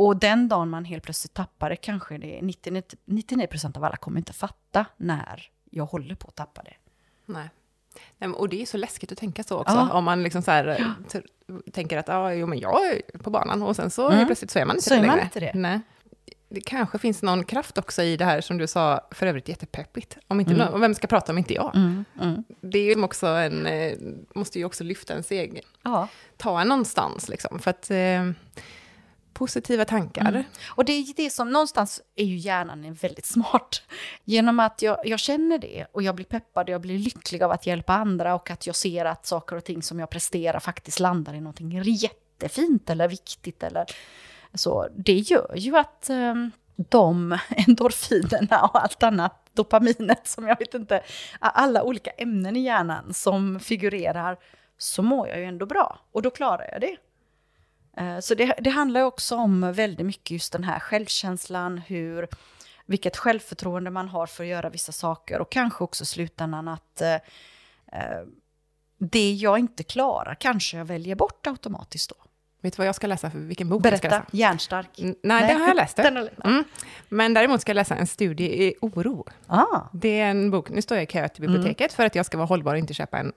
Och 0.00 0.16
den 0.16 0.48
dagen 0.48 0.68
man 0.68 0.84
helt 0.84 1.04
plötsligt 1.04 1.34
tappar 1.34 1.70
det, 1.70 1.76
kanske 1.76 2.18
det 2.18 2.38
är 2.38 2.42
99, 2.42 2.82
99 3.04 3.48
av 3.74 3.84
alla 3.84 3.96
kommer 3.96 4.18
inte 4.18 4.32
fatta 4.32 4.86
när 4.96 5.50
jag 5.70 5.86
håller 5.86 6.14
på 6.14 6.28
att 6.28 6.34
tappa 6.34 6.62
det. 6.62 6.74
Nej. 7.26 7.48
Och 8.34 8.48
det 8.48 8.62
är 8.62 8.66
så 8.66 8.76
läskigt 8.76 9.12
att 9.12 9.18
tänka 9.18 9.42
så 9.42 9.58
också, 9.58 9.74
ja. 9.74 9.92
om 9.92 10.04
man 10.04 10.22
liksom 10.22 10.42
så 10.42 10.50
här, 10.50 10.94
ja. 11.08 11.20
tänker 11.72 11.98
att 11.98 12.08
ah, 12.08 12.32
jo, 12.32 12.46
men 12.46 12.58
jag 12.58 12.86
är 12.86 13.18
på 13.18 13.30
banan 13.30 13.62
och 13.62 13.76
sen 13.76 13.90
så 13.90 14.10
mm. 14.10 14.26
plötsligt 14.26 14.50
så 14.50 14.58
är 14.58 14.64
man 14.64 14.76
inte 14.76 14.88
så 14.88 14.94
det 14.94 15.00
längre. 15.00 15.22
Inte 15.22 15.40
det. 15.40 15.52
Nej. 15.54 15.80
Det 16.48 16.60
kanske 16.60 16.98
finns 16.98 17.22
någon 17.22 17.44
kraft 17.44 17.78
också 17.78 18.02
i 18.02 18.16
det 18.16 18.24
här 18.24 18.40
som 18.40 18.58
du 18.58 18.66
sa, 18.66 19.00
för 19.10 19.26
övrigt 19.26 19.48
jättepeppigt. 19.48 20.18
Om 20.28 20.40
inte 20.40 20.52
mm. 20.52 20.66
någon, 20.66 20.80
vem 20.80 20.94
ska 20.94 21.06
prata 21.06 21.32
om 21.32 21.38
inte 21.38 21.54
jag? 21.54 21.76
Mm. 21.76 22.04
Mm. 22.20 22.44
Det 22.60 22.78
är 22.78 22.96
ju 22.96 23.02
också 23.02 23.26
en, 23.26 23.66
eh, 23.66 23.92
måste 24.34 24.58
ju 24.58 24.64
också 24.64 24.84
lyfta 24.84 25.12
ens 25.12 25.30
egen. 25.30 25.64
Ja. 25.82 26.08
Ta 26.36 26.60
en 26.60 26.68
någonstans 26.68 27.28
liksom, 27.28 27.58
för 27.58 27.70
att 27.70 27.90
eh, 27.90 28.30
positiva 29.40 29.84
tankar. 29.84 30.28
Mm. 30.28 30.42
Och 30.68 30.84
det 30.84 30.92
är 30.92 31.14
det 31.16 31.30
som, 31.30 31.50
någonstans 31.50 32.02
är 32.16 32.24
ju 32.24 32.36
hjärnan 32.36 32.94
väldigt 32.94 33.26
smart. 33.26 33.82
Genom 34.24 34.60
att 34.60 34.82
jag, 34.82 34.98
jag 35.04 35.20
känner 35.20 35.58
det 35.58 35.86
och 35.92 36.02
jag 36.02 36.14
blir 36.14 36.24
peppad 36.24 36.68
och 36.68 36.72
jag 36.72 36.80
blir 36.80 36.98
lycklig 36.98 37.42
av 37.42 37.50
att 37.50 37.66
hjälpa 37.66 37.92
andra 37.92 38.34
och 38.34 38.50
att 38.50 38.66
jag 38.66 38.76
ser 38.76 39.04
att 39.04 39.26
saker 39.26 39.56
och 39.56 39.64
ting 39.64 39.82
som 39.82 39.98
jag 39.98 40.10
presterar 40.10 40.60
faktiskt 40.60 41.00
landar 41.00 41.34
i 41.34 41.40
någonting 41.40 41.82
jättefint 41.82 42.90
eller 42.90 43.08
viktigt 43.08 43.62
eller 43.62 43.86
Så 44.54 44.88
det 44.96 45.18
gör 45.18 45.54
ju 45.56 45.76
att 45.76 46.10
ehm, 46.10 46.50
de 46.76 47.38
endorfinerna 47.66 48.64
och 48.64 48.82
allt 48.82 49.02
annat, 49.02 49.48
dopaminet 49.52 50.26
som 50.26 50.48
jag 50.48 50.58
vet 50.58 50.74
inte, 50.74 51.02
alla 51.40 51.82
olika 51.82 52.10
ämnen 52.10 52.56
i 52.56 52.60
hjärnan 52.60 53.14
som 53.14 53.60
figurerar, 53.60 54.36
så 54.78 55.02
mår 55.02 55.28
jag 55.28 55.38
ju 55.38 55.44
ändå 55.44 55.66
bra. 55.66 55.98
Och 56.12 56.22
då 56.22 56.30
klarar 56.30 56.68
jag 56.72 56.80
det. 56.80 56.96
Eh, 57.96 58.18
så 58.20 58.34
det, 58.34 58.54
det 58.58 58.70
handlar 58.70 59.02
också 59.02 59.36
om 59.36 59.72
väldigt 59.72 60.06
mycket 60.06 60.30
just 60.30 60.52
den 60.52 60.64
här 60.64 60.78
självkänslan, 60.78 61.78
hur, 61.78 62.28
vilket 62.86 63.16
självförtroende 63.16 63.90
man 63.90 64.08
har 64.08 64.26
för 64.26 64.44
att 64.44 64.50
göra 64.50 64.70
vissa 64.70 64.92
saker 64.92 65.40
och 65.40 65.52
kanske 65.52 65.84
också 65.84 66.04
slutändan 66.04 66.68
att 66.68 67.00
eh, 67.00 67.14
eh 67.92 68.22
det 69.02 69.32
jag 69.32 69.58
inte 69.58 69.82
klarar 69.82 70.34
kanske 70.34 70.76
jag 70.76 70.84
väljer 70.84 71.14
bort 71.14 71.46
automatiskt 71.46 72.10
då. 72.10 72.16
Vet 72.60 72.72
du 72.72 72.76
vad 72.76 72.86
jag 72.86 72.94
ska 72.94 73.06
läsa 73.06 73.30
för 73.30 73.38
vilken 73.38 73.68
bok 73.68 73.82
Berätta, 73.82 74.06
jag 74.06 74.12
ska 74.12 74.18
läsa? 74.18 74.36
Hjärnstark. 74.36 74.90
nej, 74.96 75.16
nej, 75.22 75.48
det 75.48 75.60
har 75.60 75.68
jag 75.68 75.76
läst. 75.76 75.98
Mm. 75.98 76.64
Men 77.08 77.34
däremot 77.34 77.60
ska 77.60 77.70
jag 77.70 77.74
läsa 77.74 77.96
en 77.96 78.06
studie 78.06 78.44
i 78.44 78.74
oro. 78.80 79.26
Ah. 79.46 79.80
Det 79.92 80.20
är 80.20 80.30
en 80.30 80.50
bok, 80.50 80.70
nu 80.70 80.82
står 80.82 80.96
jag 80.96 81.02
i 81.02 81.06
kö 81.06 81.28
till 81.28 81.40
biblioteket 81.40 81.80
mm. 81.80 81.96
för 81.96 82.04
att 82.04 82.14
jag 82.14 82.26
ska 82.26 82.38
vara 82.38 82.46
hållbar 82.46 82.72
och 82.72 82.78
inte 82.78 82.94
köpa 82.94 83.18
en 83.18 83.32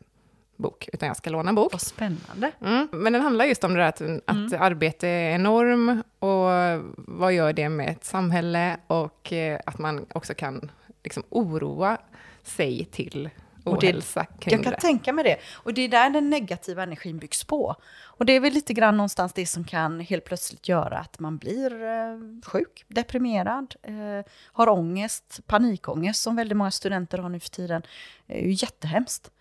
bok, 0.64 0.90
utan 0.94 1.08
jag 1.08 1.18
ska 1.18 1.30
låna 1.30 1.50
en 1.50 1.56
bok. 1.56 1.72
Vad 1.72 1.82
spännande. 1.82 2.52
Mm. 2.62 2.88
Men 2.92 3.14
den 3.14 3.22
handlar 3.22 3.46
just 3.46 3.64
om 3.64 3.74
det 3.74 3.80
där 3.80 3.88
att, 3.88 4.02
att 4.02 4.36
mm. 4.36 4.62
arbete 4.62 5.08
är 5.08 5.36
enorm 5.36 6.04
och 6.20 6.50
vad 6.98 7.34
gör 7.34 7.54
det 7.54 7.70
med 7.70 7.90
ett 7.90 8.06
samhälle 8.06 8.78
och 8.88 9.34
eh, 9.34 9.60
att 9.66 9.78
man 9.78 10.06
också 10.14 10.34
kan 10.34 10.72
liksom 11.04 11.24
oroa 11.30 11.98
sig 12.44 12.86
till 12.86 13.30
ohälsa 13.66 14.26
kring 14.26 14.56
Jag 14.56 14.64
kan 14.64 14.74
det. 14.74 14.80
tänka 14.80 15.14
mig 15.14 15.24
det. 15.24 15.38
Och 15.54 15.74
det 15.74 15.82
är 15.82 15.90
där 15.90 16.10
den 16.10 16.30
negativa 16.30 16.84
energin 16.84 17.18
byggs 17.18 17.44
på. 17.44 17.76
Och 18.02 18.26
det 18.26 18.34
är 18.34 18.40
väl 18.40 18.54
lite 18.54 18.74
grann 18.74 18.98
någonstans 18.98 19.34
det 19.34 19.46
som 19.46 19.64
kan 19.64 20.00
helt 20.00 20.26
plötsligt 20.26 20.68
göra 20.68 20.98
att 20.98 21.20
man 21.20 21.38
blir 21.38 21.84
eh, 21.84 22.18
sjuk, 22.46 22.86
deprimerad, 22.88 23.76
eh, 23.84 24.26
har 24.46 24.70
ångest, 24.70 25.40
panikångest 25.48 26.22
som 26.22 26.36
väldigt 26.36 26.58
många 26.58 26.72
studenter 26.72 27.18
har 27.18 27.30
nu 27.30 27.40
för 27.40 27.50
tiden. 27.50 27.82
Det 28.28 28.40
är 28.40 28.48
ju 28.48 28.52
jättehemskt. 28.52 29.32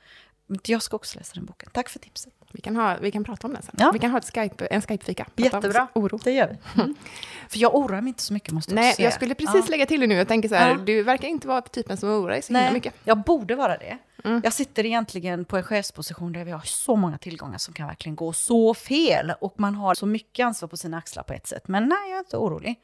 Jag 0.65 0.83
ska 0.83 0.97
också 0.97 1.19
läsa 1.19 1.35
den 1.35 1.45
boken. 1.45 1.69
Tack 1.73 1.89
för 1.89 1.99
tipset. 1.99 2.33
Vi 2.53 2.61
kan, 2.61 2.77
ha, 2.77 2.97
vi 3.01 3.11
kan 3.11 3.25
prata 3.25 3.47
om 3.47 3.53
den 3.53 3.63
sen. 3.63 3.75
Ja. 3.79 3.91
Vi 3.93 3.99
kan 3.99 4.11
ha 4.11 4.19
ett 4.19 4.35
Skype, 4.35 4.67
en 4.67 4.83
Skype-fika. 4.83 5.27
Jättebra, 5.37 5.89
oro. 5.95 6.19
det 6.25 6.33
gör 6.33 6.49
vi. 6.49 6.57
Mm. 6.83 6.95
För 7.49 7.59
jag 7.59 7.75
oroar 7.75 8.01
mig 8.01 8.09
inte 8.09 8.23
så 8.23 8.33
mycket, 8.33 8.53
måste 8.53 8.75
Nej, 8.75 8.87
jag 8.87 8.97
säga. 8.97 9.07
jag 9.07 9.15
skulle 9.15 9.35
precis 9.35 9.65
ja. 9.65 9.71
lägga 9.71 9.87
till 9.87 10.01
det 10.01 10.07
nu. 10.07 10.15
Jag 10.15 10.29
tänker 10.29 10.49
så 10.49 10.55
här, 10.55 10.71
ja. 10.71 10.77
du 10.77 11.03
verkar 11.03 11.29
inte 11.29 11.49
vara 11.49 11.61
typen 11.61 11.97
som 11.97 12.09
oroar 12.09 12.31
dig 12.31 12.43
så 12.43 12.53
Nej, 12.53 12.63
himla 12.63 12.75
mycket. 12.75 12.95
jag 13.05 13.19
borde 13.19 13.55
vara 13.55 13.77
det. 13.77 13.99
Mm. 14.25 14.41
Jag 14.45 14.53
sitter 14.53 14.87
egentligen 14.87 15.45
på 15.45 15.57
en 15.57 15.63
chefsposition 15.63 16.33
där 16.33 16.45
vi 16.45 16.51
har 16.51 16.63
så 16.65 16.97
många 16.97 17.19
tillgångar 17.19 17.59
som 17.59 17.75
kan 17.75 17.87
verkligen 17.87 18.17
gå 18.17 18.33
så 18.33 18.75
fel. 18.75 19.33
Och 19.41 19.55
man 19.57 19.75
har 19.75 19.95
så 19.95 20.07
mycket 20.07 20.45
ansvar 20.47 20.69
på 20.69 20.77
sina 20.77 20.99
axlar 20.99 21.23
på 21.23 21.33
ett 21.33 21.47
sätt. 21.47 21.69
Men 21.69 21.89
nej, 21.89 22.11
jag 22.11 22.17
är 22.17 22.19
inte 22.19 22.37
orolig 22.37 22.81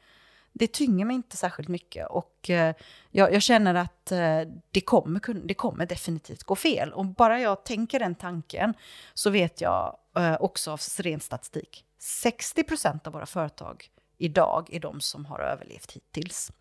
det 0.53 0.67
tynger 0.67 1.05
mig 1.05 1.15
inte 1.15 1.37
särskilt 1.37 1.69
mycket. 1.69 2.07
Och 2.07 2.49
eh, 2.49 2.75
jag, 3.11 3.33
jag, 3.33 3.41
känner 3.41 3.75
att 3.75 4.11
eh, 4.11 4.41
det, 4.71 4.81
kommer, 4.81 5.47
det 5.47 5.53
kommer 5.53 5.85
definitivt 5.85 6.43
gå 6.43 6.55
fel. 6.55 6.93
Och 6.93 7.05
bara 7.05 7.39
jag 7.39 7.65
tänker 7.65 7.99
den 7.99 8.15
tanken 8.15 8.73
så 9.13 9.29
vet 9.29 9.61
jag 9.61 9.97
eh, 10.17 10.37
också 10.39 10.71
av 10.71 10.79
ren 10.97 11.19
statistik. 11.19 11.85
60 11.99 12.63
procent 12.63 13.07
av 13.07 13.13
våra 13.13 13.25
företag 13.25 13.89
idag 14.17 14.69
är 14.71 14.79
de 14.79 15.01
som 15.01 15.25
har 15.25 15.39
överlevt 15.39 15.91
hittills. 15.91 16.51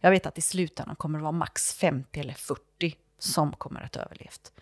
Jag 0.00 0.10
vet 0.10 0.26
att 0.26 0.38
i 0.38 0.42
slutändan 0.42 0.96
kommer 0.96 1.18
det 1.18 1.22
vara 1.22 1.32
max 1.32 1.74
50 1.74 2.20
eller 2.20 2.34
40 2.34 2.96
som 3.18 3.52
kommer 3.52 3.80
att 3.80 3.94
ha 3.94 4.02
överlevt. 4.02 4.52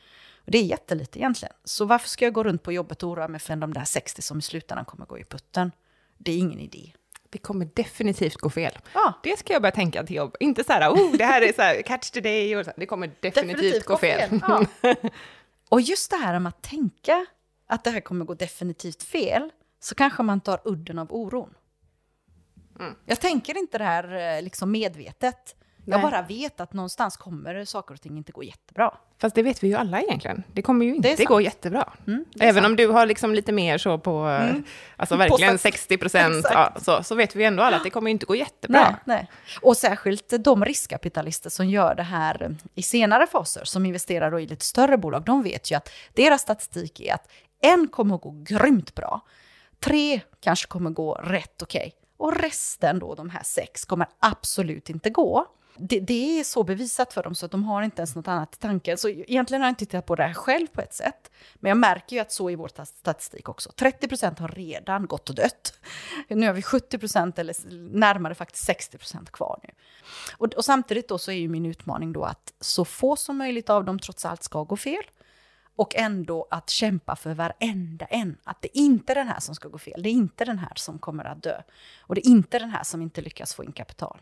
Och 0.44 0.50
det 0.50 0.58
är 0.58 0.62
jättelite 0.62 1.18
egentligen. 1.18 1.54
Så 1.64 1.84
varför 1.84 2.08
ska 2.08 2.24
jag 2.24 2.34
gå 2.34 2.44
runt 2.44 2.62
på 2.62 2.72
jobbet 2.72 3.02
och 3.02 3.10
oroa 3.10 3.28
mig 3.28 3.40
för 3.40 3.56
de 3.56 3.74
där 3.74 3.84
60 3.84 4.22
som 4.22 4.38
i 4.38 4.42
slutändan 4.42 4.84
kommer 4.84 5.06
gå 5.06 5.18
i 5.18 5.24
putten? 5.24 5.72
Det 6.18 6.32
är 6.32 6.38
ingen 6.38 6.60
idé 6.60 6.92
det 7.32 7.38
kommer 7.38 7.68
definitivt 7.74 8.36
gå 8.36 8.50
fel. 8.50 8.78
Ja. 8.94 9.12
Det 9.22 9.38
ska 9.38 9.52
jag 9.52 9.62
börja 9.62 9.72
tänka 9.72 10.04
till 10.04 10.16
jobb. 10.16 10.36
Inte 10.40 10.64
så 10.64 10.72
här, 10.72 10.90
oh, 10.90 11.16
det 11.16 11.24
här 11.24 11.42
är 11.42 11.52
så 11.52 11.62
här, 11.62 11.82
catch 11.82 12.10
the 12.10 12.20
day, 12.20 12.56
och 12.56 12.64
så. 12.64 12.72
det 12.76 12.86
kommer 12.86 13.06
definitivt, 13.20 13.56
definitivt 13.56 13.84
gå 13.84 13.96
fel. 13.96 14.30
fel. 14.30 14.40
Ja. 14.42 14.64
och 15.68 15.80
just 15.80 16.10
det 16.10 16.16
här 16.16 16.38
med 16.38 16.50
att 16.50 16.62
tänka 16.62 17.26
att 17.66 17.84
det 17.84 17.90
här 17.90 18.00
kommer 18.00 18.24
gå 18.24 18.34
definitivt 18.34 19.02
fel, 19.02 19.50
så 19.80 19.94
kanske 19.94 20.22
man 20.22 20.40
tar 20.40 20.60
udden 20.64 20.98
av 20.98 21.12
oron. 21.12 21.54
Mm. 22.80 22.94
Jag 23.06 23.20
tänker 23.20 23.58
inte 23.58 23.78
det 23.78 23.84
här 23.84 24.36
eh, 24.36 24.42
liksom 24.42 24.70
medvetet. 24.70 25.56
Nej. 25.84 26.00
Jag 26.00 26.10
bara 26.10 26.22
vet 26.22 26.60
att 26.60 26.72
någonstans 26.72 27.16
kommer 27.16 27.64
saker 27.64 27.94
och 27.94 28.00
ting 28.00 28.16
inte 28.16 28.32
gå 28.32 28.42
jättebra. 28.42 28.94
Fast 29.20 29.34
det 29.34 29.42
vet 29.42 29.62
vi 29.62 29.68
ju 29.68 29.74
alla 29.74 30.00
egentligen. 30.00 30.42
Det 30.52 30.62
kommer 30.62 30.86
ju 30.86 30.94
inte 30.94 31.24
gå 31.24 31.40
jättebra. 31.40 31.92
Mm, 32.06 32.24
Även 32.40 32.54
sant. 32.54 32.66
om 32.66 32.76
du 32.76 32.88
har 32.88 33.06
liksom 33.06 33.34
lite 33.34 33.52
mer 33.52 33.78
så 33.78 33.98
på, 33.98 34.18
mm. 34.18 34.64
alltså 34.96 35.16
verkligen 35.16 35.58
60 35.58 35.98
procent, 35.98 36.46
ja, 36.50 36.72
så, 36.82 37.02
så 37.02 37.14
vet 37.14 37.36
vi 37.36 37.44
ändå 37.44 37.62
alla 37.62 37.76
att 37.76 37.84
det 37.84 37.90
kommer 37.90 38.10
inte 38.10 38.26
gå 38.26 38.34
jättebra. 38.34 38.80
Nej, 38.80 38.96
nej. 39.04 39.30
Och 39.62 39.76
särskilt 39.76 40.44
de 40.44 40.64
riskkapitalister 40.64 41.50
som 41.50 41.68
gör 41.68 41.94
det 41.94 42.02
här 42.02 42.56
i 42.74 42.82
senare 42.82 43.26
faser, 43.26 43.64
som 43.64 43.86
investerar 43.86 44.38
i 44.40 44.46
lite 44.46 44.64
större 44.64 44.98
bolag, 44.98 45.22
de 45.24 45.42
vet 45.42 45.70
ju 45.70 45.74
att 45.74 45.90
deras 46.14 46.42
statistik 46.42 47.00
är 47.00 47.14
att 47.14 47.28
en 47.62 47.88
kommer 47.88 48.14
att 48.14 48.20
gå 48.20 48.30
grymt 48.46 48.94
bra, 48.94 49.20
tre 49.80 50.20
kanske 50.40 50.66
kommer 50.66 50.90
gå 50.90 51.14
rätt 51.14 51.62
okej, 51.62 51.80
okay, 51.80 51.92
och 52.16 52.36
resten 52.36 52.98
då, 52.98 53.14
de 53.14 53.30
här 53.30 53.42
sex, 53.42 53.84
kommer 53.84 54.06
absolut 54.20 54.90
inte 54.90 55.10
gå 55.10 55.46
det, 55.76 56.00
det, 56.00 56.40
är 56.40 56.44
så 56.44 56.62
bevisat 56.64 57.12
för 57.12 57.22
dem 57.22 57.34
så 57.34 57.46
att 57.46 57.52
de 57.52 57.64
har 57.64 57.82
inte 57.82 58.00
ens 58.00 58.16
något 58.16 58.28
annat 58.28 58.54
i 58.54 58.58
tanken. 58.58 58.98
Så 58.98 59.08
egentligen 59.08 59.60
har 59.62 59.68
jag 59.68 59.70
inte 59.70 59.86
tittat 59.86 60.06
på 60.06 60.14
det 60.14 60.22
här 60.22 60.34
själv 60.34 60.66
på 60.66 60.80
ett 60.80 60.94
sätt. 60.94 61.30
Men 61.54 61.68
jag 61.68 61.78
märker 61.78 62.16
ju 62.16 62.22
att 62.22 62.32
så 62.32 62.50
är 62.50 62.56
vår 62.56 62.70
statistik 62.84 63.48
också. 63.48 63.72
30 63.72 64.08
procent 64.08 64.38
har 64.38 64.48
redan 64.48 65.06
gått 65.06 65.28
och 65.28 65.34
dött. 65.34 65.80
Nu 66.28 66.46
har 66.46 66.54
vi 66.54 66.62
70 66.62 66.98
procent 66.98 67.38
eller 67.38 67.54
närmare 67.98 68.34
faktiskt 68.34 68.64
60 68.64 68.98
procent 68.98 69.30
kvar 69.30 69.60
nu. 69.62 69.70
Och, 70.36 70.54
och, 70.54 70.64
samtidigt 70.64 71.08
då 71.08 71.18
så 71.18 71.30
är 71.30 71.36
ju 71.36 71.48
min 71.48 71.66
utmaning 71.66 72.12
då 72.12 72.24
att 72.24 72.52
så 72.60 72.84
få 72.84 73.16
som 73.16 73.38
möjligt 73.38 73.70
av 73.70 73.84
dem 73.84 73.98
trots 73.98 74.24
allt 74.24 74.42
ska 74.42 74.64
gå 74.64 74.76
fel. 74.76 75.04
Och 75.76 75.96
ändå 75.96 76.48
att 76.50 76.70
kämpa 76.70 77.16
för 77.16 77.34
varenda 77.34 78.06
en. 78.06 78.36
Att 78.44 78.62
det 78.62 78.78
är 78.78 78.80
inte 78.80 79.14
den 79.14 79.28
här 79.28 79.40
som 79.40 79.54
ska 79.54 79.68
gå 79.68 79.78
fel. 79.78 80.02
Det 80.02 80.08
är 80.08 80.12
inte 80.12 80.44
den 80.44 80.58
här 80.58 80.72
som 80.74 80.98
kommer 80.98 81.24
att 81.24 81.42
dö. 81.42 81.62
Och 82.00 82.14
det 82.14 82.26
är 82.26 82.30
inte 82.30 82.58
den 82.58 82.70
här 82.70 82.82
som 82.82 83.02
inte 83.02 83.20
lyckas 83.20 83.54
få 83.54 83.64
in 83.64 83.72
kapital. 83.72 84.18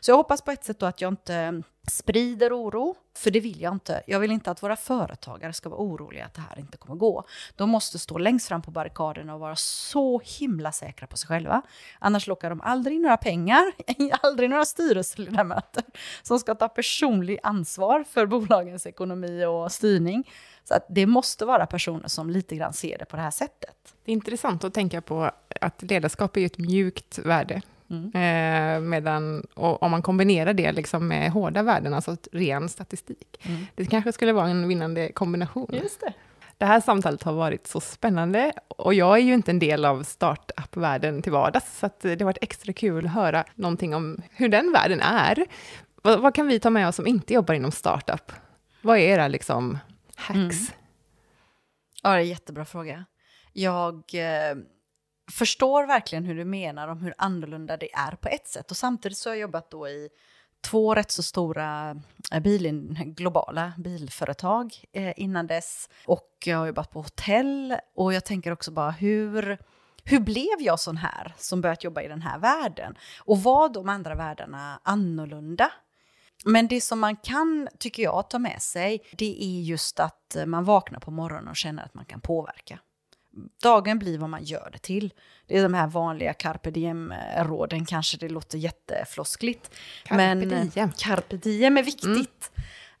Så 0.00 0.10
jag 0.10 0.16
hoppas 0.16 0.42
på 0.42 0.50
ett 0.50 0.64
sätt 0.64 0.78
då 0.78 0.86
att 0.86 1.00
jag 1.00 1.12
inte 1.12 1.62
sprider 1.90 2.52
oro, 2.52 2.94
för 3.16 3.30
det 3.30 3.40
vill 3.40 3.60
jag 3.60 3.72
inte. 3.72 4.02
Jag 4.06 4.20
vill 4.20 4.32
inte 4.32 4.50
att 4.50 4.62
våra 4.62 4.76
företagare 4.76 5.52
ska 5.52 5.68
vara 5.68 5.80
oroliga 5.80 6.26
att 6.26 6.34
det 6.34 6.40
här 6.40 6.58
inte 6.58 6.78
kommer 6.78 6.96
gå. 6.96 7.24
De 7.56 7.70
måste 7.70 7.98
stå 7.98 8.18
längst 8.18 8.48
fram 8.48 8.62
på 8.62 8.70
barrikaderna 8.70 9.34
och 9.34 9.40
vara 9.40 9.56
så 9.56 10.20
himla 10.24 10.72
säkra 10.72 11.06
på 11.06 11.16
sig 11.16 11.28
själva. 11.28 11.62
Annars 11.98 12.26
lockar 12.26 12.50
de 12.50 12.60
aldrig 12.60 13.00
några 13.00 13.16
pengar, 13.16 13.72
aldrig 14.22 14.50
några 14.50 14.64
styrelseledamöter 14.64 15.84
som 16.22 16.38
ska 16.38 16.54
ta 16.54 16.68
personlig 16.68 17.38
ansvar 17.42 18.04
för 18.04 18.26
bolagens 18.26 18.86
ekonomi 18.86 19.44
och 19.44 19.72
styrning. 19.72 20.30
Så 20.64 20.74
att 20.74 20.86
det 20.88 21.06
måste 21.06 21.44
vara 21.44 21.66
personer 21.66 22.08
som 22.08 22.30
lite 22.30 22.56
grann 22.56 22.72
ser 22.72 22.98
det 22.98 23.04
på 23.04 23.16
det 23.16 23.22
här 23.22 23.30
sättet. 23.30 23.94
Det 24.04 24.10
är 24.10 24.12
intressant 24.12 24.64
att 24.64 24.74
tänka 24.74 25.00
på 25.00 25.30
att 25.60 25.82
ledarskap 25.82 26.36
är 26.36 26.46
ett 26.46 26.58
mjukt 26.58 27.18
värde. 27.18 27.62
Mm. 27.90 28.04
Eh, 28.14 28.80
medan, 28.80 29.46
om 29.54 29.90
man 29.90 30.02
kombinerar 30.02 30.52
det 30.52 30.72
liksom 30.72 31.08
med 31.08 31.30
hårda 31.30 31.62
värden, 31.62 31.94
alltså 31.94 32.16
ren 32.32 32.68
statistik. 32.68 33.40
Mm. 33.42 33.66
Det 33.74 33.86
kanske 33.86 34.12
skulle 34.12 34.32
vara 34.32 34.48
en 34.48 34.68
vinnande 34.68 35.12
kombination. 35.12 35.70
Just 35.72 36.00
det. 36.00 36.12
Det 36.58 36.64
här 36.64 36.80
samtalet 36.80 37.22
har 37.22 37.32
varit 37.32 37.66
så 37.66 37.80
spännande 37.80 38.52
och 38.68 38.94
jag 38.94 39.16
är 39.16 39.22
ju 39.22 39.34
inte 39.34 39.50
en 39.50 39.58
del 39.58 39.84
av 39.84 40.02
startup-världen 40.02 41.22
till 41.22 41.32
vardags, 41.32 41.78
så 41.78 41.90
det 42.00 42.20
har 42.20 42.24
varit 42.24 42.38
extra 42.40 42.72
kul 42.72 43.06
att 43.06 43.12
höra 43.12 43.44
någonting 43.54 43.94
om 43.94 44.22
hur 44.30 44.48
den 44.48 44.72
världen 44.72 45.00
är. 45.00 45.46
Vad, 46.02 46.20
vad 46.20 46.34
kan 46.34 46.46
vi 46.46 46.60
ta 46.60 46.70
med 46.70 46.88
oss 46.88 46.96
som 46.96 47.06
inte 47.06 47.34
jobbar 47.34 47.54
inom 47.54 47.70
startup? 47.70 48.32
Vad 48.82 48.98
är 48.98 49.02
era 49.02 49.28
liksom 49.28 49.78
hacks? 50.16 50.38
Mm. 50.38 50.52
Ja, 52.02 52.10
det 52.10 52.16
är 52.16 52.20
en 52.20 52.28
jättebra 52.28 52.64
fråga. 52.64 53.04
Jag 53.52 53.94
eh, 53.94 54.56
förstår 55.30 55.86
verkligen 55.86 56.24
hur 56.24 56.34
du 56.34 56.44
menar 56.44 56.88
om 56.88 57.00
hur 57.00 57.14
annorlunda 57.18 57.76
det 57.76 57.92
är 57.94 58.12
på 58.12 58.28
ett 58.28 58.48
sätt. 58.48 58.70
Och 58.70 58.76
samtidigt 58.76 59.18
så 59.18 59.30
har 59.30 59.34
jag 59.34 59.40
jobbat 59.40 59.70
då 59.70 59.88
i 59.88 60.08
två 60.60 60.94
rätt 60.94 61.10
så 61.10 61.22
stora 61.22 61.96
eh, 62.32 62.40
bil, 62.40 62.96
globala 63.06 63.72
bilföretag 63.78 64.84
eh, 64.92 65.12
innan 65.16 65.46
dess. 65.46 65.88
Och 66.06 66.28
jag 66.44 66.58
har 66.58 66.66
jobbat 66.66 66.90
på 66.90 67.02
hotell 67.02 67.76
och 67.94 68.12
jag 68.12 68.24
tänker 68.24 68.52
också 68.52 68.70
bara 68.70 68.90
hur, 68.90 69.58
hur 70.04 70.20
blev 70.20 70.60
jag 70.60 70.80
sån 70.80 70.96
här 70.96 71.34
som 71.38 71.60
börjat 71.60 71.84
jobba 71.84 72.02
i 72.02 72.08
den 72.08 72.22
här 72.22 72.38
världen? 72.38 72.94
Och 73.18 73.42
var 73.42 73.68
de 73.68 73.88
andra 73.88 74.14
världarna 74.14 74.80
annorlunda? 74.82 75.70
Men 76.44 76.68
det 76.68 76.80
som 76.80 77.00
man 77.00 77.16
kan, 77.16 77.68
tycker 77.78 78.02
jag, 78.02 78.30
ta 78.30 78.38
med 78.38 78.62
sig, 78.62 79.02
det 79.12 79.44
är 79.44 79.60
just 79.60 80.00
att 80.00 80.36
eh, 80.36 80.46
man 80.46 80.64
vaknar 80.64 81.00
på 81.00 81.10
morgonen 81.10 81.48
och 81.48 81.56
känner 81.56 81.84
att 81.84 81.94
man 81.94 82.04
kan 82.04 82.20
påverka 82.20 82.78
dagen 83.62 83.98
blir 83.98 84.18
vad 84.18 84.30
man 84.30 84.44
gör 84.44 84.70
det 84.72 84.78
till. 84.78 85.12
Det 85.46 85.58
är 85.58 85.62
de 85.62 85.74
här 85.74 85.86
vanliga 85.86 86.32
carpe 86.32 86.70
diem-råden, 86.70 87.86
kanske 87.86 88.16
det 88.18 88.28
låter 88.28 88.58
jättefloskligt. 88.58 89.70
Carpe 90.04 90.16
men 90.16 90.52
eh, 90.52 90.64
diem. 90.64 90.92
carpe 90.96 91.36
diem 91.36 91.76
är 91.76 91.82
viktigt. 91.82 92.50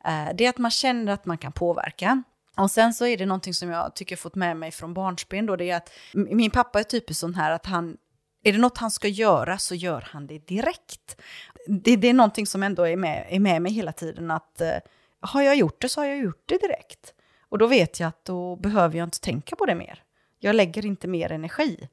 Mm. 0.04 0.36
Det 0.36 0.44
är 0.44 0.50
att 0.50 0.58
man 0.58 0.70
känner 0.70 1.12
att 1.12 1.26
man 1.26 1.38
kan 1.38 1.52
påverka. 1.52 2.22
Och 2.56 2.70
sen 2.70 2.94
så 2.94 3.06
är 3.06 3.16
det 3.16 3.26
någonting 3.26 3.54
som 3.54 3.70
jag 3.70 3.94
tycker 3.94 4.12
jag 4.12 4.20
fått 4.20 4.34
med 4.34 4.56
mig 4.56 4.70
från 4.70 4.94
barnsben 4.94 5.46
då, 5.46 5.56
det 5.56 5.70
är 5.70 5.76
att 5.76 5.90
min 6.14 6.50
pappa 6.50 6.78
är 6.78 6.82
typiskt 6.82 7.20
sån 7.20 7.34
här 7.34 7.50
att 7.50 7.66
han 7.66 7.96
Är 8.44 8.52
det 8.52 8.58
något 8.58 8.78
han 8.78 8.90
ska 8.90 9.08
göra 9.08 9.58
så 9.58 9.74
gör 9.74 10.08
han 10.10 10.26
det 10.26 10.46
direkt. 10.46 11.20
Det, 11.66 11.96
det 11.96 12.08
är 12.08 12.14
någonting 12.14 12.46
som 12.46 12.62
ändå 12.62 12.82
är 12.82 12.96
med, 12.96 13.26
är 13.30 13.40
med 13.40 13.62
mig 13.62 13.72
hela 13.72 13.92
tiden 13.92 14.30
att 14.30 14.60
eh, 14.60 14.76
har 15.20 15.42
jag 15.42 15.56
gjort 15.56 15.80
det 15.80 15.88
så 15.88 16.00
har 16.00 16.06
jag 16.06 16.18
gjort 16.18 16.42
det 16.46 16.58
direkt. 16.58 17.14
Och 17.48 17.58
då 17.58 17.66
vet 17.66 18.00
jag 18.00 18.08
att 18.08 18.24
då 18.24 18.56
behöver 18.56 18.98
jag 18.98 19.06
inte 19.06 19.20
tänka 19.20 19.56
på 19.56 19.66
det 19.66 19.74
mer. 19.74 20.02
Jag 20.38 20.56
lägger 20.56 20.86
inte 20.86 21.08
mer 21.08 21.32
energi. 21.32 21.88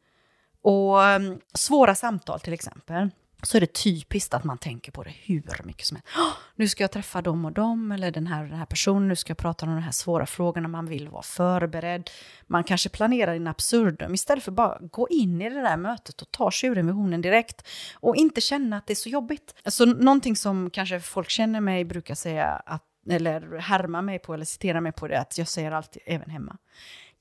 Och 0.62 1.04
mm, 1.04 1.40
svåra 1.54 1.96
samtal 1.96 2.40
till 2.40 2.54
exempel, 2.54 3.10
så 3.44 3.58
är 3.58 3.62
det 3.62 3.74
typiskt 3.74 4.34
att 4.34 4.44
man 4.44 4.58
tänker 4.58 4.92
på 4.92 5.04
det 5.04 5.14
hur 5.24 5.62
mycket 5.64 5.88
som 5.88 5.96
helst. 5.96 6.40
Nu 6.56 6.68
ska 6.68 6.84
jag 6.84 6.92
träffa 6.92 7.22
dem 7.22 7.46
och 7.46 7.52
dem, 7.52 7.92
eller 7.92 8.12
den 8.12 8.28
här, 8.28 8.44
den 8.44 8.58
här 8.58 8.66
personen, 8.66 9.08
nu 9.08 9.16
ska 9.16 9.32
jag 9.32 9.38
prata 9.38 9.66
om 9.66 9.76
de 9.76 9.82
här 9.82 9.92
svåra 9.92 10.26
frågorna, 10.26 10.68
man 10.68 10.86
vill 10.86 11.10
vara 11.10 11.24
förberedd. 11.24 12.10
Man 12.48 12.64
kanske 12.64 12.90
planerar 12.90 13.34
in 13.34 13.48
absurdum 13.48 14.14
istället 14.14 14.44
för 14.44 14.52
bara 14.52 14.78
gå 14.92 15.08
in 15.10 15.42
i 15.42 15.50
det 15.50 15.62
där 15.62 15.78
mötet 15.78 16.22
och 16.22 16.32
ta 16.32 16.52
tjuren 16.52 16.86
vid 16.86 16.96
hornen 16.96 17.22
direkt. 17.22 17.68
Och 17.94 18.16
inte 18.16 18.42
känna 18.42 18.78
att 18.78 18.88
det 18.88 18.94
är 18.94 18.96
så 18.96 19.10
jobbigt. 19.10 19.56
Alltså 19.64 19.86
någonting 19.86 20.36
som 20.36 20.70
kanske 20.70 21.00
folk 21.00 21.30
känner 21.30 21.62
mig 21.62 21.86
brukar 21.86 22.16
säga 22.16 22.46
att 22.46 22.84
eller 23.10 23.58
härma 23.58 24.02
mig 24.02 24.20
på 24.20 24.34
eller 24.34 24.46
citera 24.46 24.82
mig 24.82 24.92
på 24.92 25.08
det, 25.08 25.20
att 25.20 25.38
jag 25.38 25.48
säger 25.48 25.72
alltid, 25.72 26.02
även 26.06 26.30
hemma, 26.30 26.58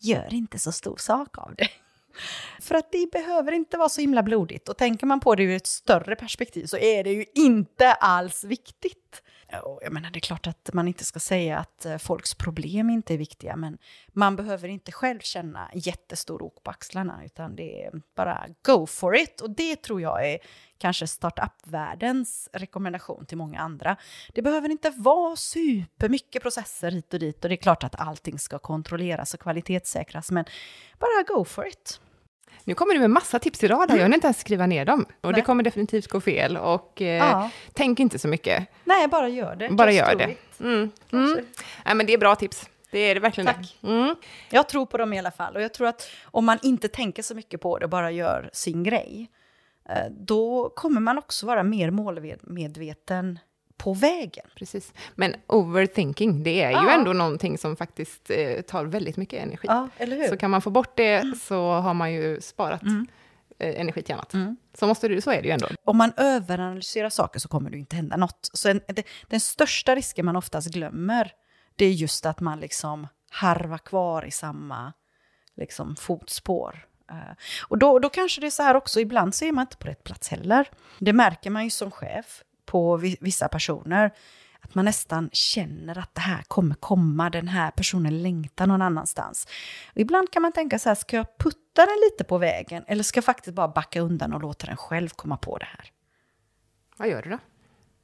gör 0.04 0.34
inte 0.34 0.58
så 0.58 0.72
stor 0.72 0.96
sak 0.96 1.38
av 1.38 1.54
det. 1.54 1.68
För 2.60 2.74
att 2.74 2.92
det 2.92 3.10
behöver 3.12 3.52
inte 3.52 3.76
vara 3.76 3.88
så 3.88 4.00
himla 4.00 4.22
blodigt. 4.22 4.68
Och 4.68 4.76
tänker 4.76 5.06
man 5.06 5.20
på 5.20 5.34
det 5.34 5.42
ur 5.42 5.56
ett 5.56 5.66
större 5.66 6.16
perspektiv 6.16 6.66
så 6.66 6.76
är 6.76 7.04
det 7.04 7.12
ju 7.12 7.24
inte 7.34 7.92
alls 7.92 8.44
viktigt. 8.44 9.22
Jag 9.82 9.92
menar, 9.92 10.10
det 10.10 10.18
är 10.18 10.20
klart 10.20 10.46
att 10.46 10.70
man 10.72 10.88
inte 10.88 11.04
ska 11.04 11.20
säga 11.20 11.58
att 11.58 11.86
eh, 11.86 11.98
folks 11.98 12.34
problem 12.34 12.90
inte 12.90 13.14
är 13.14 13.18
viktiga, 13.18 13.56
men 13.56 13.78
man 14.12 14.36
behöver 14.36 14.68
inte 14.68 14.92
själv 14.92 15.20
känna 15.20 15.70
jättestor 15.74 16.42
ok 16.42 16.62
på 16.62 16.70
axlarna, 16.70 17.24
utan 17.24 17.56
det 17.56 17.84
är 17.84 17.92
bara 18.16 18.46
go 18.62 18.86
for 18.86 19.16
it. 19.16 19.40
Och 19.40 19.50
det 19.50 19.76
tror 19.76 20.00
jag 20.00 20.28
är 20.28 20.38
kanske 20.78 21.06
startup-världens 21.06 22.48
rekommendation 22.52 23.26
till 23.26 23.38
många 23.38 23.60
andra. 23.60 23.96
Det 24.34 24.42
behöver 24.42 24.68
inte 24.68 24.90
vara 24.90 25.36
supermycket 25.36 26.42
processer 26.42 26.90
hit 26.90 27.14
och 27.14 27.20
dit 27.20 27.44
och 27.44 27.48
det 27.48 27.54
är 27.54 27.56
klart 27.56 27.84
att 27.84 28.00
allting 28.00 28.38
ska 28.38 28.58
kontrolleras 28.58 29.34
och 29.34 29.40
kvalitetssäkras, 29.40 30.30
men 30.30 30.44
bara 30.98 31.22
go 31.36 31.44
for 31.44 31.66
it. 31.66 32.00
Nu 32.64 32.74
kommer 32.74 32.94
du 32.94 33.00
med 33.00 33.10
massa 33.10 33.38
tips 33.38 33.64
i 33.64 33.68
rad 33.68 33.90
här, 33.90 33.96
jag 33.96 34.04
hinner 34.04 34.16
inte 34.16 34.26
ens 34.26 34.40
skriva 34.40 34.66
ner 34.66 34.84
dem. 34.84 35.06
Och 35.20 35.30
Nej. 35.30 35.40
det 35.40 35.42
kommer 35.42 35.62
definitivt 35.62 36.08
gå 36.08 36.20
fel. 36.20 36.56
Och 36.56 37.02
eh, 37.02 37.08
ja. 37.08 37.50
tänk 37.72 38.00
inte 38.00 38.18
så 38.18 38.28
mycket. 38.28 38.66
Nej, 38.84 39.08
bara 39.08 39.28
gör 39.28 39.56
det. 39.56 39.68
Bara 39.68 39.92
Just 39.92 40.08
gör 40.08 40.14
det. 40.14 40.34
Mm. 40.60 40.90
Mm. 41.12 41.44
Nej, 41.84 41.94
men 41.94 42.06
det 42.06 42.12
är 42.12 42.18
bra 42.18 42.34
tips. 42.36 42.68
Det 42.90 42.98
är 42.98 43.14
det 43.14 43.20
verkligen. 43.20 43.46
Tack. 43.46 43.78
Mm. 43.82 44.14
Jag 44.50 44.68
tror 44.68 44.86
på 44.86 44.98
dem 44.98 45.12
i 45.12 45.18
alla 45.18 45.30
fall. 45.30 45.56
Och 45.56 45.62
jag 45.62 45.74
tror 45.74 45.86
att 45.86 46.10
om 46.24 46.44
man 46.44 46.58
inte 46.62 46.88
tänker 46.88 47.22
så 47.22 47.34
mycket 47.34 47.60
på 47.60 47.78
det 47.78 47.88
bara 47.88 48.10
gör 48.10 48.50
sin 48.52 48.82
grej, 48.82 49.30
eh, 49.88 50.10
då 50.10 50.72
kommer 50.76 51.00
man 51.00 51.18
också 51.18 51.46
vara 51.46 51.62
mer 51.62 51.90
målmedveten 51.90 53.38
på 53.76 53.94
vägen. 53.94 54.46
Precis. 54.56 54.92
Men 55.14 55.34
overthinking, 55.46 56.42
det 56.42 56.62
är 56.62 56.82
ju 56.82 56.88
ändå 56.88 57.12
någonting 57.12 57.58
som 57.58 57.76
faktiskt 57.76 58.30
eh, 58.30 58.60
tar 58.60 58.84
väldigt 58.84 59.16
mycket 59.16 59.42
energi. 59.42 59.68
Hur? 59.96 60.28
Så 60.28 60.36
kan 60.36 60.50
man 60.50 60.62
få 60.62 60.70
bort 60.70 60.96
det 60.96 61.14
mm. 61.14 61.34
så 61.34 61.72
har 61.72 61.94
man 61.94 62.12
ju 62.12 62.40
sparat 62.40 62.82
mm. 62.82 63.06
eh, 63.58 63.80
energi 63.80 64.02
till 64.02 64.14
annat. 64.14 64.34
Mm. 64.34 64.56
Så, 64.74 64.86
måste 64.86 65.08
du, 65.08 65.20
så 65.20 65.30
är 65.30 65.42
det 65.42 65.48
ju 65.48 65.54
ändå. 65.54 65.68
Om 65.84 65.96
man 65.96 66.12
överanalyserar 66.16 67.08
saker 67.08 67.40
så 67.40 67.48
kommer 67.48 67.70
det 67.70 67.78
inte 67.78 67.96
hända 67.96 68.16
något. 68.16 68.50
Så 68.52 68.68
en, 68.68 68.80
det, 68.86 69.06
den 69.28 69.40
största 69.40 69.94
risken 69.94 70.24
man 70.24 70.36
oftast 70.36 70.68
glömmer, 70.68 71.32
det 71.76 71.84
är 71.84 71.92
just 71.92 72.26
att 72.26 72.40
man 72.40 72.60
liksom 72.60 73.06
harvar 73.30 73.78
kvar 73.78 74.24
i 74.24 74.30
samma 74.30 74.92
liksom, 75.56 75.96
fotspår. 75.96 76.86
Uh, 77.12 77.34
och 77.68 77.78
då, 77.78 77.98
då 77.98 78.08
kanske 78.08 78.40
det 78.40 78.46
är 78.46 78.50
så 78.50 78.62
här 78.62 78.74
också, 78.74 79.00
ibland 79.00 79.34
så 79.34 79.44
är 79.44 79.52
man 79.52 79.62
inte 79.62 79.76
på 79.76 79.88
rätt 79.88 80.04
plats 80.04 80.28
heller. 80.28 80.68
Det 80.98 81.12
märker 81.12 81.50
man 81.50 81.64
ju 81.64 81.70
som 81.70 81.90
chef 81.90 82.42
på 82.66 82.96
vissa 82.96 83.48
personer. 83.48 84.10
Att 84.60 84.74
man 84.74 84.84
nästan 84.84 85.30
känner 85.32 85.98
att 85.98 86.14
det 86.14 86.20
här 86.20 86.42
kommer 86.42 86.74
komma, 86.74 87.30
den 87.30 87.48
här 87.48 87.70
personen 87.70 88.22
längtar 88.22 88.66
någon 88.66 88.82
annanstans. 88.82 89.46
Och 89.94 90.00
ibland 90.00 90.32
kan 90.32 90.42
man 90.42 90.52
tänka 90.52 90.78
så 90.78 90.88
här, 90.88 90.94
ska 90.96 91.16
jag 91.16 91.38
putta 91.38 91.86
den 91.86 91.96
lite 92.10 92.24
på 92.24 92.38
vägen 92.38 92.84
eller 92.86 93.02
ska 93.02 93.18
jag 93.18 93.24
faktiskt 93.24 93.54
bara 93.54 93.68
backa 93.68 94.00
undan 94.00 94.32
och 94.32 94.40
låta 94.40 94.66
den 94.66 94.76
själv 94.76 95.08
komma 95.08 95.36
på 95.36 95.58
det 95.58 95.64
här? 95.64 95.90
Vad 96.96 97.08
gör 97.08 97.22
du 97.22 97.30
då? 97.30 97.38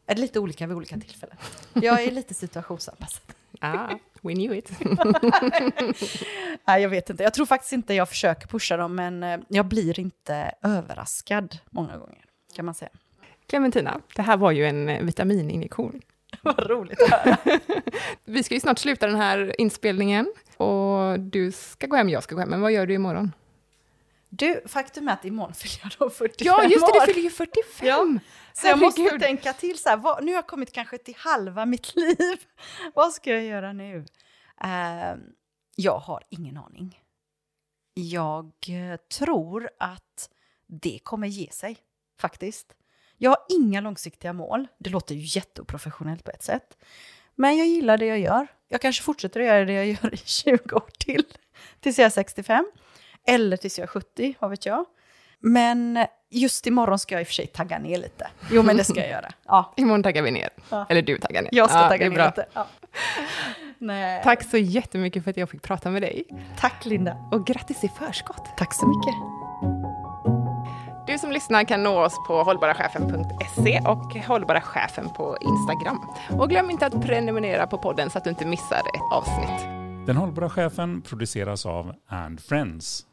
Är 0.06 0.14
lite 0.14 0.40
olika 0.40 0.66
vid 0.66 0.76
olika 0.76 0.96
tillfällen. 0.96 1.36
Jag 1.72 2.02
är 2.02 2.10
lite 2.10 2.34
situationsanpassad. 2.34 3.22
Ah, 3.60 3.88
we 4.22 4.32
knew 4.32 4.58
it. 4.58 4.70
Nej, 6.66 6.82
jag 6.82 6.88
vet 6.88 7.10
inte. 7.10 7.22
Jag 7.22 7.34
tror 7.34 7.46
faktiskt 7.46 7.72
inte 7.72 7.94
jag 7.94 8.08
försöker 8.08 8.46
pusha 8.46 8.76
dem, 8.76 8.94
men 8.94 9.22
eh, 9.22 9.40
jag 9.48 9.66
blir 9.66 10.00
inte 10.00 10.54
överraskad 10.62 11.58
många 11.70 11.96
gånger, 11.96 12.24
kan 12.54 12.64
man 12.64 12.74
säga. 12.74 12.90
Clementina, 13.50 14.00
det 14.16 14.22
här 14.22 14.36
var 14.36 14.50
ju 14.50 14.66
en 14.66 14.88
eh, 14.88 15.02
vitamininjektion. 15.02 16.00
Vad 16.42 16.70
roligt 16.70 17.02
att 17.02 17.10
höra. 17.10 17.36
Vi 18.24 18.42
ska 18.42 18.54
ju 18.54 18.60
snart 18.60 18.78
sluta 18.78 19.06
den 19.06 19.16
här 19.16 19.60
inspelningen 19.60 20.32
och 20.56 21.20
du 21.20 21.52
ska 21.52 21.86
gå 21.86 21.96
hem, 21.96 22.08
jag 22.08 22.22
ska 22.22 22.34
gå 22.34 22.40
hem. 22.40 22.50
Men 22.50 22.60
vad 22.60 22.72
gör 22.72 22.86
du 22.86 22.94
imorgon? 22.94 23.32
Du, 24.28 24.62
faktum 24.66 25.08
är 25.08 25.12
att 25.12 25.24
imorgon 25.24 25.54
fyller 25.54 25.80
jag 25.82 25.92
då 25.98 26.10
45 26.10 26.46
Ja, 26.46 26.64
just 26.64 26.86
det, 26.86 27.00
du 27.00 27.12
fyller 27.12 27.22
ju 27.22 27.30
45! 27.30 27.86
Ja, 27.86 28.06
så 28.52 28.66
jag 28.66 28.78
måste 28.78 29.18
tänka 29.18 29.52
till 29.52 29.78
så 29.78 29.88
här, 29.88 29.96
vad, 29.96 30.24
nu 30.24 30.30
har 30.30 30.36
jag 30.36 30.46
kommit 30.46 30.72
kanske 30.72 30.98
till 30.98 31.16
halva 31.18 31.66
mitt 31.66 31.96
liv. 31.96 32.38
vad 32.94 33.12
ska 33.12 33.30
jag 33.30 33.44
göra 33.44 33.72
nu? 33.72 33.96
Uh, 34.64 35.20
jag 35.76 35.98
har 35.98 36.22
ingen 36.28 36.56
aning. 36.56 36.98
Jag 37.94 38.52
uh, 38.68 38.96
tror 39.18 39.70
att 39.78 40.30
det 40.66 40.98
kommer 41.02 41.28
ge 41.28 41.50
sig, 41.50 41.76
faktiskt. 42.20 42.74
Jag 43.22 43.30
har 43.30 43.38
inga 43.48 43.80
långsiktiga 43.80 44.32
mål. 44.32 44.66
Det 44.78 44.90
låter 44.90 45.14
ju 45.14 45.38
jätteoprofessionellt 45.38 46.24
på 46.24 46.30
ett 46.30 46.42
sätt. 46.42 46.76
Men 47.34 47.56
jag 47.56 47.66
gillar 47.66 47.98
det 47.98 48.06
jag 48.06 48.18
gör. 48.18 48.46
Jag 48.68 48.80
kanske 48.80 49.02
fortsätter 49.02 49.40
att 49.40 49.46
göra 49.46 49.64
det 49.64 49.72
jag 49.72 49.86
gör 49.86 50.14
i 50.14 50.16
20 50.24 50.74
år 50.74 50.90
till. 50.98 51.24
Tills 51.80 51.98
jag 51.98 52.06
är 52.06 52.10
65. 52.10 52.64
Eller 53.26 53.56
tills 53.56 53.78
jag 53.78 53.82
är 53.82 53.88
70, 53.88 54.34
vad 54.40 54.50
vet 54.50 54.66
jag. 54.66 54.84
Men 55.38 56.06
just 56.30 56.66
imorgon 56.66 56.98
ska 56.98 57.14
jag 57.14 57.20
i 57.20 57.24
och 57.24 57.26
för 57.26 57.34
sig 57.34 57.46
tagga 57.46 57.78
ner 57.78 57.98
lite. 57.98 58.30
Jo, 58.50 58.62
men 58.62 58.76
det 58.76 58.84
ska 58.84 59.00
jag 59.00 59.10
göra. 59.10 59.32
Ja. 59.46 59.74
Imorgon 59.76 60.02
taggar 60.02 60.22
vi 60.22 60.30
ner. 60.30 60.48
Ja. 60.70 60.86
Eller 60.88 61.02
du 61.02 61.18
taggar 61.18 61.42
ner. 61.42 61.50
Jag 61.52 61.70
ska 61.70 61.78
ja, 61.78 61.88
tagga 61.88 62.08
ner 62.08 62.14
bra. 62.16 62.26
lite. 62.26 62.46
Ja. 62.52 62.66
Tack 64.24 64.50
så 64.50 64.56
jättemycket 64.56 65.24
för 65.24 65.30
att 65.30 65.36
jag 65.36 65.50
fick 65.50 65.62
prata 65.62 65.90
med 65.90 66.02
dig. 66.02 66.24
Tack 66.58 66.84
Linda. 66.86 67.16
Och 67.32 67.46
grattis 67.46 67.84
i 67.84 67.88
förskott. 67.88 68.48
Tack 68.56 68.74
så 68.74 68.86
mycket. 68.86 69.39
Som 71.20 71.32
lyssnar 71.32 71.64
kan 71.64 71.82
nå 71.82 72.04
oss 72.04 72.14
på 72.26 72.42
hållbarachefen.se 72.42 73.80
och 73.86 74.14
hållbarachefen 74.14 75.08
på 75.16 75.36
Instagram. 75.40 76.00
Och 76.40 76.48
glöm 76.50 76.70
inte 76.70 76.86
att 76.86 77.02
prenumerera 77.02 77.66
på 77.66 77.78
podden 77.78 78.10
så 78.10 78.18
att 78.18 78.24
du 78.24 78.30
inte 78.30 78.46
missar 78.46 78.78
ett 78.78 79.12
avsnitt. 79.12 79.66
Den 80.06 80.16
hållbara 80.16 80.50
chefen 80.50 81.02
produceras 81.02 81.66
av 81.66 81.94
And 82.08 82.40
Friends 82.40 83.06